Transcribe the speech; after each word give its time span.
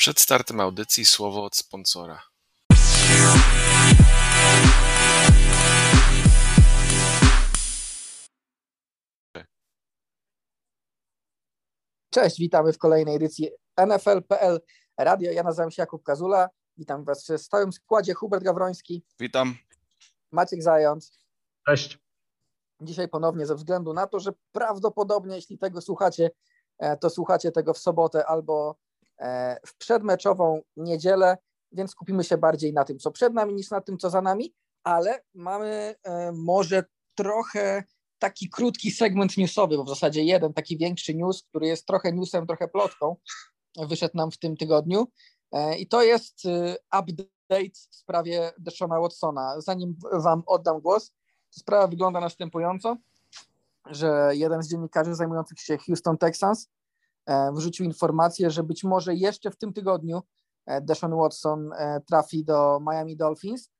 Przed 0.00 0.20
startem 0.20 0.60
audycji 0.60 1.04
słowo 1.04 1.44
od 1.44 1.56
sponsora. 1.56 2.22
Cześć, 12.10 12.38
witamy 12.38 12.72
w 12.72 12.78
kolejnej 12.78 13.16
edycji 13.16 13.50
NFL.pl 13.86 14.60
Radio. 14.98 15.32
Ja 15.32 15.42
nazywam 15.42 15.70
się 15.70 15.82
Jakub 15.82 16.02
Kazula. 16.02 16.48
Witam 16.76 17.04
Was 17.04 17.26
w 17.26 17.38
stałym 17.38 17.72
składzie 17.72 18.14
Hubert 18.14 18.44
Gawroński, 18.44 19.04
Witam. 19.18 19.54
Maciek 20.32 20.62
Zając. 20.62 21.18
Cześć. 21.66 21.98
Dzisiaj 22.82 23.08
ponownie 23.08 23.46
ze 23.46 23.54
względu 23.54 23.92
na 23.92 24.06
to, 24.06 24.20
że 24.20 24.32
prawdopodobnie 24.52 25.34
jeśli 25.34 25.58
tego 25.58 25.80
słuchacie, 25.80 26.30
e, 26.78 26.96
to 26.96 27.10
słuchacie 27.10 27.52
tego 27.52 27.74
w 27.74 27.78
sobotę 27.78 28.26
albo 28.26 28.76
w 29.66 29.76
przedmeczową 29.78 30.62
niedzielę, 30.76 31.38
więc 31.72 31.90
skupimy 31.90 32.24
się 32.24 32.38
bardziej 32.38 32.72
na 32.72 32.84
tym, 32.84 32.98
co 32.98 33.10
przed 33.10 33.34
nami, 33.34 33.54
niż 33.54 33.70
na 33.70 33.80
tym, 33.80 33.98
co 33.98 34.10
za 34.10 34.22
nami, 34.22 34.54
ale 34.84 35.22
mamy 35.34 35.94
e, 36.02 36.32
może 36.32 36.84
trochę 37.14 37.84
taki 38.18 38.50
krótki 38.50 38.90
segment 38.90 39.36
newsowy, 39.36 39.76
bo 39.76 39.84
w 39.84 39.88
zasadzie 39.88 40.24
jeden 40.24 40.52
taki 40.52 40.78
większy 40.78 41.14
news, 41.14 41.42
który 41.42 41.66
jest 41.66 41.86
trochę 41.86 42.12
newsem, 42.12 42.46
trochę 42.46 42.68
plotką, 42.68 43.16
wyszedł 43.76 44.16
nam 44.16 44.30
w 44.30 44.38
tym 44.38 44.56
tygodniu 44.56 45.06
i 45.78 45.88
to 45.88 46.02
jest 46.02 46.42
update 46.86 47.70
w 47.90 47.96
sprawie 47.96 48.52
Deshona 48.58 49.00
Watsona. 49.00 49.60
Zanim 49.60 49.96
wam 50.12 50.42
oddam 50.46 50.80
głos, 50.80 51.12
sprawa 51.50 51.86
wygląda 51.86 52.20
następująco, 52.20 52.96
że 53.86 54.30
jeden 54.32 54.62
z 54.62 54.70
dziennikarzy 54.70 55.14
zajmujących 55.14 55.60
się 55.60 55.78
Houston 55.78 56.18
Texans 56.18 56.68
e, 56.68 56.70
wrzucił 57.52 57.86
informację, 57.86 58.50
że 58.50 58.62
być 58.62 58.84
może 58.84 59.14
jeszcze 59.14 59.50
w 59.50 59.56
tym 59.56 59.72
tygodniu 59.72 60.22
e, 60.66 60.80
Deshaun 60.80 61.16
Watson 61.16 61.72
e, 61.72 62.00
trafi 62.00 62.44
do 62.44 62.80
Miami 62.80 63.16
Dolphins. 63.16 63.70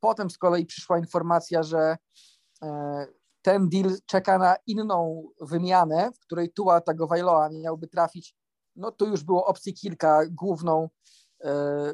Potem 0.00 0.30
z 0.30 0.38
kolei 0.38 0.66
przyszła 0.66 0.98
informacja, 0.98 1.62
że 1.62 1.96
ten 3.42 3.68
deal 3.68 3.90
czeka 4.06 4.38
na 4.38 4.56
inną 4.66 5.28
wymianę, 5.40 6.10
w 6.12 6.18
której 6.18 6.52
Tua 6.52 6.80
Tagovailoa 6.80 7.48
miałby 7.50 7.88
trafić. 7.88 8.36
No 8.76 8.92
tu 8.92 9.06
już 9.06 9.24
było 9.24 9.46
opcji 9.46 9.74
kilka. 9.74 10.20
Główną, 10.30 10.88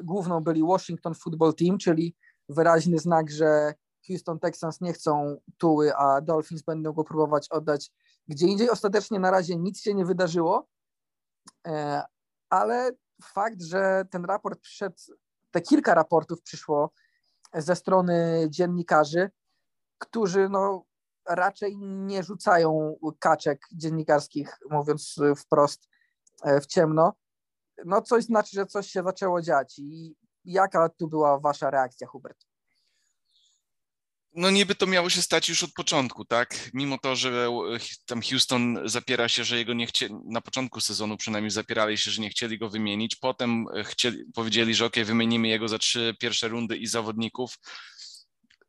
główną 0.03 0.41
byli 0.41 0.63
Washington 0.63 1.15
Football 1.15 1.55
Team, 1.55 1.79
czyli 1.79 2.17
wyraźny 2.49 2.99
znak, 2.99 3.31
że 3.31 3.75
Houston 4.07 4.39
Texans 4.39 4.81
nie 4.81 4.93
chcą 4.93 5.37
Tuły, 5.59 5.95
a 5.95 6.21
Dolphins 6.21 6.63
będą 6.63 6.93
go 6.93 7.05
próbować 7.05 7.49
oddać 7.51 7.93
gdzie 8.29 8.47
indziej. 8.47 8.71
Ostatecznie 8.71 9.19
na 9.19 9.31
razie 9.31 9.57
nic 9.57 9.81
się 9.81 9.95
nie 9.95 10.05
wydarzyło, 10.05 10.59
e, 10.59 10.78
ale 12.51 12.91
fakt, 13.23 13.63
że 13.63 14.05
ten 14.11 14.25
raport 14.25 14.61
przyszedł, 14.61 14.97
te 15.51 15.61
kilka 15.61 15.95
raportów 15.95 16.43
przyszło 16.43 16.93
ze 17.55 17.77
strony 17.77 18.47
dziennikarzy, 18.51 19.31
którzy 19.99 20.49
no, 20.49 20.85
raczej 21.29 21.79
nie 21.79 22.23
rzucają 22.23 22.97
kaczek 23.19 23.67
dziennikarskich, 23.73 24.59
mówiąc 24.71 25.17
wprost 25.37 25.89
e, 26.43 26.61
w 26.61 26.67
ciemno, 26.67 27.13
no 27.85 28.03
coś 28.03 28.25
znaczy, 28.25 28.51
że 28.57 28.67
coś 28.67 28.89
się 28.89 29.03
zaczęło 29.03 29.43
dziać. 29.43 29.79
I 29.79 30.17
jaka 30.45 30.89
tu 30.89 31.09
była 31.09 31.39
wasza 31.39 31.71
reakcja, 31.71 32.07
Hubert? 32.07 32.48
No 34.35 34.51
niby 34.51 34.75
to 34.75 34.87
miało 34.87 35.11
się 35.11 35.23
stać 35.23 35.49
już 35.49 35.63
od 35.63 35.73
początku, 35.73 36.25
tak? 36.25 36.71
Mimo 36.75 36.99
to, 36.99 37.17
że 37.17 37.49
tam 38.07 38.23
Houston 38.23 38.79
zapiera 38.85 39.29
się, 39.29 39.45
że 39.45 39.59
jego 39.59 39.75
nie 39.75 39.87
chcieli, 39.87 40.15
na 40.25 40.41
początku 40.41 40.81
sezonu 40.81 41.17
przynajmniej 41.17 41.51
zapierali 41.51 41.99
się, 41.99 42.11
że 42.11 42.23
nie 42.23 42.31
chcieli 42.31 42.59
go 42.59 42.69
wymienić. 42.71 43.17
Potem 43.17 43.67
chcieli, 43.85 44.19
powiedzieli, 44.35 44.75
że 44.75 44.87
ok, 44.87 44.97
wymienimy 45.05 45.49
jego 45.49 45.69
za 45.69 45.79
trzy 45.79 46.15
pierwsze 46.21 46.49
rundy 46.49 46.77
i 46.77 46.87
zawodników. 46.87 47.59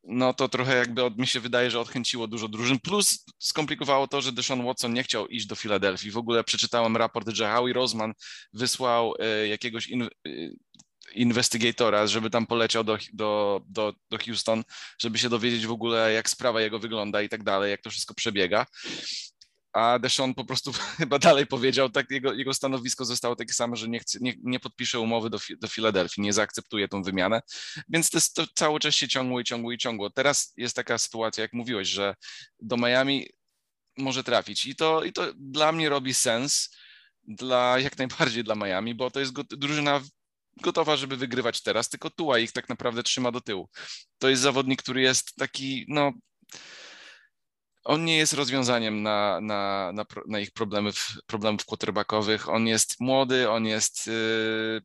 No 0.04 0.34
to 0.34 0.50
trochę 0.50 0.76
jakby 0.76 1.04
od, 1.04 1.18
mi 1.18 1.28
się 1.28 1.40
wydaje, 1.40 1.72
że 1.72 1.80
odchęciło 1.80 2.28
dużo 2.28 2.48
drużyn. 2.48 2.80
Plus 2.80 3.26
skomplikowało 3.40 4.08
to, 4.08 4.22
że 4.22 4.32
Deshaun 4.32 4.66
Watson 4.66 4.94
nie 4.94 5.04
chciał 5.04 5.28
iść 5.28 5.46
do 5.46 5.56
Filadelfii. 5.56 6.12
W 6.12 6.18
ogóle 6.18 6.44
przeczytałem 6.44 6.98
raport, 6.98 7.30
że 7.30 7.52
Howie 7.52 7.74
Roseman 7.74 8.14
wysłał 8.54 9.14
e, 9.20 9.48
jakiegoś 9.48 9.88
in, 9.88 10.04
e, 10.04 10.08
investigatora, 11.14 12.08
żeby 12.08 12.30
tam 12.30 12.48
poleciał 12.48 12.84
do, 12.84 12.98
do, 13.14 13.62
do, 13.68 13.94
do 14.10 14.18
Houston, 14.18 14.64
żeby 15.00 15.18
się 15.18 15.30
dowiedzieć 15.30 15.68
w 15.68 15.72
ogóle, 15.72 16.14
jak 16.14 16.30
sprawa 16.30 16.62
jego 16.62 16.80
wygląda 16.80 17.22
i 17.22 17.30
tak 17.30 17.44
dalej, 17.44 17.72
jak 17.72 17.82
to 17.82 17.90
wszystko 17.90 18.14
przebiega. 18.14 18.66
A 19.74 20.00
Deshaun 20.00 20.34
po 20.34 20.46
prostu 20.46 20.72
chyba 20.98 21.20
dalej 21.20 21.48
powiedział, 21.48 21.90
tak 21.90 22.12
jego, 22.12 22.34
jego 22.34 22.54
stanowisko 22.54 23.06
zostało 23.06 23.36
takie 23.36 23.54
samo, 23.54 23.76
że 23.76 23.88
nie, 23.88 24.00
chce, 24.00 24.18
nie, 24.22 24.34
nie 24.44 24.60
podpisze 24.60 25.00
umowy 25.00 25.30
do, 25.30 25.40
do 25.62 25.68
Filadelfii, 25.68 26.24
nie 26.24 26.34
zaakceptuje 26.34 26.88
tą 26.88 27.04
wymianę, 27.04 27.42
więc 27.90 28.10
to, 28.10 28.18
jest, 28.18 28.34
to 28.34 28.48
cały 28.56 28.80
czas 28.80 28.96
się 28.96 29.08
ciągło 29.08 29.40
i 29.40 29.44
ciągło 29.44 29.72
i 29.72 29.78
ciągło. 29.78 30.10
Teraz 30.10 30.54
jest 30.58 30.76
taka 30.76 30.98
sytuacja, 30.98 31.42
jak 31.42 31.54
mówiłeś, 31.54 31.88
że 31.88 32.16
do 32.62 32.78
Miami 32.78 33.28
może 33.98 34.24
trafić 34.24 34.66
i 34.66 34.76
to, 34.76 35.04
i 35.04 35.14
to 35.14 35.34
dla 35.36 35.72
mnie 35.72 35.90
robi 35.90 36.14
sens, 36.14 36.70
dla, 37.24 37.80
jak 37.80 37.98
najbardziej 37.98 38.44
dla 38.44 38.56
Miami, 38.56 38.96
bo 38.96 39.12
to 39.12 39.20
jest 39.20 39.34
drużyna 39.42 40.02
gotowa, 40.62 40.98
żeby 40.98 41.18
wygrywać 41.18 41.62
teraz, 41.62 41.90
tylko 41.90 42.10
Tua 42.10 42.40
ich 42.40 42.52
tak 42.52 42.70
naprawdę 42.70 43.04
trzyma 43.04 43.32
do 43.32 43.42
tyłu. 43.42 43.70
To 44.18 44.30
jest 44.30 44.42
zawodnik, 44.42 44.82
który 44.82 45.02
jest 45.02 45.36
taki, 45.36 45.86
no 45.88 46.12
on 47.84 48.06
nie 48.06 48.18
jest 48.18 48.34
rozwiązaniem 48.34 49.04
na, 49.04 49.42
na, 49.42 49.92
na, 49.94 50.06
na 50.28 50.40
ich 50.40 50.52
problemów, 50.52 51.08
problemów 51.26 51.66
quarterbackowych. 51.66 52.50
On 52.50 52.68
jest 52.68 52.96
młody, 53.00 53.50
on 53.50 53.66
jest 53.66 54.08
yy, 54.08 54.82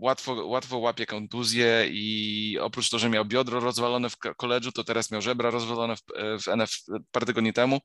łatwo, 0.00 0.46
łatwo 0.46 0.78
łapie 0.78 1.06
kontuzję 1.06 1.86
i 1.90 2.58
oprócz 2.60 2.90
tego, 2.90 2.98
że 2.98 3.08
miał 3.08 3.24
biodro 3.24 3.60
rozwalone 3.60 4.10
w 4.10 4.16
koledżu, 4.16 4.72
to 4.72 4.84
teraz 4.84 5.10
miał 5.10 5.22
żebra 5.22 5.50
rozwalone 5.50 5.96
w, 5.96 6.02
w 6.42 6.48
NF 6.48 6.70
parę 7.12 7.26
tygodni 7.26 7.52
temu. 7.52 7.80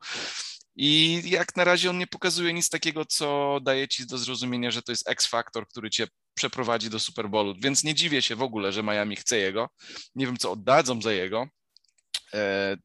I 0.75 1.21
jak 1.25 1.55
na 1.55 1.63
razie 1.63 1.89
on 1.89 1.97
nie 1.97 2.07
pokazuje 2.07 2.53
nic 2.53 2.69
takiego, 2.69 3.05
co 3.05 3.59
daje 3.63 3.88
ci 3.88 4.07
do 4.07 4.17
zrozumienia, 4.17 4.71
że 4.71 4.81
to 4.81 4.91
jest 4.91 5.09
X-faktor, 5.09 5.67
który 5.67 5.89
cię 5.89 6.07
przeprowadzi 6.39 6.89
do 6.89 7.00
Super 7.00 7.29
Bowlu. 7.29 7.55
Więc 7.59 7.83
nie 7.83 7.95
dziwię 7.95 8.22
się 8.22 8.35
w 8.35 8.41
ogóle, 8.41 8.72
że 8.72 8.83
Miami 8.83 9.16
chce 9.16 9.38
jego. 9.38 9.69
Nie 10.16 10.25
wiem, 10.25 10.38
co 10.38 10.51
oddadzą 10.51 11.01
za 11.01 11.11
jego. 11.11 11.47
E, 12.33 12.77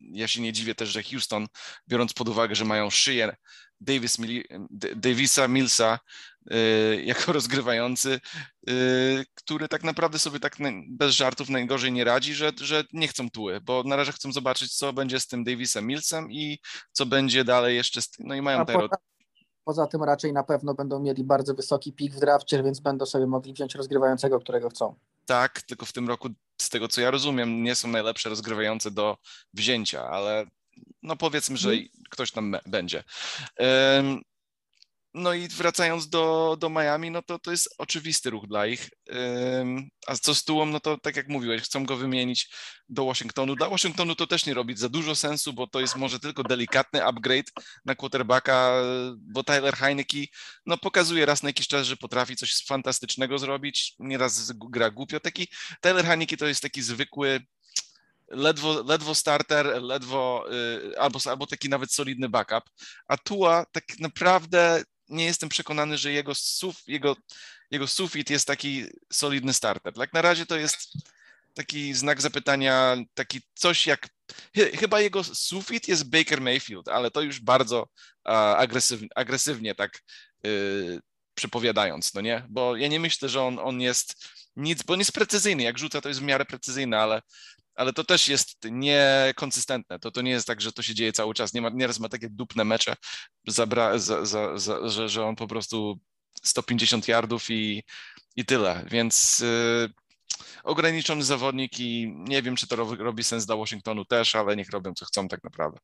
ja 0.00 0.28
się 0.28 0.40
nie 0.40 0.52
dziwię 0.52 0.74
też, 0.74 0.88
że 0.88 1.02
Houston, 1.02 1.46
biorąc 1.88 2.12
pod 2.12 2.28
uwagę, 2.28 2.54
że 2.54 2.64
mają 2.64 2.90
szyję 2.90 3.36
Davis, 3.80 4.16
Davisa 4.96 5.48
Millsa 5.48 5.98
e, 6.50 6.56
jako 7.02 7.32
rozgrywający, 7.32 8.20
e, 8.68 8.72
który 9.34 9.68
tak 9.68 9.84
naprawdę 9.84 10.18
sobie 10.18 10.40
tak 10.40 10.56
bez 10.88 11.14
żartów 11.14 11.48
najgorzej 11.48 11.92
nie 11.92 12.04
radzi, 12.04 12.34
że, 12.34 12.52
że 12.60 12.84
nie 12.92 13.08
chcą 13.08 13.30
tuły, 13.30 13.60
bo 13.60 13.82
na 13.82 13.96
razie 13.96 14.12
chcą 14.12 14.32
zobaczyć, 14.32 14.74
co 14.74 14.92
będzie 14.92 15.20
z 15.20 15.26
tym 15.26 15.44
Davisem 15.44 15.86
Millsem 15.86 16.32
i 16.32 16.58
co 16.92 17.06
będzie 17.06 17.44
dalej 17.44 17.76
jeszcze 17.76 18.02
z 18.02 18.08
No 18.18 18.34
i 18.34 18.42
mają 18.42 18.66
tutaj 18.66 18.88
Poza 19.68 19.86
tym 19.86 20.02
raczej 20.02 20.32
na 20.32 20.42
pewno 20.42 20.74
będą 20.74 21.00
mieli 21.00 21.24
bardzo 21.24 21.54
wysoki 21.54 21.92
pik 21.92 22.12
w 22.12 22.20
drafcie, 22.20 22.62
więc 22.62 22.80
będą 22.80 23.06
sobie 23.06 23.26
mogli 23.26 23.52
wziąć 23.52 23.74
rozgrywającego, 23.74 24.40
którego 24.40 24.70
chcą. 24.70 24.94
Tak, 25.26 25.62
tylko 25.62 25.86
w 25.86 25.92
tym 25.92 26.08
roku, 26.08 26.28
z 26.60 26.68
tego 26.70 26.88
co 26.88 27.00
ja 27.00 27.10
rozumiem, 27.10 27.62
nie 27.62 27.74
są 27.74 27.88
najlepsze 27.88 28.28
rozgrywające 28.28 28.90
do 28.90 29.16
wzięcia, 29.54 30.08
ale 30.08 30.46
no 31.02 31.16
powiedzmy, 31.16 31.56
że 31.56 31.68
hmm. 31.68 31.88
ktoś 32.10 32.32
tam 32.32 32.56
będzie. 32.66 33.04
No 35.14 35.34
i 35.34 35.48
wracając 35.48 36.08
do, 36.08 36.56
do 36.60 36.70
Miami, 36.70 37.10
no 37.10 37.22
to 37.22 37.38
to 37.38 37.50
jest 37.50 37.74
oczywisty 37.78 38.30
ruch 38.30 38.46
dla 38.46 38.66
ich. 38.66 38.88
A 40.06 40.14
co 40.14 40.34
z 40.34 40.44
Tułą, 40.44 40.66
no 40.66 40.80
to 40.80 40.98
tak 40.98 41.16
jak 41.16 41.28
mówiłeś, 41.28 41.62
chcą 41.62 41.84
go 41.86 41.96
wymienić 41.96 42.50
do 42.88 43.04
Washingtonu. 43.04 43.56
Dla 43.56 43.68
Washingtonu 43.68 44.14
to 44.14 44.26
też 44.26 44.46
nie 44.46 44.54
robi 44.54 44.76
za 44.76 44.88
dużo 44.88 45.14
sensu, 45.14 45.52
bo 45.52 45.66
to 45.66 45.80
jest 45.80 45.96
może 45.96 46.20
tylko 46.20 46.42
delikatny 46.42 47.04
upgrade 47.04 47.50
na 47.84 47.94
quarterbacka, 47.94 48.82
bo 49.16 49.44
Tyler 49.44 49.76
Heineke 49.76 50.26
no 50.66 50.78
pokazuje 50.78 51.26
raz 51.26 51.42
na 51.42 51.48
jakiś 51.48 51.68
czas, 51.68 51.86
że 51.86 51.96
potrafi 51.96 52.36
coś 52.36 52.64
fantastycznego 52.66 53.38
zrobić, 53.38 53.94
nieraz 53.98 54.52
gra 54.52 54.90
głupio. 54.90 55.20
Taki 55.20 55.48
Tyler 55.80 56.06
Heineke 56.06 56.36
to 56.36 56.46
jest 56.46 56.62
taki 56.62 56.82
zwykły 56.82 57.40
ledwo, 58.28 58.82
ledwo 58.82 59.14
starter, 59.14 59.82
ledwo 59.82 60.44
y, 60.52 60.98
albo, 60.98 61.18
albo 61.24 61.46
taki 61.46 61.68
nawet 61.68 61.92
solidny 61.92 62.28
backup, 62.28 62.64
a 63.08 63.16
Tua 63.16 63.66
tak 63.72 63.84
naprawdę 63.98 64.82
nie 65.08 65.24
jestem 65.24 65.48
przekonany, 65.48 65.98
że 65.98 66.12
jego, 66.12 66.34
suf, 66.34 66.82
jego, 66.86 67.16
jego 67.70 67.86
sufit 67.86 68.30
jest 68.30 68.46
taki 68.46 68.84
solidny 69.12 69.52
starter. 69.52 69.94
Tak 69.94 70.12
na 70.12 70.22
razie 70.22 70.46
to 70.46 70.56
jest 70.56 70.92
taki 71.54 71.94
znak 71.94 72.20
zapytania, 72.22 72.96
taki 73.14 73.40
coś 73.54 73.86
jak. 73.86 74.08
Chyba 74.54 75.00
jego 75.00 75.24
sufit 75.24 75.88
jest 75.88 76.10
Baker 76.10 76.40
Mayfield, 76.40 76.88
ale 76.88 77.10
to 77.10 77.20
już 77.20 77.40
bardzo 77.40 77.88
agresywnie, 78.56 79.08
agresywnie 79.14 79.74
tak 79.74 80.02
yy, 80.42 81.00
przepowiadając, 81.34 82.14
no 82.14 82.20
nie? 82.20 82.46
Bo 82.48 82.76
ja 82.76 82.88
nie 82.88 83.00
myślę, 83.00 83.28
że 83.28 83.42
on, 83.42 83.58
on 83.58 83.80
jest 83.80 84.28
nic, 84.56 84.82
bo 84.82 84.92
on 84.92 84.98
jest 84.98 85.12
precyzyjny. 85.12 85.62
Jak 85.62 85.78
rzuca, 85.78 86.00
to 86.00 86.08
jest 86.08 86.20
w 86.20 86.24
miarę 86.24 86.44
precyzyjny, 86.44 86.98
ale 86.98 87.22
ale 87.78 87.92
to 87.92 88.04
też 88.04 88.28
jest 88.28 88.58
niekonsystentne. 88.70 89.98
To, 89.98 90.10
to 90.10 90.22
nie 90.22 90.30
jest 90.30 90.46
tak, 90.46 90.60
że 90.60 90.72
to 90.72 90.82
się 90.82 90.94
dzieje 90.94 91.12
cały 91.12 91.34
czas. 91.34 91.54
Nie 91.54 91.62
ma, 91.62 91.68
nieraz 91.68 92.00
ma 92.00 92.08
takie 92.08 92.28
dupne 92.30 92.64
mecze, 92.64 92.94
zabra, 93.46 93.98
za, 93.98 94.26
za, 94.26 94.58
za, 94.58 94.88
że, 94.88 95.08
że 95.08 95.24
on 95.24 95.36
po 95.36 95.46
prostu 95.46 95.98
150 96.42 97.08
yardów 97.08 97.50
i, 97.50 97.82
i 98.36 98.44
tyle, 98.44 98.84
więc 98.90 99.38
yy, 99.38 99.88
ograniczony 100.64 101.22
zawodnik 101.22 101.80
i 101.80 102.14
nie 102.16 102.42
wiem, 102.42 102.56
czy 102.56 102.66
to 102.66 102.76
robi 102.76 103.24
sens 103.24 103.46
dla 103.46 103.56
Washingtonu 103.56 104.04
też, 104.04 104.34
ale 104.34 104.56
niech 104.56 104.70
robią 104.70 104.94
co 104.94 105.04
chcą 105.04 105.28
tak 105.28 105.44
naprawdę. 105.44 105.78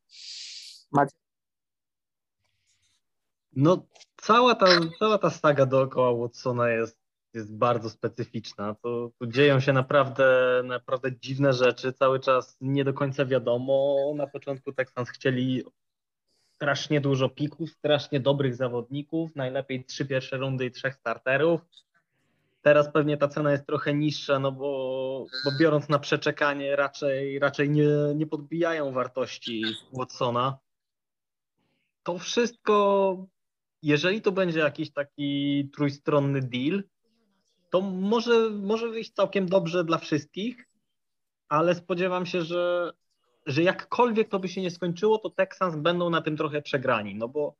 Macie 0.93 1.17
no, 3.57 3.87
cała 4.17 4.55
ta, 4.55 4.67
cała 4.99 5.19
ta 5.19 5.31
saga 5.31 5.67
dookoła 5.67 6.23
Watsona 6.23 6.71
jest, 6.71 6.99
jest 7.35 7.57
bardzo 7.57 7.91
specyficzna. 7.91 8.75
Tu 8.83 9.13
dzieją 9.27 9.61
się 9.61 9.73
naprawdę, 9.73 10.61
naprawdę 10.65 11.19
dziwne 11.19 11.53
rzeczy. 11.53 11.93
Cały 11.93 12.21
czas 12.21 12.57
nie 12.61 12.85
do 12.85 12.95
końca 12.95 13.27
wiadomo. 13.27 13.97
Na 14.17 14.27
początku 14.27 14.73
Texans 14.73 15.11
chcieli 15.11 15.65
strasznie 16.55 17.01
dużo 17.01 17.29
pików, 17.29 17.71
strasznie 17.71 18.21
dobrych 18.21 18.57
zawodników, 18.57 19.37
najlepiej 19.37 19.85
trzy 19.85 20.07
pierwsze 20.07 20.37
rundy 20.37 20.67
i 20.67 20.71
trzech 20.71 20.95
starterów. 20.95 21.61
Teraz 22.63 22.93
pewnie 22.93 23.17
ta 23.17 23.29
cena 23.29 23.53
jest 23.53 23.67
trochę 23.67 23.95
niższa, 23.95 24.39
no 24.39 24.53
bo, 24.53 25.27
bo 25.45 25.51
biorąc 25.61 25.89
na 25.89 25.99
przeczekanie 25.99 26.77
raczej, 26.77 27.39
raczej 27.39 27.71
nie, 27.71 27.89
nie 28.15 28.27
podbijają 28.27 28.93
wartości 28.93 29.63
Watsona. 29.93 30.59
To 32.03 32.19
wszystko 32.19 33.17
jeżeli 33.85 34.23
to 34.23 34.33
będzie 34.33 34.61
jakiś 34.61 34.93
taki 34.93 35.71
trójstronny 35.75 36.41
deal, 36.41 36.85
to 37.75 37.81
może, 37.81 38.51
może 38.51 38.89
wyjść 38.89 39.13
całkiem 39.13 39.47
dobrze 39.47 39.85
dla 39.85 39.99
wszystkich, 39.99 40.69
ale 41.49 41.75
spodziewam 41.75 42.27
się, 42.27 42.43
że, 42.43 42.93
że 43.47 43.63
jakkolwiek 43.63 44.29
to 44.29 44.39
by 44.39 44.49
się 44.49 44.63
nie 44.63 44.71
skończyło, 44.71 45.19
to 45.19 45.31
Texans 45.31 45.77
będą 45.77 46.11
na 46.11 46.23
tym 46.23 46.37
trochę 46.37 46.63
przegrani, 46.63 47.15
no 47.15 47.29
bo 47.29 47.55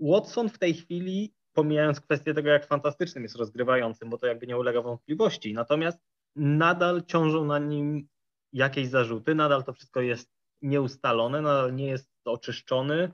Watson 0.00 0.48
w 0.48 0.58
tej 0.58 0.74
chwili, 0.74 1.34
pomijając 1.52 2.00
kwestię 2.00 2.34
tego, 2.34 2.48
jak 2.48 2.66
fantastycznym 2.66 3.24
jest 3.24 3.36
rozgrywającym, 3.36 4.10
bo 4.10 4.18
to 4.18 4.26
jakby 4.26 4.46
nie 4.46 4.58
ulega 4.58 4.82
wątpliwości, 4.82 5.54
natomiast 5.54 5.98
nadal 6.36 7.02
ciążą 7.02 7.44
na 7.44 7.58
nim 7.58 8.08
jakieś 8.52 8.88
zarzuty, 8.88 9.34
nadal 9.34 9.64
to 9.64 9.72
wszystko 9.72 10.00
jest 10.00 10.30
nieustalone, 10.62 11.42
nadal 11.42 11.74
nie 11.74 11.86
jest 11.86 12.10
oczyszczony, 12.24 13.12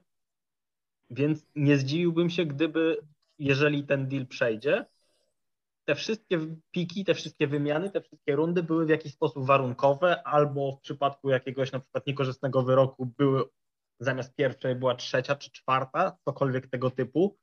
więc 1.10 1.46
nie 1.54 1.76
zdziwiłbym 1.76 2.30
się, 2.30 2.46
gdyby, 2.46 2.96
jeżeli 3.38 3.84
ten 3.84 4.08
deal 4.08 4.26
przejdzie, 4.26 4.86
te 5.84 5.94
wszystkie 5.94 6.56
piki, 6.70 7.04
te 7.04 7.14
wszystkie 7.14 7.46
wymiany, 7.46 7.90
te 7.90 8.00
wszystkie 8.00 8.36
rundy 8.36 8.62
były 8.62 8.86
w 8.86 8.88
jakiś 8.88 9.12
sposób 9.12 9.46
warunkowe, 9.46 10.22
albo 10.22 10.76
w 10.76 10.80
przypadku 10.80 11.30
jakiegoś 11.30 11.72
na 11.72 11.80
przykład 11.80 12.06
niekorzystnego 12.06 12.62
wyroku 12.62 13.06
były 13.18 13.44
zamiast 14.00 14.34
pierwszej 14.34 14.74
była 14.74 14.94
trzecia 14.94 15.36
czy 15.36 15.50
czwarta, 15.50 16.16
cokolwiek 16.24 16.70
tego 16.70 16.90
typu. 16.90 17.38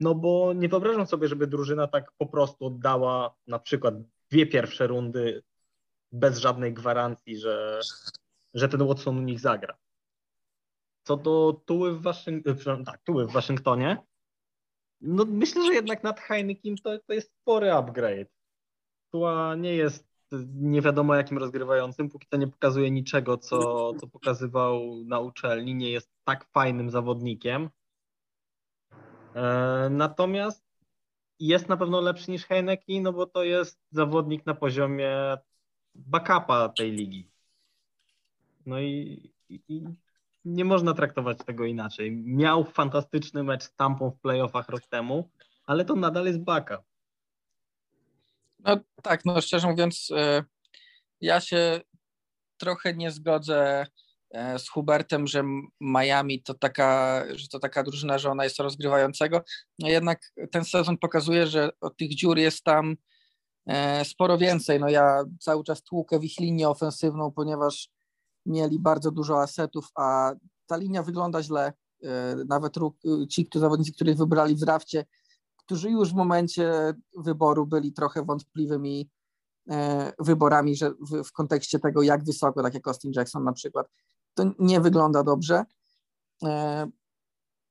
No 0.00 0.14
bo 0.14 0.52
nie 0.52 0.68
wyobrażam 0.68 1.06
sobie, 1.06 1.28
żeby 1.28 1.46
drużyna 1.46 1.86
tak 1.86 2.12
po 2.18 2.26
prostu 2.26 2.66
oddała 2.66 3.34
na 3.46 3.58
przykład 3.58 3.94
dwie 4.30 4.46
pierwsze 4.46 4.86
rundy 4.86 5.42
bez 6.12 6.38
żadnej 6.38 6.74
gwarancji, 6.74 7.38
że, 7.38 7.80
że 8.54 8.68
ten 8.68 8.86
Watson 8.86 9.18
u 9.18 9.22
nich 9.22 9.40
zagra. 9.40 9.78
Co 11.02 11.16
do 11.16 11.62
Tuły 11.66 11.98
w, 11.98 12.02
Waszyng- 12.02 12.70
e, 12.80 12.84
tak, 12.84 13.02
Tuły 13.02 13.26
w 13.26 13.32
Waszyngtonie, 13.32 13.96
no 15.00 15.24
myślę, 15.24 15.66
że 15.66 15.74
jednak 15.74 16.02
nad 16.02 16.20
Heinekiem 16.20 16.76
to, 16.76 16.98
to 16.98 17.12
jest 17.12 17.32
spory 17.42 17.72
upgrade. 17.72 18.28
Tuła 19.10 19.54
nie 19.54 19.74
jest 19.74 20.06
nie 20.54 20.82
wiadomo 20.82 21.14
jakim 21.14 21.38
rozgrywającym, 21.38 22.08
póki 22.08 22.26
to 22.26 22.36
nie 22.36 22.46
pokazuje 22.46 22.90
niczego, 22.90 23.38
co, 23.38 23.92
co 23.94 24.06
pokazywał 24.06 25.04
na 25.04 25.20
uczelni, 25.20 25.74
nie 25.74 25.90
jest 25.90 26.10
tak 26.24 26.46
fajnym 26.52 26.90
zawodnikiem. 26.90 27.70
E, 29.34 29.88
natomiast 29.90 30.64
jest 31.40 31.68
na 31.68 31.76
pewno 31.76 32.00
lepszy 32.00 32.30
niż 32.30 32.44
Heineken, 32.44 33.02
no 33.02 33.12
bo 33.12 33.26
to 33.26 33.44
jest 33.44 33.80
zawodnik 33.90 34.46
na 34.46 34.54
poziomie 34.54 35.36
backupa 35.94 36.68
tej 36.68 36.92
ligi. 36.92 37.30
No 38.66 38.80
i, 38.80 39.32
i, 39.48 39.84
nie 40.46 40.64
można 40.64 40.94
traktować 40.94 41.38
tego 41.46 41.64
inaczej. 41.64 42.12
Miał 42.12 42.64
fantastyczny 42.64 43.42
mecz 43.42 43.62
z 43.62 43.74
Tampą 43.74 44.10
w 44.10 44.20
playoffach 44.20 44.68
rok 44.68 44.86
temu, 44.86 45.30
ale 45.64 45.84
to 45.84 45.94
nadal 45.94 46.26
jest 46.26 46.40
backup. 46.40 46.80
No 48.58 48.76
tak, 49.02 49.24
no 49.24 49.40
szczerze 49.40 49.68
mówiąc, 49.68 50.08
e, 50.16 50.44
ja 51.20 51.40
się 51.40 51.80
trochę 52.56 52.94
nie 52.94 53.10
zgodzę 53.10 53.86
e, 54.30 54.58
z 54.58 54.68
Hubertem, 54.68 55.26
że 55.26 55.44
Miami 55.80 56.42
to 56.42 56.54
taka, 56.54 57.22
że 57.34 57.48
to 57.48 57.58
taka 57.58 57.82
drużyna, 57.82 58.18
że 58.18 58.30
ona 58.30 58.44
jest 58.44 58.60
rozgrywającego. 58.60 59.44
No 59.78 59.88
jednak 59.88 60.32
ten 60.50 60.64
sezon 60.64 60.98
pokazuje, 60.98 61.46
że 61.46 61.70
od 61.80 61.96
tych 61.96 62.14
dziur 62.14 62.38
jest 62.38 62.64
tam 62.64 62.96
e, 63.66 64.04
sporo 64.04 64.38
więcej. 64.38 64.80
No 64.80 64.88
ja 64.88 65.24
cały 65.40 65.64
czas 65.64 65.82
tłukę 65.82 66.18
w 66.18 66.24
ich 66.24 66.40
linię 66.40 66.68
ofensywną, 66.68 67.32
ponieważ 67.32 67.95
mieli 68.46 68.78
bardzo 68.78 69.10
dużo 69.10 69.42
asetów, 69.42 69.88
a 69.94 70.32
ta 70.66 70.76
linia 70.76 71.02
wygląda 71.02 71.42
źle. 71.42 71.72
E, 72.02 72.36
nawet 72.48 72.74
ci 73.28 73.48
zawodnicy, 73.54 73.92
których 73.92 74.16
wybrali 74.16 74.54
w 74.54 74.60
drafcie, 74.60 75.04
którzy 75.56 75.90
już 75.90 76.12
w 76.12 76.14
momencie 76.14 76.94
wyboru 77.16 77.66
byli 77.66 77.92
trochę 77.92 78.24
wątpliwymi 78.24 79.10
e, 79.70 80.12
wyborami, 80.18 80.76
że 80.76 80.90
w, 80.90 81.24
w 81.24 81.32
kontekście 81.32 81.78
tego, 81.78 82.02
jak 82.02 82.24
wysoko, 82.24 82.62
tak 82.62 82.74
jak 82.74 82.88
Austin 82.88 83.12
Jackson 83.16 83.44
na 83.44 83.52
przykład, 83.52 83.86
to 84.34 84.44
nie 84.58 84.80
wygląda 84.80 85.22
dobrze. 85.22 85.64
E, 86.44 86.86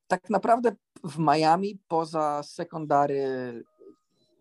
tak 0.06 0.30
naprawdę 0.30 0.76
w 1.04 1.18
Miami 1.18 1.80
poza 1.88 2.42
sekundary 2.42 3.24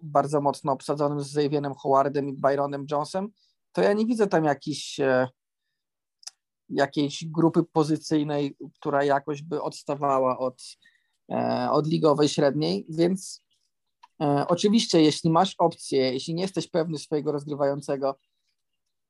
bardzo 0.02 0.42
mocno 0.42 0.72
obsadzonym 0.72 1.22
z 1.22 1.38
Xavierem 1.38 1.76
Howardem 1.76 2.30
i 2.30 2.34
Byronem 2.34 2.86
Jonesem, 2.92 3.30
to 3.72 3.82
ja 3.82 3.94
nie 3.94 4.06
widzę 4.06 4.28
tam 4.28 4.44
jakichś 4.44 5.00
jakiejś 6.70 7.26
grupy 7.26 7.64
pozycyjnej, 7.64 8.58
która 8.80 9.04
jakoś 9.04 9.42
by 9.42 9.62
odstawała 9.62 10.38
od, 10.38 10.64
e, 11.32 11.68
od 11.72 11.88
ligowej 11.88 12.30
średniej, 12.30 12.86
więc 12.90 13.44
e, 14.22 14.46
oczywiście 14.48 15.02
jeśli 15.02 15.30
masz 15.30 15.56
opcję, 15.58 16.14
jeśli 16.14 16.34
nie 16.34 16.42
jesteś 16.42 16.68
pewny 16.68 16.98
swojego 16.98 17.32
rozgrywającego 17.32 18.20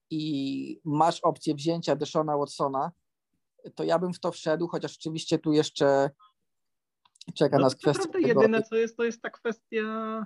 i 0.10 0.82
masz 0.84 1.20
opcję 1.20 1.56
wzięcia 1.56 1.96
Deshona 1.96 2.38
Watsona, 2.38 2.92
to 3.76 3.84
ja 3.84 4.00
bym 4.00 4.14
w 4.14 4.20
to 4.20 4.32
wszedł, 4.32 4.68
chociaż 4.68 4.98
oczywiście 4.98 5.40
tu 5.40 5.54
jeszcze 5.54 6.10
czeka 7.36 7.58
no, 7.58 7.64
nas 7.64 7.76
kwestia. 7.76 8.08
Tego... 8.08 8.28
Jedyne 8.28 8.64
co 8.64 8.76
jest, 8.76 8.98
to 8.98 9.04
jest 9.04 9.22
ta 9.22 9.30
kwestia 9.30 10.26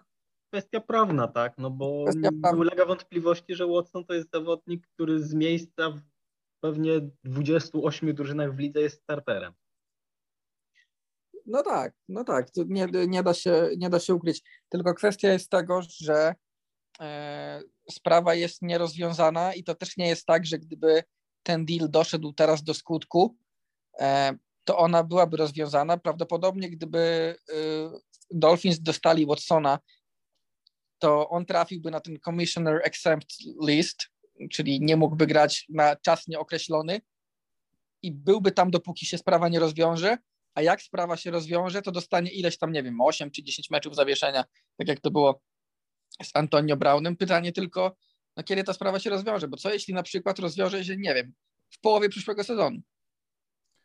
kwestia 0.50 0.82
prawna, 0.82 1.28
tak? 1.28 1.58
No 1.58 1.70
bo 1.70 2.06
nie 2.16 2.30
ulega 2.58 2.86
wątpliwości, 2.86 3.56
że 3.56 3.68
Watson 3.68 4.06
to 4.06 4.14
jest 4.14 4.32
zawodnik, 4.32 4.88
który 4.88 5.24
z 5.24 5.34
miejsca 5.34 5.94
pewnie 6.62 7.02
28 7.24 8.16
drużynach 8.16 8.56
w 8.56 8.60
lidze 8.60 8.82
jest 8.82 9.04
starterem. 9.04 9.54
No 11.46 11.64
tak, 11.64 11.94
no 12.10 12.24
tak, 12.24 12.48
nie, 12.68 12.88
nie, 13.08 13.24
da 13.24 13.34
się, 13.34 13.70
nie 13.78 13.90
da 13.90 14.00
się 14.00 14.16
ukryć. 14.16 14.42
Tylko 14.70 14.94
kwestia 14.94 15.32
jest 15.32 15.50
tego, 15.50 15.82
że 15.82 16.36
e, 17.00 17.62
sprawa 17.92 18.36
jest 18.36 18.62
nierozwiązana 18.62 19.54
i 19.54 19.64
to 19.64 19.76
też 19.76 19.98
nie 19.98 20.08
jest 20.08 20.26
tak, 20.26 20.46
że 20.46 20.60
gdyby 20.60 21.04
ten 21.44 21.66
deal 21.66 21.90
doszedł 21.90 22.34
teraz 22.34 22.64
do 22.64 22.74
skutku, 22.74 23.38
e, 24.00 24.38
to 24.66 24.78
ona 24.78 25.04
byłaby 25.04 25.38
rozwiązana. 25.38 25.98
Prawdopodobnie 25.98 26.70
gdyby 26.70 27.00
e, 27.00 27.54
Dolphins 28.32 28.80
dostali 28.80 29.26
Watsona, 29.26 29.80
to 31.00 31.30
on 31.30 31.46
trafiłby 31.46 31.92
na 31.92 32.00
ten 32.00 32.20
Commissioner 32.20 32.82
Exempt 32.84 33.30
List, 33.68 34.10
czyli 34.52 34.82
nie 34.82 34.98
mógłby 34.98 35.28
grać 35.28 35.66
na 35.70 35.96
czas 35.96 36.28
nieokreślony 36.28 37.02
i 38.02 38.12
byłby 38.12 38.52
tam, 38.52 38.72
dopóki 38.72 39.06
się 39.06 39.18
sprawa 39.18 39.50
nie 39.50 39.60
rozwiąże, 39.60 40.18
a 40.54 40.62
jak 40.62 40.82
sprawa 40.82 41.18
się 41.18 41.32
rozwiąże, 41.32 41.82
to 41.82 41.92
dostanie 41.92 42.32
ileś 42.32 42.58
tam, 42.58 42.72
nie 42.72 42.84
wiem, 42.84 43.02
8 43.02 43.32
czy 43.32 43.44
10 43.44 43.70
meczów 43.70 43.96
zawieszenia, 43.96 44.44
tak 44.78 44.88
jak 44.88 45.00
to 45.00 45.12
było 45.12 45.42
z 46.24 46.32
Antonio 46.34 46.78
Brownem. 46.78 47.16
Pytanie 47.16 47.52
tylko, 47.52 47.96
no 48.38 48.44
kiedy 48.44 48.64
ta 48.64 48.74
sprawa 48.74 49.00
się 49.00 49.10
rozwiąże, 49.10 49.48
bo 49.48 49.58
co 49.58 49.74
jeśli 49.74 49.94
na 49.94 50.04
przykład 50.04 50.40
rozwiąże 50.40 50.86
się, 50.86 50.98
nie 50.98 51.14
wiem, 51.14 51.34
w 51.70 51.80
połowie 51.80 52.10
przyszłego 52.10 52.44
sezonu? 52.44 52.80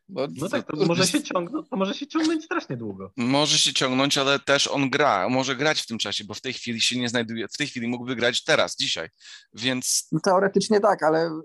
Bo 0.08 0.26
no 0.36 0.48
tak, 0.48 0.66
to 0.66 0.86
może, 0.86 1.06
się 1.06 1.22
ciągnąć, 1.22 1.68
to 1.68 1.76
może 1.76 1.94
się 1.94 2.06
ciągnąć 2.06 2.44
strasznie 2.44 2.76
długo. 2.76 3.10
Może 3.16 3.58
się 3.58 3.72
ciągnąć, 3.72 4.18
ale 4.18 4.38
też 4.38 4.68
on 4.68 4.90
gra, 4.90 5.28
może 5.28 5.56
grać 5.56 5.80
w 5.80 5.86
tym 5.86 5.98
czasie, 5.98 6.24
bo 6.24 6.34
w 6.34 6.40
tej 6.40 6.52
chwili 6.52 6.80
się 6.80 6.98
nie 6.98 7.08
znajduje, 7.08 7.48
w 7.48 7.56
tej 7.56 7.66
chwili 7.66 7.88
mógłby 7.88 8.16
grać 8.16 8.44
teraz, 8.44 8.76
dzisiaj, 8.76 9.08
więc... 9.52 10.08
No 10.12 10.20
teoretycznie 10.20 10.80
tak, 10.80 11.02
ale 11.02 11.26
y, 11.26 11.40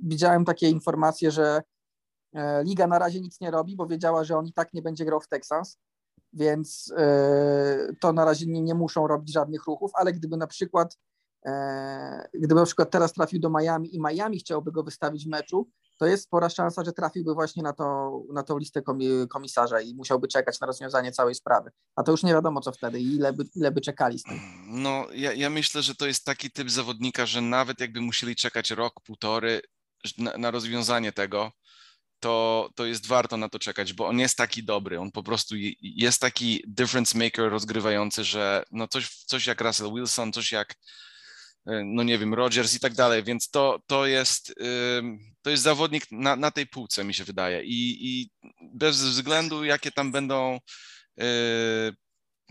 widziałem 0.00 0.44
takie 0.44 0.70
informacje, 0.70 1.30
że 1.30 1.62
y, 2.36 2.38
Liga 2.64 2.86
na 2.86 2.98
razie 2.98 3.20
nic 3.20 3.40
nie 3.40 3.50
robi, 3.50 3.76
bo 3.76 3.86
wiedziała, 3.86 4.24
że 4.24 4.36
on 4.36 4.46
i 4.46 4.52
tak 4.52 4.72
nie 4.72 4.82
będzie 4.82 5.04
grał 5.04 5.20
w 5.20 5.28
Texans, 5.28 5.78
więc 6.32 6.92
y, 7.90 7.96
to 8.00 8.12
na 8.12 8.24
razie 8.24 8.46
nie, 8.46 8.62
nie 8.62 8.74
muszą 8.74 9.06
robić 9.06 9.32
żadnych 9.32 9.66
ruchów, 9.66 9.90
ale 9.94 10.12
gdyby 10.12 10.36
na 10.36 10.46
przykład 10.46 10.98
gdyby 12.34 12.54
na 12.54 12.64
przykład 12.64 12.90
teraz 12.90 13.12
trafił 13.12 13.40
do 13.40 13.50
Miami 13.50 13.96
i 13.96 14.00
Miami 14.00 14.38
chciałby 14.38 14.72
go 14.72 14.82
wystawić 14.82 15.24
w 15.24 15.28
meczu, 15.28 15.70
to 15.98 16.06
jest 16.06 16.24
spora 16.24 16.50
szansa, 16.50 16.84
że 16.84 16.92
trafiłby 16.92 17.34
właśnie 17.34 17.62
na, 17.62 17.72
to, 17.72 18.20
na 18.32 18.42
tą 18.42 18.58
listę 18.58 18.82
komisarza 19.30 19.80
i 19.80 19.94
musiałby 19.94 20.28
czekać 20.28 20.60
na 20.60 20.66
rozwiązanie 20.66 21.12
całej 21.12 21.34
sprawy. 21.34 21.70
A 21.96 22.02
to 22.02 22.10
już 22.10 22.22
nie 22.22 22.32
wiadomo, 22.32 22.60
co 22.60 22.72
wtedy 22.72 23.00
i 23.00 23.14
ile 23.14 23.32
by, 23.32 23.44
ile 23.54 23.70
by 23.70 23.80
czekali 23.80 24.18
z 24.18 24.22
tym. 24.22 24.40
No, 24.66 25.06
ja, 25.14 25.32
ja 25.32 25.50
myślę, 25.50 25.82
że 25.82 25.94
to 25.94 26.06
jest 26.06 26.24
taki 26.24 26.50
typ 26.50 26.70
zawodnika, 26.70 27.26
że 27.26 27.40
nawet 27.40 27.80
jakby 27.80 28.00
musieli 28.00 28.36
czekać 28.36 28.70
rok, 28.70 28.94
półtory 29.04 29.60
na, 30.18 30.38
na 30.38 30.50
rozwiązanie 30.50 31.12
tego, 31.12 31.52
to, 32.20 32.68
to 32.74 32.86
jest 32.86 33.06
warto 33.06 33.36
na 33.36 33.48
to 33.48 33.58
czekać, 33.58 33.92
bo 33.92 34.06
on 34.06 34.18
jest 34.18 34.36
taki 34.36 34.64
dobry, 34.64 35.00
on 35.00 35.12
po 35.12 35.22
prostu 35.22 35.54
jest 35.80 36.20
taki 36.20 36.64
difference 36.66 37.18
maker 37.18 37.50
rozgrywający, 37.50 38.24
że 38.24 38.64
no 38.70 38.88
coś, 38.88 39.16
coś 39.16 39.46
jak 39.46 39.60
Russell 39.60 39.92
Wilson, 39.94 40.32
coś 40.32 40.52
jak 40.52 40.74
no 41.84 42.02
nie 42.02 42.18
wiem, 42.18 42.34
Rogers 42.34 42.74
i 42.74 42.80
tak 42.80 42.94
dalej, 42.94 43.24
więc 43.24 43.50
to, 43.50 43.80
to, 43.86 44.06
jest, 44.06 44.54
to 45.42 45.50
jest 45.50 45.62
zawodnik 45.62 46.06
na, 46.10 46.36
na 46.36 46.50
tej 46.50 46.66
półce, 46.66 47.04
mi 47.04 47.14
się 47.14 47.24
wydaje 47.24 47.64
i, 47.64 47.98
i 48.00 48.30
bez 48.74 49.02
względu 49.02 49.64
jakie 49.64 49.90
tam 49.90 50.12
będą 50.12 50.58
e, 51.20 51.26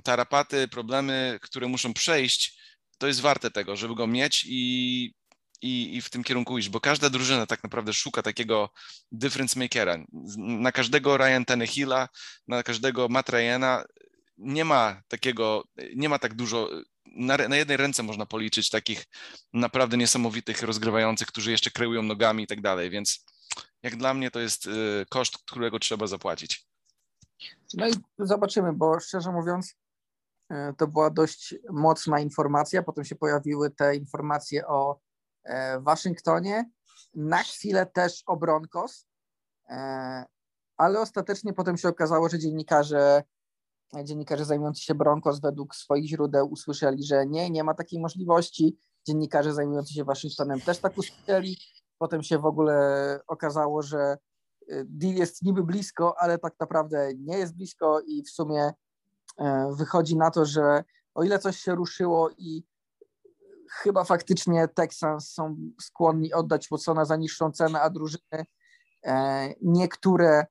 tarapaty, 0.03 0.67
problemy, 0.67 1.39
które 1.41 1.67
muszą 1.67 1.93
przejść, 1.93 2.59
to 2.97 3.07
jest 3.07 3.21
warte 3.21 3.51
tego, 3.51 3.75
żeby 3.75 3.95
go 3.95 4.07
mieć 4.07 4.45
i 4.47 5.13
i, 5.61 5.95
i 5.95 6.01
w 6.01 6.09
tym 6.09 6.23
kierunku 6.23 6.57
iść, 6.57 6.69
bo 6.69 6.79
każda 6.79 7.09
drużyna 7.09 7.45
tak 7.45 7.63
naprawdę 7.63 7.93
szuka 7.93 8.21
takiego 8.21 8.69
difference 9.11 9.59
makera. 9.59 9.97
Na 10.37 10.71
każdego 10.71 11.17
Ryan 11.17 11.45
Tannehilla, 11.45 12.09
na 12.47 12.63
każdego 12.63 13.07
Matt 13.09 13.29
Ryana 13.29 13.83
nie 14.37 14.65
ma 14.65 15.01
takiego, 15.07 15.63
nie 15.95 16.09
ma 16.09 16.19
tak 16.19 16.33
dużo, 16.33 16.69
na, 17.17 17.37
na, 17.37 17.55
jednej 17.55 17.77
ręce 17.77 18.03
można 18.03 18.25
policzyć 18.25 18.69
takich 18.69 19.05
naprawdę 19.53 19.97
niesamowitych 19.97 20.61
rozgrywających, 20.61 21.27
którzy 21.27 21.51
jeszcze 21.51 21.71
kreują 21.71 22.03
nogami 22.03 22.43
i 22.43 22.47
tak 22.47 22.61
dalej, 22.61 22.89
więc 22.89 23.25
jak 23.83 23.95
dla 23.95 24.13
mnie 24.13 24.31
to 24.31 24.39
jest 24.39 24.65
y, 24.65 25.05
koszt, 25.09 25.37
którego 25.37 25.79
trzeba 25.79 26.07
zapłacić. 26.07 26.67
No 27.73 27.87
i 27.87 27.91
zobaczymy, 28.19 28.73
bo 28.73 28.99
szczerze 28.99 29.31
mówiąc, 29.31 29.75
y, 30.51 30.55
to 30.77 30.87
była 30.87 31.09
dość 31.09 31.55
mocna 31.69 32.19
informacja. 32.19 32.83
Potem 32.83 33.05
się 33.05 33.15
pojawiły 33.15 33.71
te 33.71 33.95
informacje 33.95 34.67
o 34.67 34.99
E, 35.47 35.79
Waszyngtonie, 35.79 36.69
na 37.15 37.43
chwilę 37.43 37.85
też 37.85 38.23
o 38.25 38.37
Broncos, 38.37 39.07
e, 39.69 40.25
ale 40.77 40.99
ostatecznie 40.99 41.53
potem 41.53 41.77
się 41.77 41.89
okazało, 41.89 42.29
że 42.29 42.39
dziennikarze, 42.39 43.23
dziennikarze 44.03 44.45
zajmujący 44.45 44.81
się 44.81 44.95
Broncos 44.95 45.39
według 45.39 45.75
swoich 45.75 46.09
źródeł 46.09 46.51
usłyszeli, 46.51 47.03
że 47.03 47.25
nie, 47.25 47.49
nie 47.49 47.63
ma 47.63 47.73
takiej 47.73 47.99
możliwości. 47.99 48.77
Dziennikarze 49.07 49.53
zajmujący 49.53 49.93
się 49.93 50.03
Waszyngtonem 50.03 50.61
też 50.61 50.79
tak 50.79 50.97
usłyszeli. 50.97 51.57
Potem 51.97 52.23
się 52.23 52.37
w 52.37 52.45
ogóle 52.45 53.19
okazało, 53.27 53.81
że 53.81 53.99
e, 53.99 54.17
deal 54.85 55.15
jest 55.15 55.43
niby 55.43 55.63
blisko, 55.63 56.15
ale 56.19 56.37
tak 56.37 56.53
naprawdę 56.59 57.09
nie 57.17 57.37
jest 57.37 57.55
blisko 57.55 58.01
i 58.01 58.23
w 58.23 58.29
sumie 58.29 58.71
wychodzi 59.71 60.17
na 60.17 60.31
to, 60.31 60.45
że 60.45 60.83
o 61.15 61.23
ile 61.23 61.39
coś 61.39 61.57
się 61.57 61.75
ruszyło 61.75 62.29
i 62.37 62.63
chyba 63.71 64.03
faktycznie 64.03 64.67
Texans 64.67 65.33
są 65.33 65.55
skłonni 65.81 66.33
oddać 66.33 66.67
Watsona 66.71 67.05
za 67.05 67.15
niższą 67.15 67.51
cenę, 67.51 67.81
a 67.81 67.89
drużyny 67.89 68.45
e, 69.05 69.53
niektóre 69.61 70.45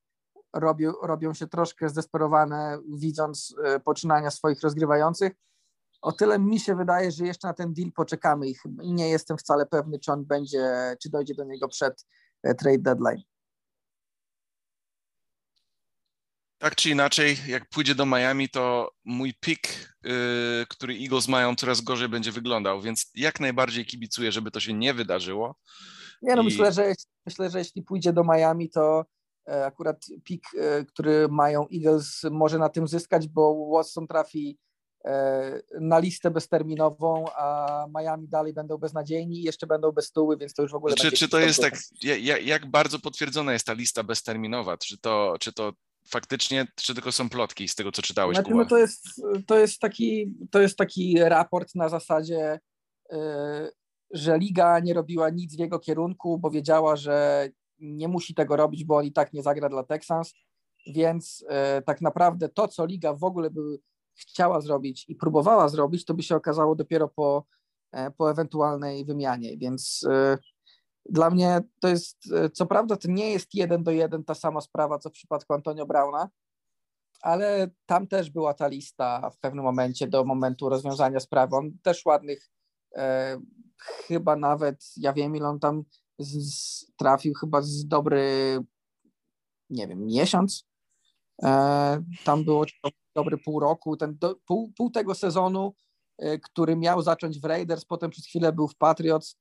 robią, 0.52 0.92
robią 1.02 1.34
się 1.34 1.46
troszkę 1.46 1.88
zdesperowane, 1.88 2.78
widząc 2.88 3.54
e, 3.64 3.80
poczynania 3.80 4.30
swoich 4.30 4.60
rozgrywających. 4.60 5.32
O 6.02 6.12
tyle 6.12 6.38
mi 6.38 6.60
się 6.60 6.76
wydaje, 6.76 7.10
że 7.10 7.26
jeszcze 7.26 7.48
na 7.48 7.54
ten 7.54 7.74
deal 7.74 7.92
poczekamy 7.92 8.46
i 8.82 8.92
nie 8.92 9.08
jestem 9.08 9.38
wcale 9.38 9.66
pewny, 9.66 9.98
czy 9.98 10.12
on 10.12 10.24
będzie, 10.24 10.96
czy 11.02 11.10
dojdzie 11.10 11.34
do 11.34 11.44
niego 11.44 11.68
przed 11.68 12.06
e, 12.42 12.54
trade 12.54 12.78
deadline. 12.78 13.22
Tak 16.58 16.74
czy 16.74 16.90
inaczej, 16.90 17.36
jak 17.46 17.68
pójdzie 17.68 17.94
do 17.94 18.06
Miami, 18.06 18.48
to 18.48 18.90
mój 19.04 19.34
pick, 19.40 19.68
yy, 20.02 20.12
który 20.68 20.94
Eagles 20.94 21.28
mają, 21.28 21.56
coraz 21.56 21.80
gorzej 21.80 22.08
będzie 22.08 22.32
wyglądał, 22.32 22.82
więc 22.82 23.10
jak 23.14 23.40
najbardziej 23.40 23.86
kibicuję, 23.86 24.32
żeby 24.32 24.50
to 24.50 24.60
się 24.60 24.74
nie 24.74 24.94
wydarzyło. 24.94 25.56
Nie, 26.22 26.36
no 26.36 26.42
I... 26.42 26.44
myślę, 26.44 26.72
że, 26.72 26.94
myślę, 27.26 27.50
że 27.50 27.58
jeśli 27.58 27.82
pójdzie 27.82 28.12
do 28.12 28.24
Miami, 28.24 28.70
to 28.70 29.04
akurat 29.46 30.06
pick, 30.24 30.54
e, 30.54 30.84
który 30.84 31.28
mają 31.28 31.66
Eagles 31.74 32.22
może 32.30 32.58
na 32.58 32.68
tym 32.68 32.88
zyskać, 32.88 33.28
bo 33.28 33.68
Watson 33.72 34.06
trafi 34.06 34.58
e, 35.04 35.60
na 35.80 35.98
listę 35.98 36.30
bezterminową, 36.30 37.24
a 37.36 37.86
Miami 37.98 38.28
dalej 38.28 38.52
będą 38.52 38.78
beznadziejni 38.78 39.38
i 39.38 39.42
jeszcze 39.42 39.66
będą 39.66 39.92
bez 39.92 40.12
tuły, 40.12 40.36
więc 40.36 40.54
to 40.54 40.62
już 40.62 40.72
w 40.72 40.74
ogóle... 40.74 40.94
Czy, 40.94 41.12
czy 41.12 41.28
to 41.28 41.38
jest 41.38 41.60
tak, 41.60 41.78
jak, 42.02 42.46
jak 42.46 42.70
bardzo 42.70 42.98
potwierdzona 42.98 43.52
jest 43.52 43.66
ta 43.66 43.72
lista 43.72 44.02
bezterminowa? 44.02 44.76
Czy 44.76 44.98
to, 44.98 45.34
czy 45.40 45.52
to 45.52 45.72
faktycznie, 46.08 46.66
czy 46.76 46.94
tylko 46.94 47.12
są 47.12 47.28
plotki 47.28 47.68
z 47.68 47.74
tego, 47.74 47.92
co 47.92 48.02
czytałeś? 48.02 48.36
Znaczy, 48.36 48.54
no 48.54 48.64
to, 48.64 48.78
jest, 48.78 49.22
to, 49.46 49.58
jest 49.58 49.80
taki, 49.80 50.34
to 50.50 50.60
jest 50.60 50.76
taki 50.76 51.18
raport 51.18 51.74
na 51.74 51.88
zasadzie, 51.88 52.60
yy, 53.12 53.18
że 54.10 54.38
liga 54.38 54.80
nie 54.80 54.94
robiła 54.94 55.30
nic 55.30 55.56
w 55.56 55.58
jego 55.58 55.78
kierunku, 55.78 56.38
bo 56.38 56.50
wiedziała, 56.50 56.96
że 56.96 57.48
nie 57.78 58.08
musi 58.08 58.34
tego 58.34 58.56
robić, 58.56 58.84
bo 58.84 58.96
on 58.96 59.04
i 59.04 59.12
tak 59.12 59.32
nie 59.32 59.42
zagra 59.42 59.68
dla 59.68 59.82
Texans, 59.82 60.34
więc 60.86 61.44
yy, 61.50 61.82
tak 61.82 62.00
naprawdę 62.00 62.48
to, 62.48 62.68
co 62.68 62.86
liga 62.86 63.14
w 63.14 63.24
ogóle 63.24 63.50
by 63.50 63.78
chciała 64.14 64.60
zrobić 64.60 65.04
i 65.08 65.14
próbowała 65.14 65.68
zrobić, 65.68 66.04
to 66.04 66.14
by 66.14 66.22
się 66.22 66.36
okazało 66.36 66.74
dopiero 66.74 67.08
po, 67.08 67.44
yy, 67.92 68.10
po 68.10 68.30
ewentualnej 68.30 69.04
wymianie, 69.04 69.56
więc 69.56 70.06
dla 71.08 71.30
mnie 71.30 71.60
to 71.80 71.88
jest, 71.88 72.32
e, 72.32 72.50
co 72.50 72.66
prawda 72.66 72.96
to 72.96 73.08
nie 73.08 73.30
jest 73.30 73.54
jeden 73.54 73.82
do 73.82 73.90
jeden 73.90 74.24
ta 74.24 74.34
sama 74.34 74.60
sprawa, 74.60 74.98
co 74.98 75.10
w 75.10 75.12
przypadku 75.12 75.54
Antonio 75.54 75.86
Brauna, 75.86 76.28
ale 77.22 77.70
tam 77.86 78.06
też 78.06 78.30
była 78.30 78.54
ta 78.54 78.66
lista 78.66 79.30
w 79.30 79.38
pewnym 79.38 79.64
momencie 79.64 80.06
do 80.06 80.24
momentu 80.24 80.68
rozwiązania 80.68 81.20
sprawy. 81.20 81.56
On 81.56 81.78
też 81.82 82.06
ładnych, 82.06 82.50
e, 82.96 83.36
chyba 83.78 84.36
nawet, 84.36 84.84
ja 84.96 85.12
wiem 85.12 85.36
ile 85.36 85.48
on 85.48 85.60
tam 85.60 85.82
z, 86.18 86.86
trafił, 86.96 87.34
chyba 87.34 87.62
z 87.62 87.86
dobry, 87.86 88.58
nie 89.70 89.86
wiem, 89.86 90.06
miesiąc. 90.06 90.66
E, 91.42 92.02
tam 92.24 92.44
było 92.44 92.64
dobry 93.14 93.38
pół 93.38 93.60
roku, 93.60 93.96
ten 93.96 94.18
do, 94.18 94.36
pół, 94.46 94.72
pół 94.76 94.90
tego 94.90 95.14
sezonu, 95.14 95.74
e, 96.18 96.38
który 96.38 96.76
miał 96.76 97.02
zacząć 97.02 97.40
w 97.40 97.44
Raiders, 97.44 97.84
potem 97.84 98.10
przez 98.10 98.26
chwilę 98.26 98.52
był 98.52 98.68
w 98.68 98.76
Patriots, 98.76 99.36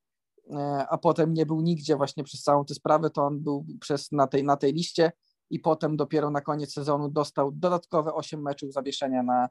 E, 0.49 0.87
a 0.89 0.97
potem 0.97 1.33
nie 1.33 1.45
był 1.45 1.61
nigdzie 1.61 1.95
właśnie 1.95 2.23
przez 2.23 2.43
całą 2.43 2.65
tę 2.65 2.73
sprawę, 2.73 3.09
to 3.09 3.23
on 3.23 3.39
był 3.43 3.65
przez, 3.81 4.11
na, 4.11 4.27
tej, 4.27 4.43
na 4.43 4.57
tej 4.57 4.73
liście 4.73 5.11
i 5.49 5.59
potem 5.59 5.97
dopiero 5.97 6.29
na 6.29 6.41
koniec 6.41 6.73
sezonu 6.73 7.09
dostał 7.09 7.51
dodatkowe 7.51 8.13
8 8.13 8.41
meczów 8.41 8.73
zawieszenia 8.73 9.23
na, 9.23 9.49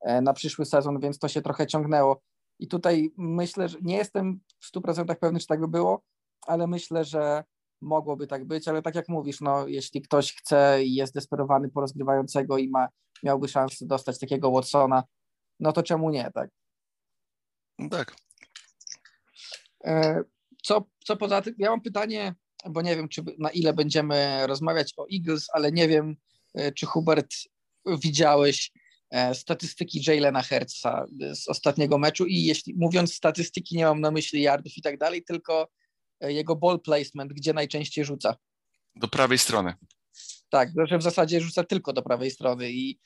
e, 0.00 0.20
na 0.20 0.32
przyszły 0.32 0.64
sezon, 0.64 1.00
więc 1.00 1.18
to 1.18 1.28
się 1.28 1.42
trochę 1.42 1.66
ciągnęło. 1.66 2.22
I 2.58 2.68
tutaj 2.68 3.12
myślę, 3.16 3.68
że 3.68 3.78
nie 3.82 3.96
jestem 3.96 4.40
w 4.60 4.66
100% 4.66 5.18
pewny, 5.18 5.40
czy 5.40 5.46
tak 5.46 5.60
by 5.60 5.68
było, 5.68 6.02
ale 6.46 6.66
myślę, 6.66 7.04
że 7.04 7.44
mogłoby 7.80 8.26
tak 8.26 8.44
być, 8.44 8.68
ale 8.68 8.82
tak 8.82 8.94
jak 8.94 9.08
mówisz, 9.08 9.40
no, 9.40 9.68
jeśli 9.68 10.02
ktoś 10.02 10.34
chce 10.34 10.84
i 10.84 10.94
jest 10.94 11.14
desperowany 11.14 11.68
po 11.68 11.80
rozgrywającego 11.80 12.58
i 12.58 12.68
ma, 12.68 12.88
miałby 13.22 13.48
szansę 13.48 13.86
dostać 13.86 14.18
takiego 14.18 14.50
Watsona, 14.50 15.04
no 15.60 15.72
to 15.72 15.82
czemu 15.82 16.10
nie, 16.10 16.30
tak? 16.34 16.50
Tak. 17.90 18.16
E, 19.84 20.22
co, 20.62 20.84
co 21.04 21.16
poza 21.16 21.42
tym, 21.42 21.54
ja 21.58 21.70
mam 21.70 21.80
pytanie, 21.80 22.34
bo 22.70 22.82
nie 22.82 22.96
wiem, 22.96 23.08
czy 23.08 23.22
na 23.38 23.50
ile 23.50 23.72
będziemy 23.72 24.46
rozmawiać 24.46 24.94
o 24.96 25.06
Eagles, 25.14 25.46
ale 25.52 25.72
nie 25.72 25.88
wiem, 25.88 26.16
e, 26.54 26.72
czy 26.72 26.86
Hubert 26.86 27.34
widziałeś 27.86 28.72
e, 29.10 29.34
statystyki 29.34 30.00
Jalena 30.06 30.42
Hertza 30.42 31.06
z 31.32 31.48
ostatniego 31.48 31.98
meczu 31.98 32.26
i 32.26 32.44
jeśli 32.44 32.74
mówiąc 32.74 33.14
statystyki, 33.14 33.76
nie 33.76 33.84
mam 33.84 34.00
na 34.00 34.10
myśli 34.10 34.42
yardów 34.42 34.76
i 34.76 34.82
tak 34.82 34.98
dalej, 34.98 35.24
tylko 35.24 35.68
jego 36.28 36.56
ball 36.56 36.80
placement, 36.80 37.32
gdzie 37.32 37.52
najczęściej 37.52 38.04
rzuca. 38.04 38.36
Do 38.96 39.08
prawej 39.08 39.38
strony. 39.38 39.74
Tak, 40.48 40.68
że 40.88 40.98
w 40.98 41.02
zasadzie 41.02 41.40
rzuca 41.40 41.64
tylko 41.64 41.92
do 41.92 42.02
prawej 42.02 42.30
strony 42.30 42.70
i 42.70 42.98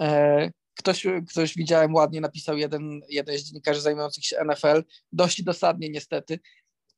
e, 0.00 0.50
Ktoś, 0.78 1.06
ktoś 1.28 1.54
widziałem 1.54 1.94
ładnie 1.94 2.20
napisał 2.20 2.58
jeden, 2.58 3.00
jeden 3.08 3.38
z 3.38 3.42
dziennikarzy 3.42 3.80
zajmujących 3.80 4.24
się 4.24 4.44
NFL, 4.44 4.84
dość 5.12 5.42
dosadnie 5.42 5.88
niestety, 5.90 6.38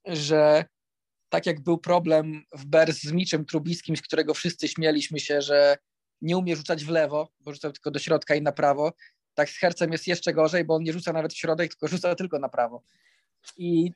że 0.06 0.64
tak 1.28 1.46
jak 1.46 1.60
był 1.60 1.78
problem 1.78 2.44
w 2.52 2.64
Bears 2.64 3.02
z 3.02 3.12
Miczem 3.12 3.44
Trubiskim, 3.44 3.96
z 3.96 4.02
którego 4.02 4.34
wszyscy 4.34 4.68
śmieliśmy 4.68 5.20
się, 5.20 5.42
że 5.42 5.76
nie 6.20 6.36
umie 6.36 6.56
rzucać 6.56 6.84
w 6.84 6.88
lewo, 6.88 7.32
bo 7.40 7.52
rzucał 7.52 7.72
tylko 7.72 7.90
do 7.90 7.98
środka 7.98 8.34
i 8.34 8.42
na 8.42 8.52
prawo, 8.52 8.92
tak 9.34 9.50
z 9.50 9.58
Hercem 9.58 9.92
jest 9.92 10.06
jeszcze 10.06 10.32
gorzej, 10.32 10.64
bo 10.64 10.74
on 10.74 10.82
nie 10.82 10.92
rzuca 10.92 11.12
nawet 11.12 11.32
w 11.32 11.38
środek, 11.38 11.70
tylko 11.70 11.88
rzuca 11.88 12.14
tylko 12.14 12.38
na 12.38 12.48
prawo. 12.48 12.82
I 13.56 13.92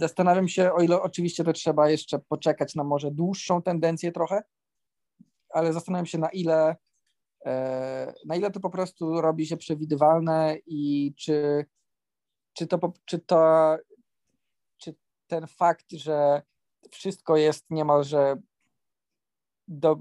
zastanawiam 0.00 0.48
się, 0.48 0.72
o 0.72 0.80
ile 0.80 1.02
oczywiście 1.02 1.44
to 1.44 1.52
trzeba 1.52 1.90
jeszcze 1.90 2.18
poczekać 2.18 2.74
na 2.74 2.84
może 2.84 3.10
dłuższą 3.10 3.62
tendencję 3.62 4.12
trochę, 4.12 4.42
ale 5.50 5.72
zastanawiam 5.72 6.06
się, 6.06 6.18
na 6.18 6.28
ile 6.28 6.76
E, 7.46 8.14
na 8.26 8.36
ile 8.36 8.50
to 8.50 8.60
po 8.60 8.70
prostu 8.70 9.20
robi 9.20 9.46
się 9.46 9.56
przewidywalne 9.56 10.56
i 10.66 11.14
czy, 11.16 11.66
czy, 12.52 12.66
to, 12.66 12.92
czy, 13.04 13.18
to, 13.18 13.76
czy 14.78 14.94
ten 15.26 15.46
fakt, 15.46 15.92
że 15.92 16.42
wszystko 16.90 17.36
jest 17.36 17.70
niemalże 17.70 18.36
do, 19.68 19.96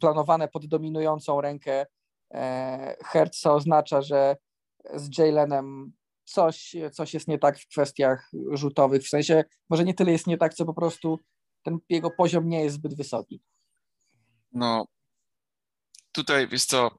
planowane 0.00 0.48
pod 0.48 0.66
dominującą 0.66 1.40
rękę 1.40 1.86
e, 2.34 2.96
Hertza 3.04 3.54
oznacza, 3.54 4.02
że 4.02 4.36
z 4.94 5.18
Jalenem 5.18 5.92
coś, 6.32 6.74
coś 6.92 7.14
jest 7.14 7.28
nie 7.28 7.38
tak 7.38 7.58
w 7.58 7.66
kwestiach 7.66 8.30
rzutowych, 8.52 9.02
w 9.02 9.08
sensie 9.08 9.44
może 9.70 9.84
nie 9.84 9.94
tyle 9.94 10.12
jest 10.12 10.26
nie 10.26 10.38
tak, 10.38 10.54
co 10.54 10.64
po 10.64 10.74
prostu 10.74 11.18
ten 11.62 11.78
jego 11.88 12.10
poziom 12.10 12.48
nie 12.48 12.64
jest 12.64 12.76
zbyt 12.76 12.96
wysoki. 12.96 13.42
No, 14.52 14.86
tutaj, 16.12 16.48
wiesz 16.48 16.64
co, 16.64 16.90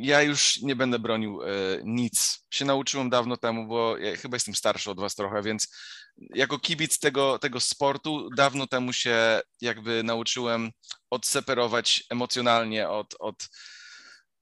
ja 0.00 0.22
już 0.22 0.62
nie 0.62 0.76
będę 0.76 0.98
bronił 0.98 1.42
e, 1.42 1.48
nic. 1.84 2.46
Się 2.50 2.64
nauczyłem 2.64 3.10
dawno 3.10 3.36
temu, 3.36 3.66
bo 3.66 3.98
ja 3.98 4.16
chyba 4.16 4.36
jestem 4.36 4.54
starszy 4.54 4.90
od 4.90 5.00
was 5.00 5.14
trochę, 5.14 5.42
więc 5.42 5.68
jako 6.34 6.58
kibic 6.58 6.98
tego, 6.98 7.38
tego 7.38 7.60
sportu 7.60 8.30
dawno 8.30 8.66
temu 8.66 8.92
się 8.92 9.40
jakby 9.60 10.02
nauczyłem 10.02 10.70
odseparować 11.10 12.04
emocjonalnie 12.10 12.88
od, 12.88 13.14
od, 13.18 13.48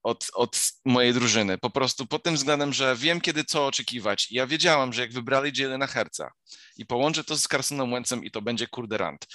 od, 0.04 0.30
od 0.34 0.72
mojej 0.84 1.14
drużyny. 1.14 1.58
Po 1.58 1.70
prostu 1.70 2.06
pod 2.06 2.22
tym 2.22 2.34
względem, 2.34 2.72
że 2.72 2.96
wiem 2.96 3.20
kiedy 3.20 3.44
co 3.44 3.66
oczekiwać. 3.66 4.30
I 4.30 4.34
ja 4.34 4.46
wiedziałam, 4.46 4.92
że 4.92 5.00
jak 5.00 5.12
wybrali 5.12 5.52
na 5.78 5.86
Herca 5.86 6.32
i 6.76 6.86
połączę 6.86 7.24
to 7.24 7.36
z 7.36 7.48
Carsonem 7.48 7.90
Wentzem 7.90 8.24
i 8.24 8.30
to 8.30 8.42
będzie 8.42 8.66
kurde 8.66 8.98
rant. 8.98 9.26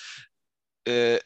Y, 0.90 1.20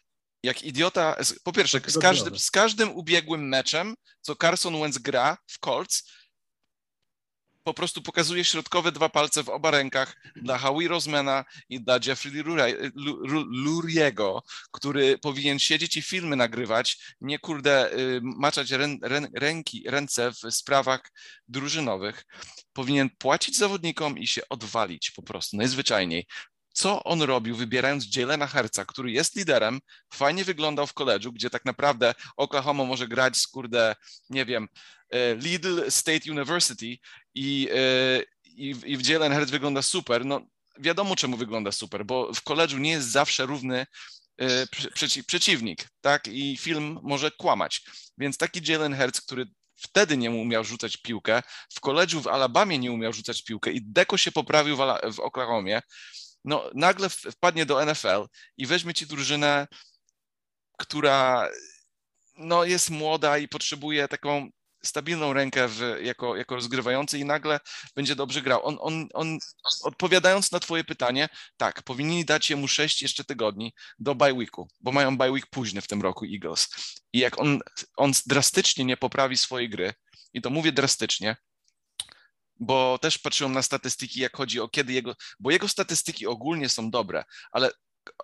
jak 0.44 0.64
idiota, 0.64 1.16
po 1.44 1.52
pierwsze, 1.52 1.82
z 1.88 1.98
każdym, 1.98 2.40
z 2.40 2.52
każdym 2.52 2.92
ubiegłym 2.92 3.50
meczem, 3.50 3.96
co 4.22 4.36
Carson 4.36 4.80
Wentz 4.80 4.98
gra 4.98 5.38
w 5.48 5.60
Colts, 5.60 6.04
po 7.64 7.74
prostu 7.74 8.02
pokazuje 8.02 8.46
środkowe 8.46 8.92
dwa 8.92 9.10
palce 9.10 9.44
w 9.44 9.50
oba 9.50 9.72
rękach 9.72 10.18
dla 10.36 10.58
Howie 10.58 10.88
Rosemana 10.88 11.46
i 11.70 11.82
dla 11.82 12.00
Jeffrey 12.06 12.44
Luriego, 13.50 14.44
który 14.72 15.18
powinien 15.18 15.60
siedzieć 15.60 15.98
i 15.98 16.02
filmy 16.02 16.36
nagrywać, 16.36 17.16
nie 17.22 17.40
kurde 17.40 17.92
maczać 18.22 18.72
rę, 18.72 18.98
rę, 19.02 19.28
ręki, 19.34 19.84
ręce 19.88 20.32
w 20.32 20.52
sprawach 20.52 21.12
drużynowych. 21.48 22.26
Powinien 22.74 23.10
płacić 23.10 23.58
zawodnikom 23.58 24.18
i 24.18 24.28
się 24.28 24.42
odwalić 24.50 25.12
po 25.12 25.24
prostu, 25.24 25.58
najzwyczajniej 25.58 26.28
co 26.74 27.04
on 27.04 27.22
robił, 27.22 27.56
wybierając 27.56 28.16
Jalena 28.16 28.48
Herca, 28.48 28.86
który 28.86 29.12
jest 29.12 29.36
liderem, 29.36 29.80
fajnie 30.14 30.44
wyglądał 30.44 30.88
w 30.88 30.94
koledżu, 30.94 31.32
gdzie 31.32 31.50
tak 31.50 31.66
naprawdę 31.66 32.16
Oklahoma 32.38 32.84
może 32.84 33.08
grać 33.08 33.38
z 33.38 33.48
kurde, 33.48 33.96
nie 34.30 34.46
wiem, 34.46 34.68
e, 35.10 35.36
Lidl 35.36 35.92
State 35.92 36.32
University 36.32 36.98
i, 37.36 37.70
e, 37.76 38.24
i, 38.46 38.76
i 38.86 38.98
w 38.98 39.08
Jalen 39.08 39.32
Hertz 39.32 39.52
wygląda 39.52 39.82
super. 39.82 40.26
No 40.26 40.42
wiadomo 40.80 41.16
czemu 41.16 41.38
wygląda 41.38 41.72
super, 41.72 42.06
bo 42.06 42.34
w 42.34 42.42
koledżu 42.42 42.78
nie 42.78 42.92
jest 42.92 43.12
zawsze 43.12 43.46
równy 43.46 43.86
e, 44.38 44.68
przeci 44.94 45.24
przeciwnik, 45.24 45.88
tak? 46.02 46.28
I 46.28 46.58
film 46.58 47.00
może 47.04 47.32
kłamać. 47.32 47.86
Więc 48.18 48.38
taki 48.38 48.72
Jalen 48.72 48.94
Hertz, 48.94 49.22
który 49.22 49.46
wtedy 49.76 50.18
nie 50.18 50.32
umiał 50.32 50.64
rzucać 50.64 50.98
piłkę, 50.98 51.44
w 51.74 51.80
koledżu 51.80 52.22
w 52.22 52.28
Alabamie 52.28 52.80
nie 52.80 52.92
umiał 52.92 53.14
rzucać 53.14 53.44
piłkę 53.44 53.72
i 53.72 53.82
Deko 53.82 54.18
się 54.18 54.32
poprawił 54.32 54.78
w, 54.78 54.80
w 55.16 55.20
Oklahomie, 55.20 55.82
no, 56.46 56.70
nagle 56.74 57.10
wpadnie 57.10 57.66
do 57.66 57.86
NFL 57.86 58.28
i 58.58 58.66
weźmie 58.66 58.94
ci 58.94 59.08
drużynę, 59.08 59.68
która 60.78 61.50
no, 62.38 62.64
jest 62.64 62.90
młoda 62.90 63.38
i 63.38 63.48
potrzebuje 63.48 64.08
taką 64.08 64.50
stabilną 64.86 65.34
rękę 65.34 65.68
w, 65.68 65.98
jako, 66.02 66.36
jako 66.36 66.56
rozgrywający 66.56 67.20
i 67.20 67.26
nagle 67.26 67.60
będzie 67.96 68.16
dobrze 68.16 68.42
grał. 68.42 68.66
On, 68.66 68.78
on, 68.82 69.08
on, 69.14 69.38
odpowiadając 69.82 70.52
na 70.52 70.60
twoje 70.60 70.84
pytanie, 70.84 71.30
tak, 71.58 71.84
powinni 71.84 72.26
dać 72.26 72.52
mu 72.52 72.68
sześć 72.68 73.02
jeszcze 73.02 73.24
tygodni 73.24 73.74
do 74.00 74.16
bye 74.16 74.34
weeku, 74.34 74.68
bo 74.80 74.92
mają 74.92 75.18
bye 75.18 75.32
week 75.32 75.48
późny 75.48 75.82
w 75.82 75.88
tym 75.88 76.02
roku 76.02 76.26
Eagles. 76.26 76.70
I 77.14 77.20
jak 77.20 77.40
on, 77.40 77.60
on 77.98 78.12
drastycznie 78.26 78.86
nie 78.86 78.98
poprawi 78.98 79.38
swojej 79.38 79.70
gry, 79.70 79.94
i 80.34 80.42
to 80.42 80.50
mówię 80.50 80.72
drastycznie, 80.72 81.36
bo 82.60 82.98
też 83.02 83.18
patrzyłem 83.18 83.54
na 83.54 83.62
statystyki, 83.62 84.20
jak 84.20 84.38
chodzi 84.38 84.60
o 84.60 84.70
kiedy 84.70 84.94
jego, 84.94 85.16
bo 85.40 85.52
jego 85.52 85.68
statystyki 85.68 86.28
ogólnie 86.28 86.70
są 86.70 86.92
dobre, 86.92 87.24
ale 87.52 87.72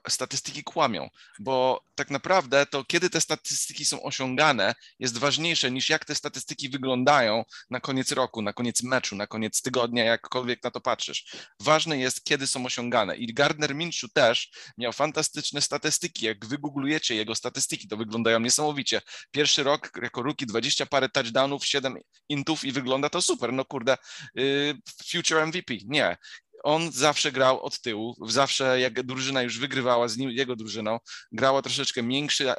statystyki 0.10 0.64
kłamią, 0.64 1.10
bo 1.40 1.84
tak 1.96 2.10
naprawdę 2.10 2.66
to 2.66 2.84
kiedy 2.84 3.10
te 3.10 3.22
statystyki 3.22 3.86
są 3.86 4.04
osiągane 4.04 4.76
jest 5.00 5.18
ważniejsze 5.18 5.72
niż 5.72 5.90
jak 5.90 6.06
te 6.06 6.16
statystyki 6.16 6.70
wyglądają 6.70 7.44
na 7.70 7.80
koniec 7.80 8.12
roku, 8.12 8.42
na 8.42 8.54
koniec 8.54 8.84
meczu, 8.84 9.16
na 9.16 9.28
koniec 9.28 9.62
tygodnia, 9.62 10.04
jakkolwiek 10.04 10.64
na 10.64 10.72
to 10.72 10.82
patrzysz. 10.82 11.36
Ważne 11.60 11.98
jest, 11.98 12.24
kiedy 12.24 12.48
są 12.48 12.66
osiągane. 12.66 13.18
I 13.18 13.34
Gardner 13.34 13.76
Minshew 13.76 14.14
też 14.14 14.52
miał 14.78 14.94
fantastyczne 14.94 15.62
statystyki. 15.62 16.26
Jak 16.26 16.46
wygooglujecie 16.46 17.16
jego 17.16 17.36
statystyki, 17.36 17.88
to 17.88 17.98
wyglądają 17.98 18.40
niesamowicie. 18.40 19.02
Pierwszy 19.32 19.64
rok 19.64 19.92
jako 20.02 20.22
rookie 20.22 20.46
20 20.46 20.86
parę 20.86 21.10
touchdownów, 21.10 21.66
7 21.66 21.98
intów 22.30 22.66
i 22.66 22.72
wygląda 22.72 23.10
to 23.10 23.22
super. 23.22 23.54
No 23.54 23.66
kurde, 23.66 23.98
yy, 24.36 24.78
future 25.12 25.48
MVP. 25.48 25.74
Nie 25.86 26.18
on 26.64 26.92
zawsze 26.92 27.32
grał 27.32 27.62
od 27.62 27.82
tyłu, 27.82 28.16
zawsze 28.28 28.80
jak 28.80 29.04
drużyna 29.04 29.42
już 29.42 29.60
wygrywała 29.60 30.08
z 30.08 30.18
nim, 30.18 30.30
jego 30.32 30.56
drużyną, 30.56 31.00
grała 31.32 31.62
troszeczkę 31.62 32.08
większy 32.08 32.50
e, 32.52 32.58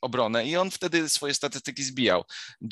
obronę 0.00 0.46
i 0.46 0.56
on 0.56 0.70
wtedy 0.70 1.08
swoje 1.08 1.34
statystyki 1.34 1.84
zbijał. 1.84 2.24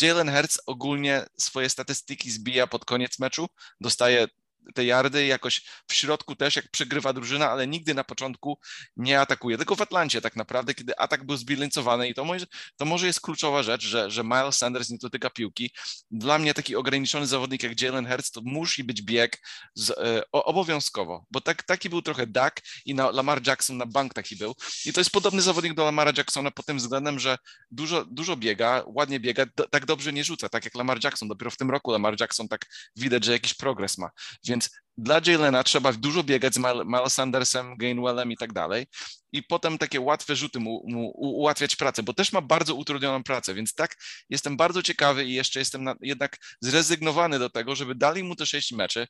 Jalen 0.03 0.31
Hurts 0.31 0.61
ogólnie 0.67 1.27
swoje 1.39 1.71
statystyki 1.71 2.31
zbija 2.31 2.67
pod 2.67 2.85
koniec 2.85 3.19
meczu, 3.19 3.47
dostaje 3.81 4.27
te 4.75 4.85
yardy 4.85 5.27
jakoś 5.27 5.63
w 5.89 5.95
środku 5.95 6.37
też, 6.37 6.57
jak 6.57 6.71
przegrywa 6.71 7.13
drużyna, 7.13 7.51
ale 7.51 7.67
nigdy 7.67 7.95
na 7.95 8.05
początku 8.05 8.59
nie 8.97 9.21
atakuje. 9.21 9.57
Tylko 9.57 9.77
w 9.77 9.83
Atlancie 9.83 10.21
tak 10.21 10.37
naprawdę, 10.37 10.75
kiedy 10.75 10.99
atak 10.99 11.27
był 11.27 11.37
zbilansowany 11.37 12.09
i 12.09 12.15
to 12.15 12.25
może, 12.25 12.47
to 12.77 12.85
może 12.85 13.07
jest 13.07 13.21
kluczowa 13.21 13.63
rzecz, 13.63 13.83
że, 13.83 14.11
że 14.11 14.25
Miles 14.25 14.57
Sanders 14.57 14.91
nie 14.91 14.99
dotyka 14.99 15.31
piłki. 15.31 15.71
Dla 16.11 16.39
mnie 16.39 16.55
taki 16.55 16.77
ograniczony 16.77 17.27
zawodnik 17.27 17.63
jak 17.63 17.81
Jalen 17.81 18.07
Hurts 18.07 18.31
to 18.31 18.41
musi 18.45 18.85
być 18.85 19.03
bieg 19.03 19.41
z, 19.75 19.91
e, 19.91 20.23
obowiązkowo, 20.33 21.27
bo 21.31 21.41
tak, 21.41 21.63
taki 21.63 21.91
był 21.91 22.03
trochę 22.03 22.27
Dak 22.27 22.63
i 22.85 22.95
na 22.95 23.11
Lamar 23.11 23.47
Jackson 23.47 23.77
na 23.77 23.87
bank 23.87 24.15
taki 24.15 24.37
był. 24.37 24.55
I 24.87 24.93
to 24.93 25.01
jest 25.01 25.11
podobny 25.11 25.43
zawodnik 25.43 25.75
do 25.75 25.85
Lamara 25.85 26.13
Jacksona 26.17 26.51
pod 26.51 26.67
tym 26.67 26.77
względem, 26.77 27.19
że 27.19 27.39
dużo, 27.71 28.05
dużo 28.05 28.37
biega, 28.37 28.83
ładnie 28.87 29.21
biega, 29.21 29.47
do, 29.57 29.69
tak 29.69 29.87
dobrze 29.87 30.13
nie 30.13 30.25
rzuca, 30.25 30.49
tak 30.49 30.65
jak 30.65 30.75
Lamar 30.75 31.05
Jackson. 31.05 31.29
Dopiero 31.29 31.51
w 31.51 31.57
tym 31.57 31.71
roku 31.71 31.91
Lamar 31.91 32.21
Jackson 32.21 32.49
tak 32.49 32.67
widać, 32.97 33.25
że 33.25 33.33
jakiś 33.33 33.55
progres 33.55 33.99
ma. 33.99 34.11
Więc 34.45 34.54
więc 34.55 34.71
dla 34.97 35.21
Jalena 35.27 35.65
trzeba 35.65 35.93
dużo 35.93 36.25
biegać 36.25 36.55
z 36.55 36.59
Miles 36.87 37.15
Sandersem, 37.15 37.77
Gainwellem 37.77 38.33
i 38.33 38.37
tak 38.37 38.53
dalej 38.53 38.87
i 39.33 39.43
potem 39.43 39.79
takie 39.79 40.01
łatwe 40.01 40.37
rzuty 40.37 40.61
mu, 40.61 40.83
mu 40.87 41.11
ułatwiać 41.17 41.77
pracę, 41.77 42.03
bo 42.03 42.15
też 42.15 42.33
ma 42.33 42.41
bardzo 42.41 42.75
utrudnioną 42.75 43.23
pracę, 43.23 43.55
więc 43.55 43.75
tak 43.75 43.97
jestem 44.31 44.57
bardzo 44.57 44.83
ciekawy 44.83 45.25
i 45.25 45.35
jeszcze 45.35 45.59
jestem 45.59 45.85
na, 45.85 45.95
jednak 46.01 46.37
zrezygnowany 46.61 47.39
do 47.39 47.51
tego, 47.51 47.75
żeby 47.75 47.95
dali 47.95 48.25
mu 48.25 48.37
te 48.37 48.47
sześć 48.47 48.73
meczy, 48.73 49.07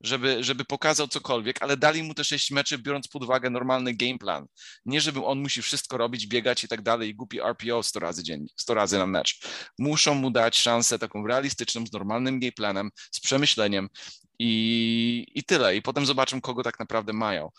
żeby, 0.00 0.44
żeby 0.44 0.64
pokazał 0.64 1.08
cokolwiek, 1.08 1.62
ale 1.62 1.76
dali 1.76 2.02
mu 2.02 2.14
te 2.14 2.24
sześć 2.24 2.50
meczy, 2.50 2.78
biorąc 2.78 3.08
pod 3.08 3.22
uwagę 3.22 3.50
normalny 3.50 3.94
game 3.94 4.18
plan. 4.18 4.46
Nie, 4.84 5.00
żeby 5.00 5.24
on 5.24 5.40
musi 5.40 5.62
wszystko 5.62 5.96
robić, 5.98 6.26
biegać 6.26 6.64
i 6.64 6.68
tak 6.68 6.82
dalej 6.82 7.08
i 7.08 7.14
głupi 7.14 7.40
RPO 7.40 7.82
100 7.82 8.00
razy 8.00 8.22
dziennie, 8.22 8.48
100 8.56 8.74
razy 8.74 8.98
na 8.98 9.06
mecz. 9.06 9.40
Muszą 9.78 10.14
mu 10.14 10.30
dać 10.30 10.58
szansę 10.58 10.98
taką 10.98 11.26
realistyczną, 11.26 11.86
z 11.86 11.92
normalnym 11.92 12.40
game 12.40 12.52
planem, 12.52 12.90
z 13.10 13.20
przemyśleniem 13.20 13.88
i, 14.40 15.26
i 15.34 15.44
tyle. 15.44 15.76
I 15.76 15.82
potem 15.82 16.06
zobaczą, 16.06 16.40
kogo 16.40 16.62
tak 16.62 16.78
naprawdę 16.78 17.12
mają. 17.12 17.50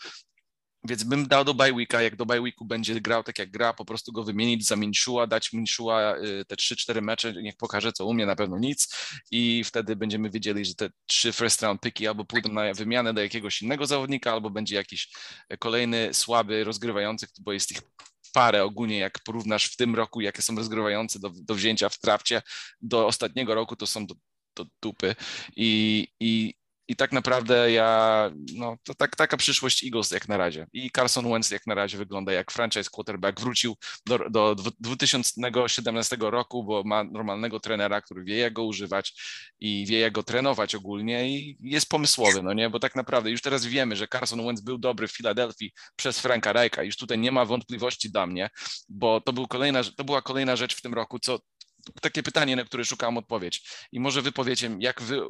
Więc 0.84 1.04
bym 1.04 1.28
dał 1.28 1.44
do 1.44 1.54
bye 1.54 1.72
weeka, 1.72 2.02
jak 2.02 2.16
do 2.16 2.26
bye 2.26 2.40
weeku 2.40 2.64
będzie 2.64 3.00
grał 3.00 3.22
tak 3.22 3.38
jak 3.38 3.50
gra, 3.50 3.72
po 3.72 3.84
prostu 3.84 4.12
go 4.12 4.24
wymienić 4.24 4.66
za 4.66 4.76
Minshua, 4.76 5.26
dać 5.26 5.52
Minshua 5.52 6.16
y, 6.16 6.44
te 6.44 6.54
3-4 6.54 7.02
mecze, 7.02 7.32
niech 7.32 7.56
pokaże 7.56 7.92
co 7.92 8.06
umie, 8.06 8.26
na 8.26 8.36
pewno 8.36 8.58
nic 8.58 8.96
i 9.30 9.64
wtedy 9.64 9.96
będziemy 9.96 10.30
wiedzieli, 10.30 10.64
że 10.64 10.74
te 10.74 10.90
trzy 11.06 11.32
first 11.32 11.62
round 11.62 11.80
picki 11.80 12.06
albo 12.06 12.24
pójdą 12.24 12.52
na 12.52 12.74
wymianę 12.74 13.14
do 13.14 13.22
jakiegoś 13.22 13.62
innego 13.62 13.86
zawodnika, 13.86 14.32
albo 14.32 14.50
będzie 14.50 14.76
jakiś 14.76 15.08
kolejny 15.58 16.14
słaby 16.14 16.64
rozgrywający, 16.64 17.26
bo 17.40 17.52
jest 17.52 17.70
ich 17.70 17.80
parę 18.32 18.64
ogólnie, 18.64 18.98
jak 18.98 19.18
porównasz 19.24 19.64
w 19.64 19.76
tym 19.76 19.94
roku, 19.94 20.20
jakie 20.20 20.42
są 20.42 20.56
rozgrywające 20.56 21.18
do, 21.18 21.30
do 21.34 21.54
wzięcia 21.54 21.88
w 21.88 21.98
trafcie, 21.98 22.42
do 22.80 23.06
ostatniego 23.06 23.54
roku 23.54 23.76
to 23.76 23.86
są 23.86 24.06
do, 24.06 24.14
do 24.56 24.66
dupy 24.82 25.14
i, 25.56 26.08
i 26.20 26.54
i 26.92 26.96
tak 26.96 27.12
naprawdę 27.12 27.72
ja, 27.72 28.30
no 28.54 28.76
to 28.82 28.94
tak, 28.94 29.16
taka 29.16 29.36
przyszłość 29.36 29.84
Eagles 29.84 30.10
jak 30.10 30.28
na 30.28 30.36
razie. 30.36 30.66
I 30.72 30.90
Carson 30.90 31.30
Wentz 31.30 31.50
jak 31.50 31.66
na 31.66 31.74
razie 31.74 31.98
wygląda 31.98 32.32
jak 32.32 32.52
franchise 32.52 32.90
quarterback. 32.90 33.40
Wrócił 33.40 33.76
do, 34.06 34.18
do 34.30 34.56
2017 34.80 36.16
roku, 36.20 36.64
bo 36.64 36.82
ma 36.84 37.04
normalnego 37.04 37.60
trenera, 37.60 38.00
który 38.00 38.24
wie 38.24 38.36
jak 38.36 38.52
go 38.52 38.64
używać 38.64 39.14
i 39.60 39.86
wie 39.86 39.98
jak 39.98 40.12
go 40.12 40.22
trenować 40.22 40.74
ogólnie 40.74 41.30
i 41.30 41.56
jest 41.60 41.88
pomysłowy, 41.88 42.42
no 42.42 42.52
nie? 42.52 42.70
Bo 42.70 42.78
tak 42.78 42.94
naprawdę 42.94 43.30
już 43.30 43.42
teraz 43.42 43.66
wiemy, 43.66 43.96
że 43.96 44.08
Carson 44.08 44.46
Wentz 44.46 44.60
był 44.60 44.78
dobry 44.78 45.08
w 45.08 45.12
Filadelfii 45.12 45.72
przez 45.96 46.18
Franka 46.18 46.52
Rijka. 46.52 46.82
Już 46.82 46.96
tutaj 46.96 47.18
nie 47.18 47.32
ma 47.32 47.44
wątpliwości 47.44 48.10
dla 48.10 48.26
mnie, 48.26 48.50
bo 48.88 49.20
to, 49.20 49.32
był 49.32 49.46
kolejna, 49.46 49.80
to 49.96 50.04
była 50.04 50.22
kolejna 50.22 50.56
rzecz 50.56 50.76
w 50.76 50.82
tym 50.82 50.94
roku, 50.94 51.18
co 51.18 51.38
takie 52.00 52.22
pytanie, 52.22 52.56
na 52.56 52.64
które 52.64 52.84
szukałem 52.84 53.16
odpowiedź. 53.16 53.62
I 53.92 54.00
może 54.00 54.22
wy 54.22 54.32
jak 54.78 55.02
wy 55.02 55.20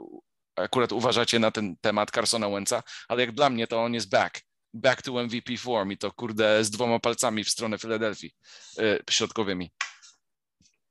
akurat 0.57 0.93
uważacie 0.93 1.38
na 1.38 1.51
ten 1.51 1.77
temat 1.81 2.11
Carsona 2.11 2.51
Wentza, 2.51 2.83
ale 3.09 3.21
jak 3.21 3.33
dla 3.33 3.51
mnie 3.51 3.67
to 3.67 3.83
on 3.83 3.95
jest 3.95 4.11
back. 4.11 4.41
back 4.75 5.03
to 5.03 5.23
MVP 5.23 5.57
form 5.57 5.93
i 5.93 5.99
to 5.99 6.12
kurde 6.12 6.65
z 6.65 6.71
dwoma 6.71 6.99
palcami 6.99 7.45
w 7.45 7.51
stronę 7.51 7.79
Filadelfii 7.79 8.35
yy, 8.79 8.99
środkowymi. 9.11 9.73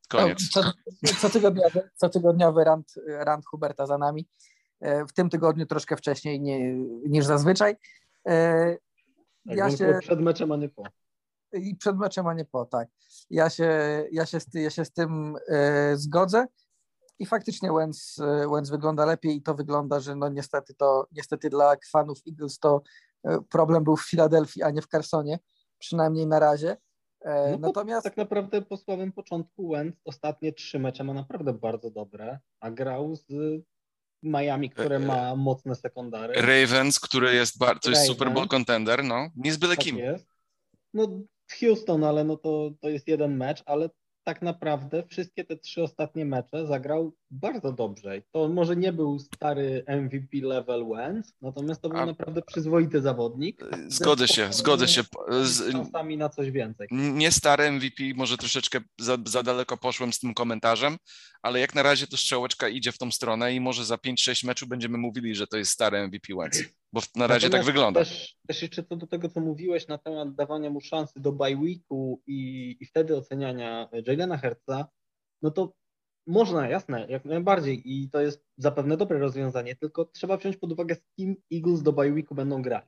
Koniec. 0.10 0.50
Co, 0.50 0.74
co, 1.20 1.30
tygodniowy, 1.30 1.90
co 1.96 2.10
tygodniowy 2.10 2.64
rant, 2.64 2.94
rant 3.08 3.46
Huberta 3.46 3.86
za 3.86 3.98
nami. 3.98 4.28
E, 4.82 5.06
w 5.06 5.14
tym 5.14 5.30
tygodniu 5.30 5.66
troszkę 5.66 5.98
wcześniej 5.98 6.42
nie, 6.42 6.74
niż 7.10 7.26
zazwyczaj. 7.26 7.76
E, 8.28 8.78
tak, 9.48 9.58
ja 9.58 9.72
się, 9.72 10.00
przed 10.02 10.22
meczem, 10.22 10.52
a 10.52 10.58
nie 10.58 10.70
po. 10.70 10.84
I 11.54 11.76
przed 11.76 11.98
meczem, 11.98 12.28
a 12.28 12.34
nie 12.34 12.46
po, 12.46 12.66
tak. 12.66 12.88
Ja 13.30 13.50
się, 13.50 13.70
ja 14.12 14.26
się, 14.26 14.40
z, 14.40 14.48
ja 14.54 14.70
się 14.70 14.86
z 14.86 14.92
tym 14.92 15.36
e, 15.48 15.98
zgodzę 15.98 16.48
i 17.22 17.26
faktycznie 17.26 17.72
Wentz, 17.74 18.22
Wentz 18.52 18.70
wygląda 18.70 19.06
lepiej 19.06 19.36
i 19.36 19.42
to 19.42 19.56
wygląda, 19.56 20.00
że 20.00 20.16
no 20.16 20.30
niestety 20.30 20.74
to 20.74 21.08
niestety 21.12 21.50
dla 21.50 21.76
fanów 21.92 22.20
Eagles 22.28 22.60
to 22.60 22.82
problem 23.50 23.84
był 23.84 23.96
w 23.96 24.10
Filadelfii, 24.10 24.64
a 24.64 24.70
nie 24.70 24.82
w 24.82 24.88
Carsonie, 24.88 25.40
przynajmniej 25.80 26.28
na 26.28 26.40
razie. 26.40 26.78
No 27.26 27.58
Natomiast 27.58 28.04
tak 28.04 28.18
naprawdę 28.18 28.62
po 28.62 28.78
słabym 28.78 29.12
początku 29.12 29.70
Wentz 29.70 29.98
ostatnie 30.06 30.54
trzy 30.54 30.80
mecze 30.80 31.04
ma 31.04 31.14
naprawdę 31.14 31.54
bardzo 31.54 31.92
dobre, 31.92 32.40
a 32.60 32.72
grał 32.72 33.16
z 33.16 33.26
Miami, 34.24 34.70
które 34.70 35.00
ma 35.00 35.36
mocne 35.36 35.76
sekundary. 35.76 36.34
Ravens, 36.34 37.00
który 37.00 37.34
jest, 37.34 37.56
jest 37.88 38.06
Super 38.06 38.32
Bowl 38.32 38.48
contender, 38.48 39.04
no. 39.04 39.30
Nie 39.36 39.54
z 39.54 39.58
byle 39.58 39.76
tak 39.76 39.86
kim. 39.86 39.98
Jest. 39.98 40.26
No 40.94 41.08
Houston, 41.60 42.04
ale 42.04 42.24
no 42.24 42.38
to, 42.38 42.72
to 42.80 42.90
jest 42.90 43.08
jeden 43.08 43.38
mecz, 43.38 43.64
ale 43.66 43.90
tak 44.24 44.42
naprawdę 44.42 45.04
wszystkie 45.08 45.44
te 45.46 45.58
trzy 45.58 45.84
ostatnie 45.84 46.26
mecze 46.26 46.68
zagrał 46.68 47.14
bardzo 47.32 47.74
dobrze. 47.74 48.22
To 48.32 48.50
może 48.50 48.76
nie 48.76 48.94
był 48.94 49.20
stary 49.20 49.84
MVP 49.88 50.38
level 50.48 50.86
Wentz, 50.88 51.34
natomiast 51.42 51.82
to 51.82 51.90
był 51.90 52.00
A... 52.00 52.06
naprawdę 52.06 52.42
przyzwoity 52.42 53.02
zawodnik. 53.02 53.62
Zgodzę 53.88 54.28
się, 54.28 54.54
zgodzę 54.54 54.88
się. 54.88 55.04
Z 55.44 55.72
szansami 55.72 56.18
na 56.18 56.30
coś 56.30 56.52
więcej. 56.52 56.88
Nie 56.92 57.32
stary 57.32 57.72
MVP, 57.72 58.04
może 58.16 58.38
troszeczkę 58.38 58.80
za, 59.00 59.18
za 59.26 59.44
daleko 59.44 59.78
poszłem 59.78 60.14
z 60.14 60.20
tym 60.20 60.34
komentarzem, 60.34 60.98
ale 61.42 61.60
jak 61.60 61.76
na 61.76 61.84
razie 61.84 62.08
to 62.08 62.18
strzałeczka 62.18 62.70
idzie 62.70 62.92
w 62.92 62.98
tą 62.98 63.12
stronę 63.12 63.54
i 63.54 63.60
może 63.60 63.86
za 63.86 63.96
5-6 63.96 64.46
meczów 64.48 64.70
będziemy 64.70 64.98
mówili, 64.98 65.36
że 65.36 65.48
to 65.48 65.58
jest 65.58 65.72
stary 65.72 66.08
MVP 66.08 66.34
Wentz. 66.36 66.81
Bo 66.94 67.02
na 67.16 67.28
razie 67.28 67.50
tak 67.50 67.64
wygląda. 67.64 68.00
Też, 68.00 68.36
też 68.48 68.62
jeszcze 68.62 68.84
co 68.84 68.96
do 68.96 69.08
tego, 69.08 69.30
co 69.30 69.40
mówiłeś 69.40 69.88
na 69.88 69.98
temat 69.98 70.36
dawania 70.36 70.70
mu 70.70 70.82
szansy 70.82 71.20
do 71.20 71.32
bye 71.32 71.58
weeku 71.58 72.22
i, 72.28 72.78
i 72.80 72.86
wtedy 72.86 73.18
oceniania 73.18 73.90
Jalena 74.08 74.38
Hertza, 74.38 74.88
no 75.42 75.52
to 75.52 75.74
można, 76.28 76.70
jasne, 76.70 77.06
jak 77.10 77.26
najbardziej 77.26 77.82
i 77.86 78.10
to 78.10 78.22
jest 78.22 78.46
zapewne 78.58 78.98
dobre 78.98 79.20
rozwiązanie, 79.20 79.76
tylko 79.76 80.06
trzeba 80.06 80.38
wziąć 80.38 80.58
pod 80.58 80.72
uwagę, 80.72 80.96
z 80.96 81.04
kim 81.16 81.36
Eagles 81.54 81.82
do 81.82 81.94
bye 81.94 82.12
weeku 82.14 82.36
będą 82.36 82.62
grać. 82.62 82.86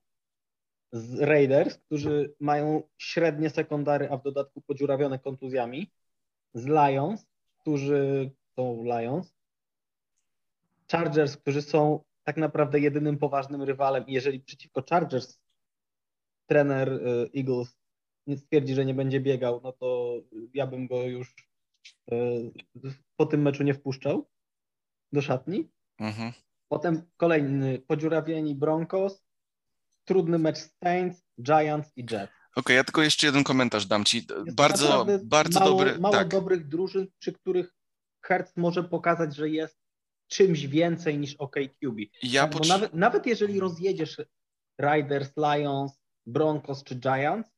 Z 0.92 1.20
Raiders, 1.20 1.78
którzy 1.78 2.36
mają 2.40 2.84
średnie 2.98 3.50
sekundary, 3.50 4.10
a 4.12 4.18
w 4.18 4.24
dodatku 4.24 4.62
podziurawione 4.62 5.20
kontuzjami, 5.20 5.92
z 6.54 6.66
Lions, 6.66 7.26
którzy 7.60 8.32
są 8.56 8.84
Lions, 8.84 9.34
Chargers, 10.92 11.38
którzy 11.38 11.62
są 11.62 12.04
tak 12.24 12.38
naprawdę 12.38 12.80
jedynym 12.80 13.18
poważnym 13.18 13.62
rywalem. 13.62 14.08
I 14.08 14.14
jeżeli 14.14 14.40
przeciwko 14.40 14.84
Chargers 14.90 15.40
trener 16.50 16.94
y, 16.94 17.30
Eagles 17.38 17.78
nie 18.28 18.38
stwierdzi, 18.38 18.76
że 18.76 18.86
nie 18.86 18.94
będzie 18.94 19.20
biegał, 19.20 19.62
no 19.64 19.72
to 19.72 20.16
ja 20.54 20.68
bym 20.68 20.88
go 20.88 21.04
już 21.04 21.36
y, 22.12 22.52
po 23.16 23.26
tym 23.26 23.42
meczu 23.42 23.64
nie 23.64 23.74
wpuszczał 23.74 24.30
do 25.12 25.22
szatni. 25.22 25.72
Mhm. 26.00 26.34
Potem 26.68 27.02
kolejny 27.18 27.80
podziurawieni 27.80 28.56
Broncos, 28.56 29.26
trudny 30.06 30.40
mecz 30.40 30.58
Saints, 30.84 31.24
Giants 31.42 31.92
i 31.96 32.02
Jets. 32.02 32.34
Okej, 32.56 32.62
okay, 32.62 32.76
ja 32.76 32.84
tylko 32.84 33.04
jeszcze 33.04 33.28
jeden 33.28 33.44
komentarz 33.44 33.86
dam 33.86 34.06
ci. 34.06 34.18
Jest 34.46 34.56
bardzo, 34.56 35.06
bardzo 35.24 35.60
mało, 35.60 35.72
dobry. 35.72 36.00
Mało 36.00 36.16
tak. 36.16 36.28
dobrych 36.28 36.68
drużyn, 36.68 37.08
przy 37.20 37.34
których 37.34 37.76
Hertz 38.26 38.58
może 38.58 38.84
pokazać, 38.84 39.36
że 39.36 39.50
jest 39.50 39.83
czymś 40.28 40.68
więcej 40.68 41.18
niż 41.18 41.36
OK 41.36 41.56
QB. 41.56 41.98
Ja 42.24 42.48
tak, 42.48 42.68
nawet, 42.68 42.94
nawet 42.94 43.26
jeżeli 43.26 43.60
rozjedziesz 43.60 44.22
Riders, 44.82 45.30
Lions, 45.38 45.92
Broncos 46.26 46.84
czy 46.84 46.96
Giants, 46.96 47.50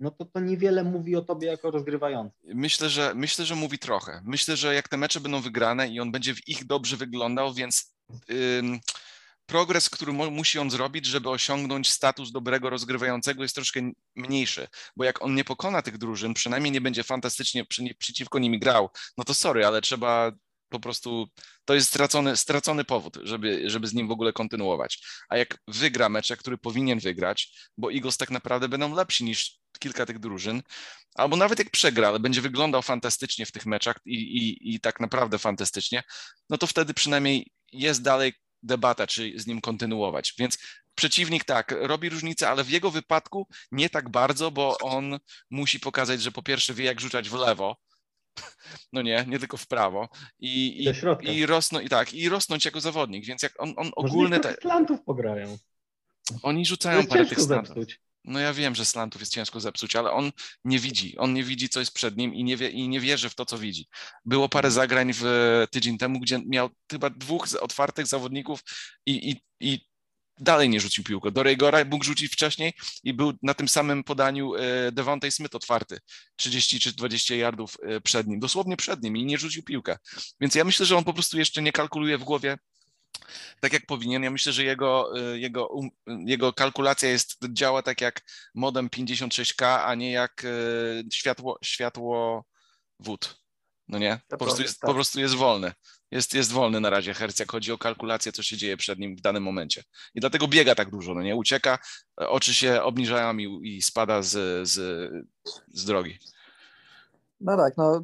no 0.00 0.10
to 0.10 0.24
to 0.24 0.40
niewiele 0.40 0.84
mówi 0.84 1.16
o 1.16 1.22
tobie 1.22 1.48
jako 1.48 1.70
rozgrywający. 1.70 2.36
Myślę, 2.44 2.90
że 2.90 3.12
myślę, 3.14 3.44
że 3.44 3.56
mówi 3.56 3.78
trochę. 3.78 4.22
Myślę, 4.24 4.56
że 4.56 4.74
jak 4.74 4.88
te 4.88 4.96
mecze 4.96 5.20
będą 5.20 5.40
wygrane 5.40 5.88
i 5.88 6.00
on 6.00 6.12
będzie 6.12 6.34
w 6.34 6.48
ich 6.48 6.66
dobrze 6.66 6.96
wyglądał, 6.96 7.54
więc 7.54 7.94
ym, 8.30 8.80
progres, 9.46 9.90
który 9.90 10.12
musi 10.12 10.58
on 10.58 10.70
zrobić, 10.70 11.06
żeby 11.06 11.30
osiągnąć 11.30 11.90
status 11.90 12.32
dobrego 12.32 12.70
rozgrywającego 12.70 13.42
jest 13.42 13.54
troszkę 13.54 13.90
mniejszy, 14.16 14.68
bo 14.96 15.04
jak 15.04 15.22
on 15.22 15.34
nie 15.34 15.44
pokona 15.44 15.82
tych 15.82 15.98
drużyn, 15.98 16.34
przynajmniej 16.34 16.72
nie 16.72 16.80
będzie 16.80 17.02
fantastycznie 17.02 17.64
przy, 17.64 17.94
przeciwko 17.98 18.38
nimi 18.38 18.58
grał, 18.58 18.90
no 19.18 19.24
to 19.24 19.34
sorry, 19.34 19.66
ale 19.66 19.80
trzeba 19.80 20.32
po 20.74 20.80
prostu 20.80 21.28
to 21.64 21.74
jest 21.74 21.88
stracony, 21.88 22.36
stracony 22.36 22.84
powód, 22.84 23.18
żeby, 23.22 23.70
żeby 23.70 23.86
z 23.86 23.94
nim 23.94 24.08
w 24.08 24.10
ogóle 24.10 24.32
kontynuować. 24.32 25.06
A 25.28 25.36
jak 25.36 25.58
wygra 25.68 26.08
mecz, 26.08 26.36
który 26.36 26.58
powinien 26.58 26.98
wygrać, 26.98 27.70
bo 27.78 27.92
Eagles 27.92 28.16
tak 28.16 28.30
naprawdę 28.30 28.68
będą 28.68 28.94
lepsi 28.94 29.24
niż 29.24 29.58
kilka 29.78 30.06
tych 30.06 30.18
drużyn, 30.18 30.62
albo 31.14 31.36
nawet 31.36 31.58
jak 31.58 31.70
przegra, 31.70 32.08
ale 32.08 32.20
będzie 32.20 32.40
wyglądał 32.40 32.82
fantastycznie 32.82 33.46
w 33.46 33.52
tych 33.52 33.66
meczach 33.66 33.96
i, 34.04 34.14
i, 34.14 34.74
i 34.74 34.80
tak 34.80 35.00
naprawdę 35.00 35.38
fantastycznie, 35.38 36.02
no 36.50 36.58
to 36.58 36.66
wtedy 36.66 36.94
przynajmniej 36.94 37.52
jest 37.72 38.02
dalej 38.02 38.32
debata, 38.62 39.06
czy 39.06 39.32
z 39.36 39.46
nim 39.46 39.60
kontynuować. 39.60 40.34
Więc 40.38 40.58
przeciwnik 40.94 41.44
tak, 41.44 41.74
robi 41.80 42.08
różnicę, 42.08 42.48
ale 42.48 42.64
w 42.64 42.70
jego 42.70 42.90
wypadku 42.90 43.48
nie 43.72 43.90
tak 43.90 44.10
bardzo, 44.10 44.50
bo 44.50 44.78
on 44.78 45.18
musi 45.50 45.80
pokazać, 45.80 46.22
że 46.22 46.32
po 46.32 46.42
pierwsze 46.42 46.74
wie, 46.74 46.84
jak 46.84 47.00
rzucać 47.00 47.28
w 47.28 47.34
lewo, 47.34 47.76
no 48.92 49.02
nie, 49.02 49.24
nie 49.28 49.38
tylko 49.38 49.56
w 49.56 49.66
prawo 49.66 50.08
i, 50.38 50.84
i, 51.22 51.36
i 51.36 51.46
rosną 51.46 51.80
i 51.80 51.88
tak, 51.88 52.14
i 52.14 52.28
rosnąć 52.28 52.64
jako 52.64 52.80
zawodnik, 52.80 53.24
więc 53.24 53.42
jak 53.42 53.62
on, 53.62 53.74
on 53.76 53.90
ogólny... 53.96 54.40
Te... 54.40 54.54
slantów 54.54 55.02
pograją. 55.02 55.58
Oni 56.42 56.66
rzucają 56.66 57.06
parę 57.06 57.26
tych 57.26 57.40
slantów. 57.40 57.84
No 58.24 58.40
ja 58.40 58.52
wiem, 58.52 58.74
że 58.74 58.84
slantów 58.84 59.22
jest 59.22 59.32
ciężko 59.32 59.60
zepsuć, 59.60 59.96
ale 59.96 60.10
on 60.10 60.32
nie 60.64 60.78
widzi, 60.78 61.18
on 61.18 61.34
nie 61.34 61.44
widzi, 61.44 61.68
co 61.68 61.80
jest 61.80 61.94
przed 61.94 62.16
nim 62.16 62.34
i 62.34 62.44
nie, 62.44 62.56
wie, 62.56 62.70
i 62.70 62.88
nie 62.88 63.00
wierzy 63.00 63.28
w 63.28 63.34
to, 63.34 63.46
co 63.46 63.58
widzi. 63.58 63.88
Było 64.24 64.48
parę 64.48 64.68
mhm. 64.68 64.74
zagrań 64.74 65.12
w 65.14 65.24
tydzień 65.70 65.98
temu, 65.98 66.20
gdzie 66.20 66.40
miał 66.46 66.70
chyba 66.90 67.10
dwóch 67.10 67.46
otwartych 67.60 68.06
zawodników 68.06 68.60
i, 69.06 69.30
i, 69.30 69.42
i 69.60 69.86
dalej 70.38 70.68
nie 70.68 70.80
rzucił 70.80 71.04
piłkę. 71.04 71.30
Do 71.30 71.42
Regora 71.42 71.84
mógł 71.84 72.04
rzucić 72.04 72.32
wcześniej 72.32 72.72
i 73.04 73.14
był 73.14 73.32
na 73.42 73.54
tym 73.54 73.68
samym 73.68 74.04
podaniu 74.04 74.54
e, 74.54 74.92
Devontae 74.92 75.30
Smith 75.30 75.54
otwarty, 75.54 75.98
30 76.36 76.80
czy 76.80 76.92
20 76.92 77.34
yardów 77.34 77.76
e, 77.82 78.00
przed 78.00 78.26
nim, 78.26 78.40
dosłownie 78.40 78.76
przed 78.76 79.02
nim 79.02 79.16
i 79.16 79.24
nie 79.24 79.38
rzucił 79.38 79.62
piłkę. 79.62 79.98
Więc 80.40 80.54
ja 80.54 80.64
myślę, 80.64 80.86
że 80.86 80.96
on 80.96 81.04
po 81.04 81.14
prostu 81.14 81.38
jeszcze 81.38 81.62
nie 81.62 81.72
kalkuluje 81.72 82.18
w 82.18 82.24
głowie 82.24 82.58
tak 83.60 83.72
jak 83.72 83.86
powinien. 83.86 84.22
Ja 84.22 84.30
myślę, 84.30 84.52
że 84.52 84.64
jego, 84.64 85.18
e, 85.18 85.38
jego, 85.38 85.66
um, 85.66 85.90
jego 86.06 86.52
kalkulacja 86.52 87.08
jest, 87.08 87.38
działa 87.50 87.82
tak 87.82 88.00
jak 88.00 88.22
modem 88.54 88.88
56K, 88.88 89.84
a 89.84 89.94
nie 89.94 90.12
jak 90.12 90.46
światło, 91.12 91.58
światło 91.62 92.44
wód. 93.00 93.44
No 93.88 93.98
nie? 93.98 94.20
Po 94.28 94.36
prostu, 94.36 94.62
jest, 94.62 94.80
po 94.80 94.94
prostu 94.94 95.20
jest 95.20 95.34
wolny 95.34 95.72
jest, 96.14 96.34
jest 96.34 96.52
wolny 96.52 96.80
na 96.80 96.90
razie 96.90 97.14
Herc, 97.14 97.38
jak 97.38 97.52
chodzi 97.52 97.72
o 97.72 97.78
kalkulację, 97.78 98.32
co 98.32 98.42
się 98.42 98.56
dzieje 98.56 98.76
przed 98.76 98.98
nim 98.98 99.16
w 99.16 99.20
danym 99.20 99.42
momencie. 99.42 99.82
I 100.14 100.20
dlatego 100.20 100.48
biega 100.48 100.74
tak 100.74 100.90
dużo, 100.90 101.14
no 101.14 101.22
nie? 101.22 101.36
Ucieka, 101.36 101.78
oczy 102.16 102.54
się 102.54 102.82
obniżają 102.82 103.38
i, 103.38 103.76
i 103.76 103.82
spada 103.82 104.22
z, 104.22 104.68
z, 104.68 104.74
z 105.68 105.84
drogi. 105.84 106.18
No 107.40 107.56
tak, 107.56 107.76
no 107.76 107.96
y, 107.98 108.02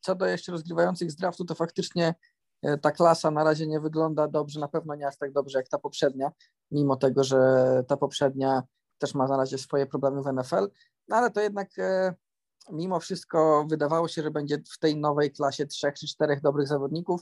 co 0.00 0.14
do 0.14 0.26
jeszcze 0.26 0.52
rozgrywających 0.52 1.10
z 1.10 1.16
draftu, 1.16 1.44
to 1.44 1.54
faktycznie 1.54 2.14
y, 2.66 2.78
ta 2.78 2.90
klasa 2.90 3.30
na 3.30 3.44
razie 3.44 3.66
nie 3.66 3.80
wygląda 3.80 4.28
dobrze, 4.28 4.60
na 4.60 4.68
pewno 4.68 4.94
nie 4.94 5.06
aż 5.06 5.16
tak 5.16 5.32
dobrze 5.32 5.58
jak 5.58 5.68
ta 5.68 5.78
poprzednia, 5.78 6.30
mimo 6.70 6.96
tego, 6.96 7.24
że 7.24 7.38
ta 7.88 7.96
poprzednia 7.96 8.62
też 8.98 9.14
ma 9.14 9.28
na 9.28 9.36
razie 9.36 9.58
swoje 9.58 9.86
problemy 9.86 10.22
w 10.22 10.32
NFL, 10.32 10.70
no 11.08 11.16
ale 11.16 11.30
to 11.30 11.40
jednak 11.40 11.70
mimo 12.72 13.00
wszystko 13.00 13.66
wydawało 13.68 14.08
się, 14.08 14.22
że 14.22 14.30
będzie 14.30 14.62
w 14.72 14.78
tej 14.78 14.96
nowej 14.96 15.32
klasie 15.32 15.66
trzech 15.66 15.94
czy 15.94 16.06
czterech 16.06 16.40
dobrych 16.40 16.68
zawodników, 16.68 17.20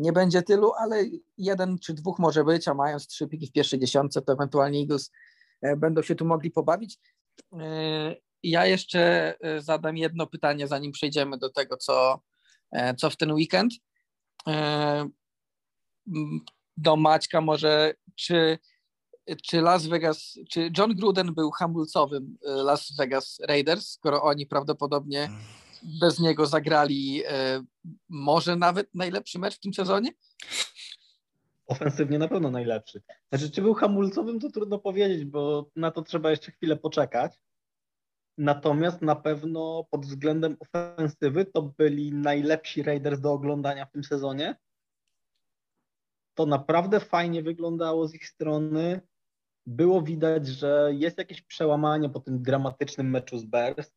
nie 0.00 0.12
będzie 0.12 0.42
tylu, 0.42 0.72
ale 0.72 1.04
jeden 1.38 1.78
czy 1.78 1.94
dwóch 1.94 2.18
może 2.18 2.44
być, 2.44 2.68
a 2.68 2.74
mając 2.74 3.06
trzy 3.06 3.28
piki 3.28 3.46
w 3.46 3.52
pierwszej 3.52 3.80
dziesiątce, 3.80 4.22
to 4.22 4.32
ewentualnie 4.32 4.80
Eagles 4.80 5.10
e, 5.62 5.76
będą 5.76 6.02
się 6.02 6.14
tu 6.14 6.24
mogli 6.24 6.50
pobawić. 6.50 6.98
E, 7.52 8.16
ja 8.42 8.66
jeszcze 8.66 9.34
e, 9.40 9.60
zadam 9.60 9.96
jedno 9.96 10.26
pytanie, 10.26 10.68
zanim 10.68 10.92
przejdziemy 10.92 11.38
do 11.38 11.50
tego, 11.50 11.76
co, 11.76 12.20
co 12.96 13.10
w 13.10 13.16
ten 13.16 13.32
weekend. 13.32 13.72
Do 16.76 16.96
Maćka 16.96 17.40
może, 17.40 17.94
czy, 18.14 18.58
czy 19.46 19.60
Las 19.60 19.86
Vegas, 19.86 20.38
czy 20.50 20.70
John 20.78 20.94
Gruden 20.94 21.34
był 21.34 21.50
hamulcowym 21.50 22.38
Las 22.42 22.96
Vegas 22.98 23.38
Raiders, 23.48 23.90
skoro 23.90 24.22
oni 24.22 24.46
prawdopodobnie 24.46 25.24
mm 25.24 25.40
bez 26.00 26.18
niego 26.18 26.46
zagrali 26.46 27.22
e, 27.26 27.62
może 28.08 28.56
nawet 28.56 28.94
najlepszy 28.94 29.38
mecz 29.38 29.56
w 29.56 29.60
tym 29.60 29.74
sezonie? 29.74 30.10
ofensywnie 31.70 32.18
na 32.18 32.28
pewno 32.28 32.50
najlepszy. 32.50 33.02
Znaczy, 33.28 33.50
czy 33.50 33.62
był 33.62 33.74
hamulcowym, 33.74 34.40
to 34.40 34.50
trudno 34.50 34.78
powiedzieć, 34.78 35.24
bo 35.24 35.70
na 35.76 35.90
to 35.90 36.02
trzeba 36.02 36.30
jeszcze 36.30 36.52
chwilę 36.52 36.76
poczekać. 36.76 37.40
Natomiast 38.38 39.02
na 39.02 39.16
pewno 39.16 39.86
pod 39.90 40.06
względem 40.06 40.56
ofensywy 40.60 41.44
to 41.44 41.62
byli 41.62 42.12
najlepsi 42.12 42.82
Raiders 42.82 43.20
do 43.20 43.32
oglądania 43.32 43.86
w 43.86 43.92
tym 43.92 44.04
sezonie. 44.04 44.56
To 46.34 46.46
naprawdę 46.46 47.00
fajnie 47.00 47.42
wyglądało 47.42 48.08
z 48.08 48.14
ich 48.14 48.28
strony. 48.28 49.00
Było 49.66 50.02
widać, 50.02 50.46
że 50.46 50.90
jest 50.92 51.18
jakieś 51.18 51.42
przełamanie 51.42 52.08
po 52.08 52.20
tym 52.20 52.42
dramatycznym 52.42 53.10
meczu 53.10 53.38
z 53.38 53.44
Bears. 53.44 53.90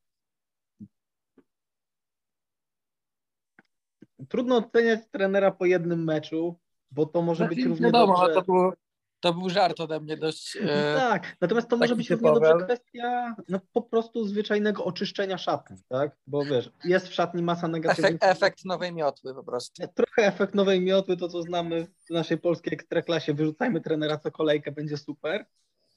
Trudno 4.29 4.57
oceniać 4.57 4.99
trenera 5.11 5.51
po 5.51 5.65
jednym 5.65 6.03
meczu, 6.03 6.59
bo 6.91 7.05
to 7.05 7.21
może 7.21 7.47
być 7.47 7.63
równie 7.63 7.85
wiadomo, 7.85 8.17
dobrze... 8.17 8.33
to 8.33 8.41
był, 8.41 8.71
to 9.19 9.33
był 9.33 9.49
żart 9.49 9.79
ode 9.79 9.99
mnie 9.99 10.17
dość. 10.17 10.57
E, 10.61 10.95
Tak, 11.09 11.35
natomiast 11.41 11.69
to 11.69 11.77
może 11.77 11.95
być 11.95 12.09
równie 12.09 12.27
typowy, 12.27 12.39
dobrze 12.39 12.53
ale- 12.53 12.65
kwestia 12.65 13.35
no, 13.49 13.59
po 13.73 13.81
prostu 13.81 14.25
zwyczajnego 14.25 14.85
oczyszczenia 14.85 15.37
szatni, 15.37 15.77
tak? 15.89 16.17
Bo 16.27 16.45
wiesz, 16.45 16.71
jest 16.85 17.07
w 17.07 17.13
szatni 17.13 17.43
masa 17.43 17.67
negatywnych. 17.67 18.09
efekt, 18.09 18.23
efekt 18.23 18.65
nowej 18.65 18.93
miotły 18.93 19.35
po 19.35 19.43
prostu. 19.43 19.87
Trochę 19.95 20.27
efekt 20.27 20.55
nowej 20.55 20.81
miotły, 20.81 21.17
to 21.17 21.27
co 21.27 21.41
znamy 21.41 21.87
w 22.07 22.09
naszej 22.09 22.37
polskiej 22.37 22.73
ekstraklasie, 22.73 23.33
wyrzucajmy 23.33 23.81
trenera 23.81 24.17
co 24.17 24.31
kolejkę, 24.31 24.71
będzie 24.71 24.97
super. 24.97 25.45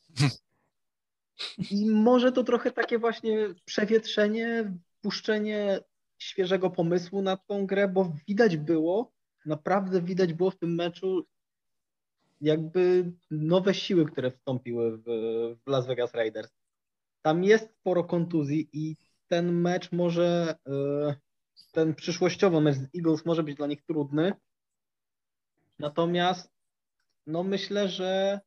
I 1.71 1.91
może 1.91 2.33
to 2.33 2.45
trochę 2.45 2.71
takie 2.71 2.99
właśnie 2.99 3.39
przewietrzenie, 3.65 4.73
puszczenie 5.03 5.81
świeżego 6.19 6.71
pomysłu 6.71 7.23
na 7.23 7.37
tą 7.37 7.67
grę, 7.67 7.89
bo 7.89 8.13
widać 8.29 8.57
było, 8.57 9.13
naprawdę 9.47 10.03
widać 10.03 10.33
było 10.33 10.51
w 10.51 10.59
tym 10.59 10.75
meczu 10.75 11.27
jakby 12.41 13.13
nowe 13.31 13.75
siły, 13.75 14.07
które 14.07 14.31
wstąpiły 14.31 14.99
w, 14.99 15.05
w 15.65 15.71
Las 15.71 15.87
Vegas 15.87 16.15
Raiders. 16.15 16.51
Tam 17.23 17.45
jest 17.45 17.71
sporo 17.81 18.05
kontuzji 18.05 18.69
i 18.73 18.97
ten 19.29 19.61
mecz 19.61 19.93
może, 19.93 20.57
e, 20.67 21.17
ten 21.73 21.95
przyszłościowo 21.95 22.61
mecz 22.61 22.77
z 22.77 22.89
Eagles 22.97 23.25
może 23.25 23.43
być 23.43 23.57
dla 23.57 23.67
nich 23.67 23.83
trudny. 23.83 24.33
Natomiast 25.79 26.53
no 27.27 27.43
myślę, 27.43 27.89
że 27.89 28.41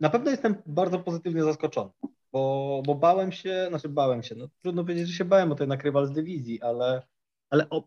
na 0.00 0.10
pewno 0.10 0.30
jestem 0.30 0.62
bardzo 0.66 0.98
pozytywnie 0.98 1.44
zaskoczony, 1.44 1.90
bo, 2.36 2.82
bo 2.86 2.94
bałem 2.94 3.32
się, 3.32 3.66
znaczy 3.68 3.88
bałem 3.88 4.22
się, 4.22 4.34
no 4.34 4.48
trudno 4.62 4.82
powiedzieć, 4.82 5.08
że 5.08 5.14
się 5.14 5.24
bałem, 5.24 5.48
bo 5.48 5.54
to 5.54 5.62
jednak 5.62 5.84
rywal 5.84 6.06
z 6.06 6.12
dywizji, 6.12 6.62
ale, 6.62 7.02
ale 7.50 7.70
o, 7.70 7.84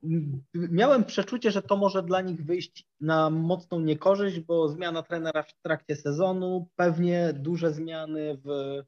miałem 0.53 1.03
przeczucie, 1.03 1.51
że 1.51 1.62
to 1.62 1.77
może 1.77 2.03
dla 2.03 2.21
nich 2.21 2.45
wyjść 2.45 2.88
na 2.99 3.29
mocną 3.29 3.79
niekorzyść, 3.79 4.39
bo 4.39 4.69
zmiana 4.69 5.03
trenera 5.03 5.43
w 5.43 5.53
trakcie 5.62 5.95
sezonu, 5.95 6.67
pewnie 6.75 7.33
duże 7.33 7.73
zmiany 7.73 8.38
w 8.45 8.81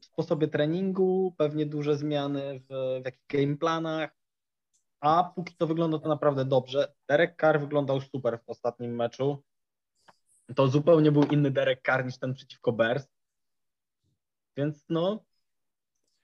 sposobie 0.00 0.48
treningu, 0.48 1.34
pewnie 1.38 1.66
duże 1.66 1.96
zmiany 1.96 2.60
w, 2.60 3.00
w 3.02 3.04
jakichś 3.04 3.26
game 3.28 3.56
planach, 3.56 4.10
a 5.00 5.32
póki 5.34 5.54
to 5.56 5.66
wygląda 5.66 5.98
to 5.98 6.08
naprawdę 6.08 6.44
dobrze. 6.44 6.94
Derek 7.08 7.40
Carr 7.40 7.60
wyglądał 7.60 8.00
super 8.00 8.38
w 8.46 8.50
ostatnim 8.50 8.94
meczu. 8.94 9.42
To 10.56 10.68
zupełnie 10.68 11.12
był 11.12 11.22
inny 11.22 11.50
Derek 11.50 11.82
Carr 11.86 12.04
niż 12.04 12.18
ten 12.18 12.34
przeciwko 12.34 12.72
Bears. 12.72 13.13
Więc 14.56 14.84
no, 14.88 15.24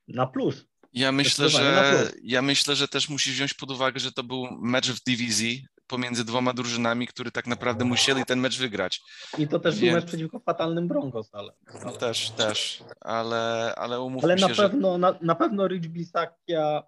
na 0.08 0.26
plus. 0.26 0.66
Ja 0.92 1.12
myślę, 1.12 1.44
na 1.44 1.48
że 1.50 2.10
ja 2.22 2.42
myślę, 2.42 2.76
że 2.76 2.88
też 2.88 3.08
musisz 3.08 3.34
wziąć 3.34 3.54
pod 3.54 3.70
uwagę, 3.70 4.00
że 4.00 4.12
to 4.12 4.22
był 4.22 4.46
mecz 4.60 4.90
w 4.90 5.04
dywizji 5.04 5.66
pomiędzy 5.86 6.24
dwoma 6.24 6.52
drużynami, 6.52 7.06
które 7.06 7.30
tak 7.30 7.46
naprawdę 7.46 7.84
musieli 7.84 8.24
ten 8.24 8.40
mecz 8.40 8.58
wygrać. 8.58 9.02
I 9.38 9.48
to 9.48 9.60
też 9.60 9.74
był 9.74 9.82
Więc- 9.84 9.94
mecz 9.94 10.04
przeciwko 10.04 10.40
fatalnym 10.40 10.88
Broncos, 10.88 11.28
ale, 11.32 11.52
ale, 11.84 11.92
Też, 11.98 12.30
też, 12.30 12.84
ale, 13.00 13.74
ale 13.76 14.00
umówmy 14.00 14.32
ale 14.32 14.40
na 14.40 14.48
się, 14.48 14.54
że 14.54 14.62
pewno, 14.62 14.98
na, 14.98 15.18
na 15.20 15.34
pewno 15.34 15.68
Rich 15.68 15.88
Bisakia, 15.88 16.82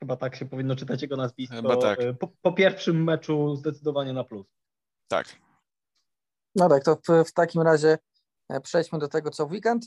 chyba 0.00 0.16
tak 0.16 0.36
się 0.36 0.46
powinno 0.46 0.76
czytać 0.76 1.02
jego 1.02 1.16
nazwisko, 1.16 1.56
Chyba 1.56 1.76
tak. 1.76 2.00
y, 2.00 2.14
po, 2.14 2.28
po 2.42 2.52
pierwszym 2.52 3.04
meczu 3.04 3.56
zdecydowanie 3.56 4.12
na 4.12 4.24
plus. 4.24 4.46
tak. 5.08 5.36
No 6.56 6.68
tak, 6.68 6.84
to 6.84 6.96
w, 6.96 7.28
w 7.28 7.32
takim 7.32 7.62
razie 7.62 7.98
e, 8.48 8.60
przejdźmy 8.60 8.98
do 8.98 9.08
tego, 9.08 9.30
co 9.30 9.46
w 9.46 9.50
weekend. 9.50 9.86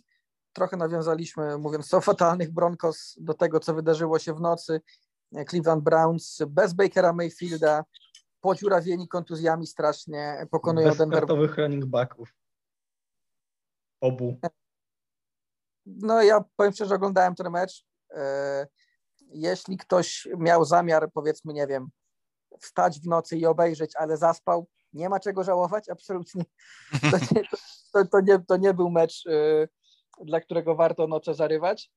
Trochę 0.58 0.78
nawiązaliśmy, 0.78 1.58
mówiąc 1.58 1.94
o 1.94 2.02
fatalnych 2.02 2.52
Broncos, 2.52 3.16
do 3.20 3.34
tego, 3.34 3.60
co 3.60 3.74
wydarzyło 3.74 4.20
się 4.20 4.34
w 4.34 4.42
nocy. 4.42 4.82
Cleveland 5.50 5.84
Browns 5.84 6.40
bez 6.48 6.74
Bakera 6.74 7.14
Mayfielda, 7.14 7.84
podziurawieni 8.42 9.08
kontuzjami 9.08 9.68
strasznie, 9.68 10.48
pokonują 10.52 10.88
Bez 10.88 10.98
Denver. 10.98 11.18
startowych 11.20 11.58
running 11.58 11.86
backów. 11.86 12.34
Obu. 14.02 14.40
No 15.86 16.22
ja 16.22 16.44
powiem 16.56 16.74
szczerze, 16.74 16.96
oglądałem 16.96 17.36
ten 17.36 17.50
mecz. 17.52 17.86
E, 18.12 18.68
Jeśli 19.30 19.78
ktoś 19.78 20.28
miał 20.38 20.66
zamiar, 20.66 21.12
powiedzmy, 21.14 21.54
nie 21.54 21.68
wiem, 21.68 21.90
wstać 22.60 23.00
w 23.00 23.08
nocy 23.08 23.38
i 23.38 23.46
obejrzeć, 23.46 23.96
ale 23.96 24.18
zaspał, 24.18 24.68
nie 24.94 25.10
ma 25.10 25.20
czego 25.20 25.44
żałować, 25.44 25.90
absolutnie. 25.90 26.46
To 27.12 27.18
nie, 27.36 27.44
to, 27.94 28.06
to 28.06 28.22
nie, 28.22 28.40
to 28.40 28.58
nie 28.58 28.74
był 28.74 28.90
mecz, 28.90 29.24
e, 29.28 29.68
dla 30.26 30.42
którego 30.42 30.76
warto 30.76 31.08
noce 31.08 31.34
zarywać. 31.34 31.92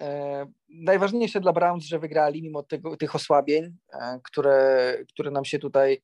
E, 0.00 0.46
Najważniejsze 0.68 1.40
dla 1.40 1.52
Browns, 1.52 1.84
że 1.84 1.98
wygrali 1.98 2.42
mimo 2.42 2.62
tego, 2.62 2.96
tych 2.96 3.14
osłabień, 3.14 3.76
e, 3.92 4.20
które, 4.24 4.94
które 5.08 5.30
nam 5.30 5.44
się 5.44 5.58
tutaj 5.58 6.02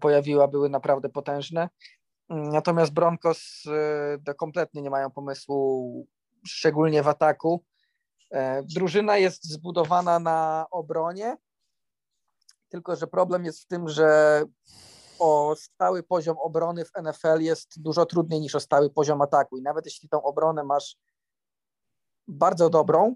pojawiły, 0.00 0.42
a 0.42 0.48
były 0.48 0.68
naprawdę 0.68 1.08
potężne. 1.08 1.68
Natomiast 2.28 2.92
Broncos 2.92 3.62
e, 4.28 4.34
kompletnie 4.34 4.82
nie 4.82 4.90
mają 4.90 5.10
pomysłu, 5.10 6.06
szczególnie 6.46 7.02
w 7.02 7.08
ataku. 7.08 7.64
E, 8.30 8.62
Drużyna 8.62 9.16
jest 9.16 9.44
zbudowana 9.44 10.18
na 10.18 10.66
obronie, 10.70 11.36
tylko 12.68 12.96
że 12.96 13.06
problem 13.06 13.44
jest 13.44 13.62
w 13.62 13.66
tym, 13.66 13.88
że 13.88 14.42
o 15.18 15.54
stały 15.56 16.02
poziom 16.02 16.36
obrony 16.38 16.84
w 16.84 16.90
NFL 17.02 17.40
jest 17.40 17.82
dużo 17.82 18.06
trudniej 18.06 18.40
niż 18.40 18.54
o 18.54 18.60
stały 18.60 18.90
poziom 18.90 19.22
ataku. 19.22 19.58
I 19.58 19.62
nawet 19.62 19.84
jeśli 19.84 20.08
tą 20.08 20.22
obronę 20.22 20.64
masz 20.64 20.96
bardzo 22.28 22.70
dobrą, 22.70 23.14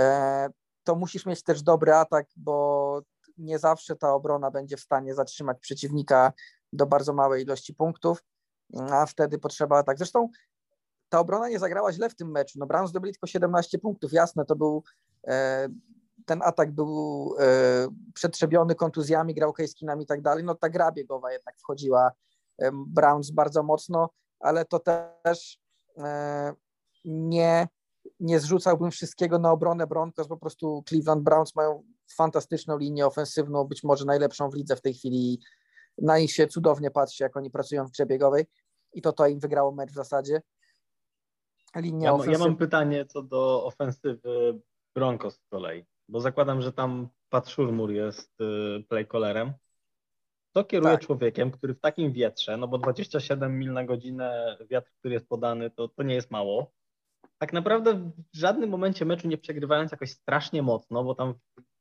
e, 0.00 0.48
to 0.84 0.94
musisz 0.94 1.26
mieć 1.26 1.42
też 1.42 1.62
dobry 1.62 1.94
atak, 1.94 2.26
bo 2.36 3.02
nie 3.38 3.58
zawsze 3.58 3.96
ta 3.96 4.14
obrona 4.14 4.50
będzie 4.50 4.76
w 4.76 4.80
stanie 4.80 5.14
zatrzymać 5.14 5.58
przeciwnika 5.60 6.32
do 6.72 6.86
bardzo 6.86 7.12
małej 7.12 7.42
ilości 7.42 7.74
punktów, 7.74 8.24
a 8.90 9.06
wtedy 9.06 9.38
potrzeba 9.38 9.78
atak. 9.78 9.98
Zresztą 9.98 10.28
ta 11.08 11.20
obrona 11.20 11.48
nie 11.48 11.58
zagrała 11.58 11.92
źle 11.92 12.10
w 12.10 12.14
tym 12.14 12.30
meczu. 12.30 12.58
No 12.58 12.66
Browns 12.66 12.90
zdobyli 12.90 13.12
tylko 13.12 13.26
17 13.26 13.78
punktów. 13.78 14.12
Jasne, 14.12 14.44
to 14.44 14.56
był 14.56 14.82
e, 15.26 15.68
ten 16.26 16.42
atak 16.42 16.72
był 16.72 17.34
e, 17.38 17.88
przetrzebiony 18.14 18.74
kontuzjami, 18.74 19.34
grał 19.34 19.52
Kejskinami 19.52 20.04
i 20.04 20.06
tak 20.06 20.22
dalej. 20.22 20.44
No 20.44 20.54
ta 20.54 20.68
gra 20.68 20.92
biegowa 20.92 21.32
jednak 21.32 21.58
wchodziła 21.58 22.10
em, 22.58 22.84
Browns 22.88 23.30
bardzo 23.30 23.62
mocno, 23.62 24.10
ale 24.40 24.64
to 24.64 24.78
też 24.78 25.58
e, 25.98 26.54
nie, 27.04 27.68
nie 28.20 28.40
zrzucałbym 28.40 28.90
wszystkiego 28.90 29.38
na 29.38 29.50
obronę 29.50 29.86
Broncos. 29.86 30.28
Po 30.28 30.36
prostu 30.36 30.84
Cleveland 30.88 31.22
Browns 31.22 31.54
mają 31.54 31.82
fantastyczną 32.16 32.78
linię 32.78 33.06
ofensywną, 33.06 33.64
być 33.64 33.84
może 33.84 34.04
najlepszą 34.04 34.50
w 34.50 34.54
lidze 34.54 34.76
w 34.76 34.80
tej 34.80 34.94
chwili. 34.94 35.40
Na 35.98 36.18
nich 36.18 36.32
się 36.32 36.46
cudownie 36.46 36.90
patrzy, 36.90 37.24
jak 37.24 37.36
oni 37.36 37.50
pracują 37.50 37.86
w 37.86 37.90
grze 37.90 38.06
biegowej 38.06 38.46
i 38.92 39.02
to 39.02 39.12
to 39.12 39.26
im 39.26 39.40
wygrało 39.40 39.72
mecz 39.72 39.90
w 39.90 39.94
zasadzie. 39.94 40.42
Linia 41.76 42.10
Ja, 42.10 42.16
ma- 42.16 42.26
ja 42.26 42.38
mam 42.38 42.56
pytanie 42.56 43.06
co 43.06 43.22
do 43.22 43.64
ofensywy 43.64 44.60
Broncos 44.94 45.34
z 45.34 45.48
kolei, 45.50 45.84
bo 46.12 46.20
zakładam, 46.20 46.62
że 46.62 46.72
tam 46.72 47.08
Pat 47.28 47.48
Szurmur 47.48 47.90
jest 47.90 48.40
y, 48.40 48.84
playcallerem. 48.88 49.52
To 50.52 50.64
kieruje 50.64 50.92
Tak. 50.92 51.06
człowiekiem, 51.06 51.50
który 51.50 51.74
w 51.74 51.80
takim 51.80 52.12
wietrze, 52.12 52.56
no 52.56 52.68
bo 52.68 52.78
27 52.78 53.58
mil 53.58 53.72
na 53.72 53.84
godzinę 53.84 54.56
wiatr, 54.70 54.90
który 54.98 55.14
jest 55.14 55.28
podany, 55.28 55.70
to, 55.70 55.88
to 55.88 56.02
nie 56.02 56.14
jest 56.14 56.30
mało. 56.30 56.72
Tak 57.38 57.52
naprawdę 57.52 58.10
w 58.34 58.38
żadnym 58.38 58.70
momencie 58.70 59.04
meczu 59.04 59.28
nie 59.28 59.38
przegrywając 59.38 59.92
jakoś 59.92 60.10
strasznie 60.10 60.62
mocno, 60.62 61.04
bo 61.04 61.14
tam 61.14 61.34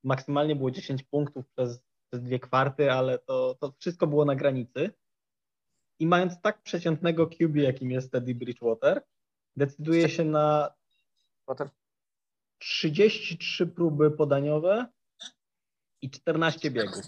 maksymalnie 0.04 0.56
było 0.56 0.72
10 0.72 1.04
punktów 1.04 1.46
przez, 1.50 1.84
przez 2.10 2.24
dwie 2.24 2.40
kwarty, 2.40 2.92
ale 2.92 3.20
to, 3.20 3.56
to 3.60 3.74
wszystko 3.80 4.08
było 4.08 4.26
na 4.26 4.36
granicy. 4.36 4.90
I 6.00 6.08
mając 6.08 6.42
tak 6.42 6.62
przeciętnego 6.62 7.28
QB, 7.28 7.56
jakim 7.56 7.92
jest 7.92 8.12
Teddy 8.12 8.36
Bridgewater, 8.36 9.02
decyduje 9.56 10.10
się 10.10 10.26
na 10.26 10.74
33 12.62 13.68
próby 13.68 14.12
podaniowe 14.12 14.86
i 16.02 16.10
14 16.10 16.72
biegów. 16.72 17.06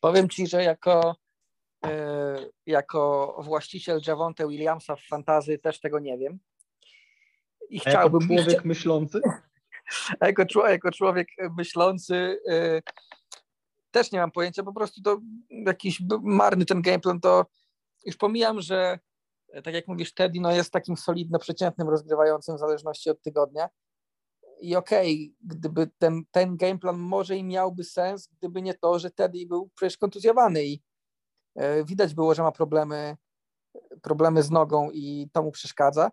Powiem 0.00 0.28
ci, 0.28 0.46
że 0.46 0.62
jako, 0.62 1.16
e, 1.86 2.36
jako 2.66 3.36
właściciel 3.44 4.00
Javonte 4.06 4.48
Williamsa 4.48 4.96
w 4.96 5.02
fantazy 5.02 5.58
też 5.58 5.80
tego 5.80 5.98
nie 5.98 6.18
wiem. 6.18 6.38
I 7.70 7.80
A 7.84 7.90
jako 7.90 7.90
chciałbym, 7.90 8.28
człowiek 8.28 8.64
myślący, 8.64 9.20
a 10.20 10.26
jako, 10.26 10.46
człowiek, 10.46 10.72
jako 10.72 10.92
człowiek 10.92 11.28
myślący 11.58 12.40
e, 12.48 12.80
też 13.90 14.12
nie 14.12 14.18
mam 14.18 14.30
pojęcia, 14.30 14.62
po 14.62 14.72
prostu 14.72 15.02
to 15.02 15.20
jakiś 15.50 16.02
marny 16.22 16.64
ten 16.64 16.82
gameplan, 16.82 17.20
to 17.20 17.46
już 18.06 18.16
pomijam, 18.16 18.60
że 18.60 18.98
tak 19.64 19.74
jak 19.74 19.88
mówisz, 19.88 20.14
Teddy 20.14 20.40
no 20.40 20.52
jest 20.52 20.72
takim 20.72 20.96
solidno 20.96 21.38
przeciętnym 21.38 21.88
rozgrywającym 21.88 22.56
w 22.56 22.58
zależności 22.58 23.10
od 23.10 23.22
tygodnia. 23.22 23.68
I 24.64 24.76
okej, 24.76 25.14
okay, 25.14 25.56
gdyby 25.56 25.90
ten, 25.98 26.22
ten 26.30 26.56
gameplan 26.56 26.98
może 26.98 27.36
i 27.36 27.44
miałby 27.44 27.84
sens, 27.84 28.28
gdyby 28.38 28.62
nie 28.62 28.74
to, 28.74 28.98
że 28.98 29.10
Teddy 29.10 29.46
był 29.46 29.70
przecież 29.74 29.98
kontuzjowany 29.98 30.64
i 30.64 30.82
e, 31.54 31.84
widać 31.84 32.14
było, 32.14 32.34
że 32.34 32.42
ma 32.42 32.52
problemy, 32.52 33.16
problemy 34.02 34.42
z 34.42 34.50
nogą 34.50 34.90
i 34.90 35.28
to 35.32 35.42
mu 35.42 35.50
przeszkadza. 35.50 36.10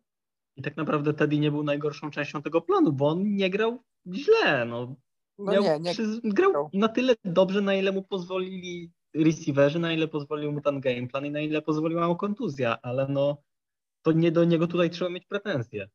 I 0.55 0.61
tak 0.61 0.77
naprawdę 0.77 1.13
Teddy 1.13 1.37
nie 1.37 1.51
był 1.51 1.63
najgorszą 1.63 2.11
częścią 2.11 2.41
tego 2.41 2.61
planu, 2.61 2.93
bo 2.93 3.07
on 3.07 3.35
nie 3.35 3.49
grał 3.49 3.83
źle. 4.13 4.65
No. 4.65 4.95
No 5.37 5.59
nie, 5.59 5.79
nie 5.79 5.91
przy, 5.91 6.19
grał 6.23 6.69
na 6.73 6.87
tyle 6.87 7.15
dobrze, 7.25 7.61
na 7.61 7.75
ile 7.75 7.91
mu 7.91 8.03
pozwolili 8.03 8.91
receiverzy, 9.15 9.79
na 9.79 9.93
ile 9.93 10.07
pozwolił 10.07 10.51
mu 10.51 10.61
ten 10.61 10.81
gameplan 10.81 11.25
i 11.25 11.31
na 11.31 11.39
ile 11.39 11.61
pozwoliła 11.61 12.07
mu 12.07 12.15
kontuzja, 12.15 12.81
ale 12.81 13.07
no 13.07 13.37
to 14.01 14.11
nie 14.11 14.31
do 14.31 14.43
niego 14.43 14.67
tutaj 14.67 14.89
trzeba 14.89 15.11
mieć 15.11 15.25
pretensje. 15.25 15.89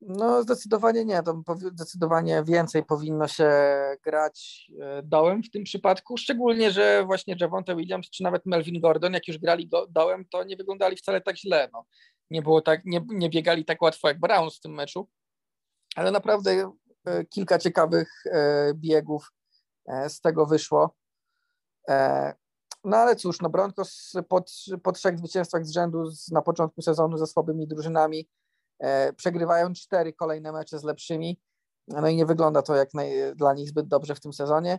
No 0.00 0.42
zdecydowanie 0.42 1.04
nie, 1.04 1.22
to 1.22 1.42
zdecydowanie 1.72 2.42
więcej 2.46 2.84
powinno 2.84 3.28
się 3.28 3.50
grać 4.04 4.66
e, 4.80 5.02
dołem 5.02 5.42
w 5.42 5.50
tym 5.50 5.64
przypadku, 5.64 6.16
szczególnie, 6.16 6.70
że 6.70 7.04
właśnie 7.06 7.36
Javonte 7.40 7.76
Williams 7.76 8.10
czy 8.10 8.22
nawet 8.22 8.46
Melvin 8.46 8.80
Gordon, 8.80 9.12
jak 9.12 9.28
już 9.28 9.38
grali 9.38 9.70
dołem, 9.88 10.24
to 10.30 10.44
nie 10.44 10.56
wyglądali 10.56 10.96
wcale 10.96 11.20
tak 11.20 11.36
źle, 11.36 11.68
no. 11.72 11.84
nie 12.30 12.42
było 12.42 12.62
tak, 12.62 12.84
nie, 12.84 13.04
nie 13.08 13.30
biegali 13.30 13.64
tak 13.64 13.82
łatwo 13.82 14.08
jak 14.08 14.20
Browns 14.20 14.56
w 14.56 14.60
tym 14.60 14.74
meczu, 14.74 15.08
ale 15.96 16.10
naprawdę 16.10 16.72
e, 17.04 17.24
kilka 17.24 17.58
ciekawych 17.58 18.12
e, 18.26 18.72
biegów 18.74 19.32
z 20.08 20.20
tego 20.20 20.46
wyszło. 20.46 20.96
No 22.84 22.96
ale 22.96 23.16
cóż, 23.16 23.40
no 23.40 23.50
Broncos 23.50 24.12
po, 24.28 24.44
po 24.82 24.92
trzech 24.92 25.18
zwycięstwach 25.18 25.66
z 25.66 25.72
rzędu 25.72 26.10
z, 26.10 26.30
na 26.30 26.42
początku 26.42 26.82
sezonu 26.82 27.18
ze 27.18 27.26
słabymi 27.26 27.66
drużynami 27.66 28.28
przegrywają 29.16 29.72
cztery 29.72 30.12
kolejne 30.12 30.52
mecze 30.52 30.78
z 30.78 30.84
lepszymi, 30.84 31.40
no 31.88 32.08
i 32.08 32.16
nie 32.16 32.26
wygląda 32.26 32.62
to 32.62 32.74
jak 32.74 32.94
naj, 32.94 33.12
dla 33.36 33.54
nich 33.54 33.68
zbyt 33.68 33.88
dobrze 33.88 34.14
w 34.14 34.20
tym 34.20 34.32
sezonie. 34.32 34.78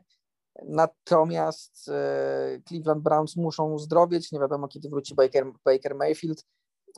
Natomiast 0.64 1.90
e, 1.90 2.60
Cleveland 2.68 3.04
Browns 3.04 3.36
muszą 3.36 3.80
zdrowieć, 3.80 4.32
nie 4.32 4.40
wiadomo 4.40 4.68
kiedy 4.68 4.90
wróci 4.90 5.16
Baker, 5.16 5.46
Baker 5.66 5.96
Mayfield, 5.96 6.46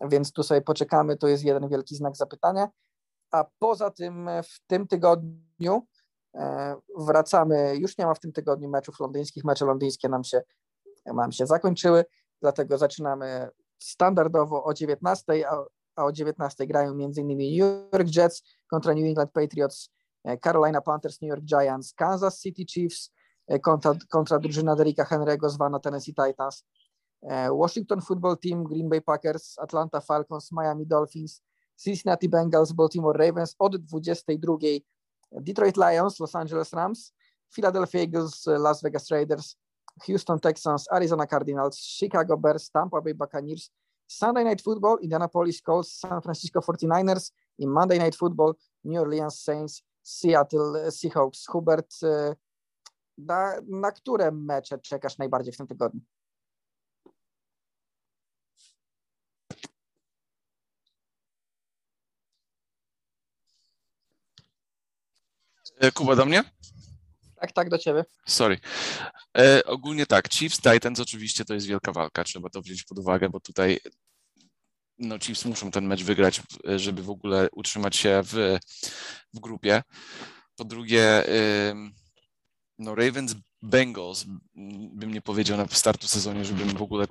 więc 0.10 0.32
tu 0.32 0.44
sobie 0.44 0.62
poczekamy, 0.62 1.18
to 1.18 1.28
jest 1.28 1.44
jeden 1.44 1.70
wielki 1.70 1.96
znak 1.96 2.16
zapytania. 2.16 2.68
A 3.32 3.46
poza 3.60 3.92
tym 3.92 4.30
w 4.44 4.68
tym 4.68 4.88
tygodniu 4.88 5.88
e, 6.36 6.76
wracamy, 6.98 7.76
już 7.78 7.98
nie 7.98 8.06
ma 8.06 8.14
w 8.14 8.20
tym 8.20 8.32
tygodniu 8.32 8.70
meczów 8.70 9.00
londyńskich, 9.00 9.44
mecze 9.44 9.66
londyńskie 9.66 10.10
nam 10.10 10.24
się 10.24 10.42
nam 11.06 11.32
się 11.32 11.46
zakończyły, 11.46 12.06
dlatego 12.42 12.78
zaczynamy 12.78 13.50
standardowo 13.80 14.64
o 14.64 14.74
19, 14.74 15.50
a, 15.50 15.66
a 15.96 16.06
o 16.06 16.12
19 16.12 16.68
grają 16.68 16.92
m.in. 16.92 17.28
New 17.28 17.52
York 17.52 18.08
Jets 18.10 18.44
kontra 18.68 18.94
New 18.94 19.06
England 19.06 19.32
Patriots, 19.32 19.90
e, 20.24 20.38
Carolina 20.38 20.82
Panthers, 20.82 21.22
New 21.22 21.30
York 21.30 21.44
Giants, 21.44 21.94
Kansas 21.94 22.40
City 22.40 22.66
Chiefs 22.66 23.12
e, 23.48 23.60
kontra, 23.60 23.96
kontra 24.10 24.40
drużyna 24.40 24.76
Derricka 24.76 25.06
Henry'ego 25.06 25.50
zwana 25.50 25.80
Tennessee 25.80 26.14
Titans, 26.14 26.66
e, 27.22 27.50
Washington 27.50 28.02
Football 28.02 28.38
Team, 28.38 28.64
Green 28.64 28.90
Bay 28.90 29.02
Packers, 29.02 29.58
Atlanta 29.60 30.02
Falcons, 30.02 30.52
Miami 30.52 30.86
Dolphins, 30.86 31.42
Cincinnati 31.76 32.28
Bengals, 32.28 32.72
Baltimore 32.72 33.18
Ravens 33.26 33.56
od 33.58 33.78
22 33.78 34.84
Detroit 35.42 35.78
Lions, 35.78 36.20
Los 36.20 36.36
Angeles 36.36 36.72
Rams, 36.72 37.14
Philadelphia 37.50 38.02
Eagles, 38.02 38.46
Las 38.46 38.82
Vegas 38.82 39.10
Raiders, 39.10 39.58
Houston 40.08 40.40
Texans, 40.40 40.88
Arizona 40.92 41.26
Cardinals, 41.26 41.78
Chicago 41.78 42.38
Bears, 42.38 42.70
Tampa 42.70 43.02
Bay 43.02 43.14
Buccaneers, 43.14 43.72
Sunday 44.08 44.44
Night 44.44 44.62
Football, 44.62 44.98
Indianapolis 45.02 45.62
Colts, 45.62 46.00
San 46.00 46.22
Francisco 46.22 46.60
49ers 46.62 47.32
i 47.58 47.68
Monday 47.68 48.00
Night 48.00 48.16
Football, 48.16 48.54
New 48.84 49.02
Orleans 49.02 49.40
Saints, 49.40 49.84
Seattle 50.04 50.92
Seahawks. 50.92 51.48
Hubert, 51.48 51.94
y, 52.04 52.36
na, 53.18 53.62
na 53.68 53.92
które 53.92 54.32
mecze 54.32 54.80
czekasz 54.80 55.18
najbardziej 55.18 55.54
w 55.54 55.58
tym 55.58 55.68
tygodniu? 55.68 56.02
E, 65.80 65.92
Kuba 65.92 66.16
do 66.16 66.26
mnie? 66.26 66.44
Tak, 67.44 67.52
tak, 67.52 67.70
do 67.70 67.78
ciebie. 67.78 68.06
Sorry. 68.28 68.60
E, 69.38 69.66
ogólnie 69.66 70.06
tak, 70.06 70.30
Chiefs, 70.30 70.62
Titans 70.62 71.00
oczywiście 71.00 71.46
to 71.46 71.54
jest 71.54 71.68
wielka 71.68 71.92
walka, 71.92 72.24
trzeba 72.24 72.50
to 72.50 72.62
wziąć 72.62 72.84
pod 72.84 73.00
uwagę, 73.00 73.30
bo 73.30 73.40
tutaj 73.40 73.80
no 74.98 75.20
Chiefs 75.20 75.46
muszą 75.46 75.72
ten 75.72 75.86
mecz 75.86 76.04
wygrać, 76.04 76.42
żeby 76.76 77.04
w 77.04 77.10
ogóle 77.10 77.48
utrzymać 77.52 77.96
się 77.96 78.22
w, 78.24 78.58
w 79.34 79.40
grupie. 79.40 79.84
Po 80.56 80.66
drugie, 80.66 81.24
no 82.80 82.96
Ravens, 82.96 83.36
Bengals, 83.62 84.26
bym 84.94 85.14
nie 85.14 85.22
powiedział 85.22 85.58
na 85.58 85.68
startu 85.68 86.08
sezonie, 86.08 86.46
żebym 86.46 86.70
w 86.70 86.82
ogóle 86.82 87.06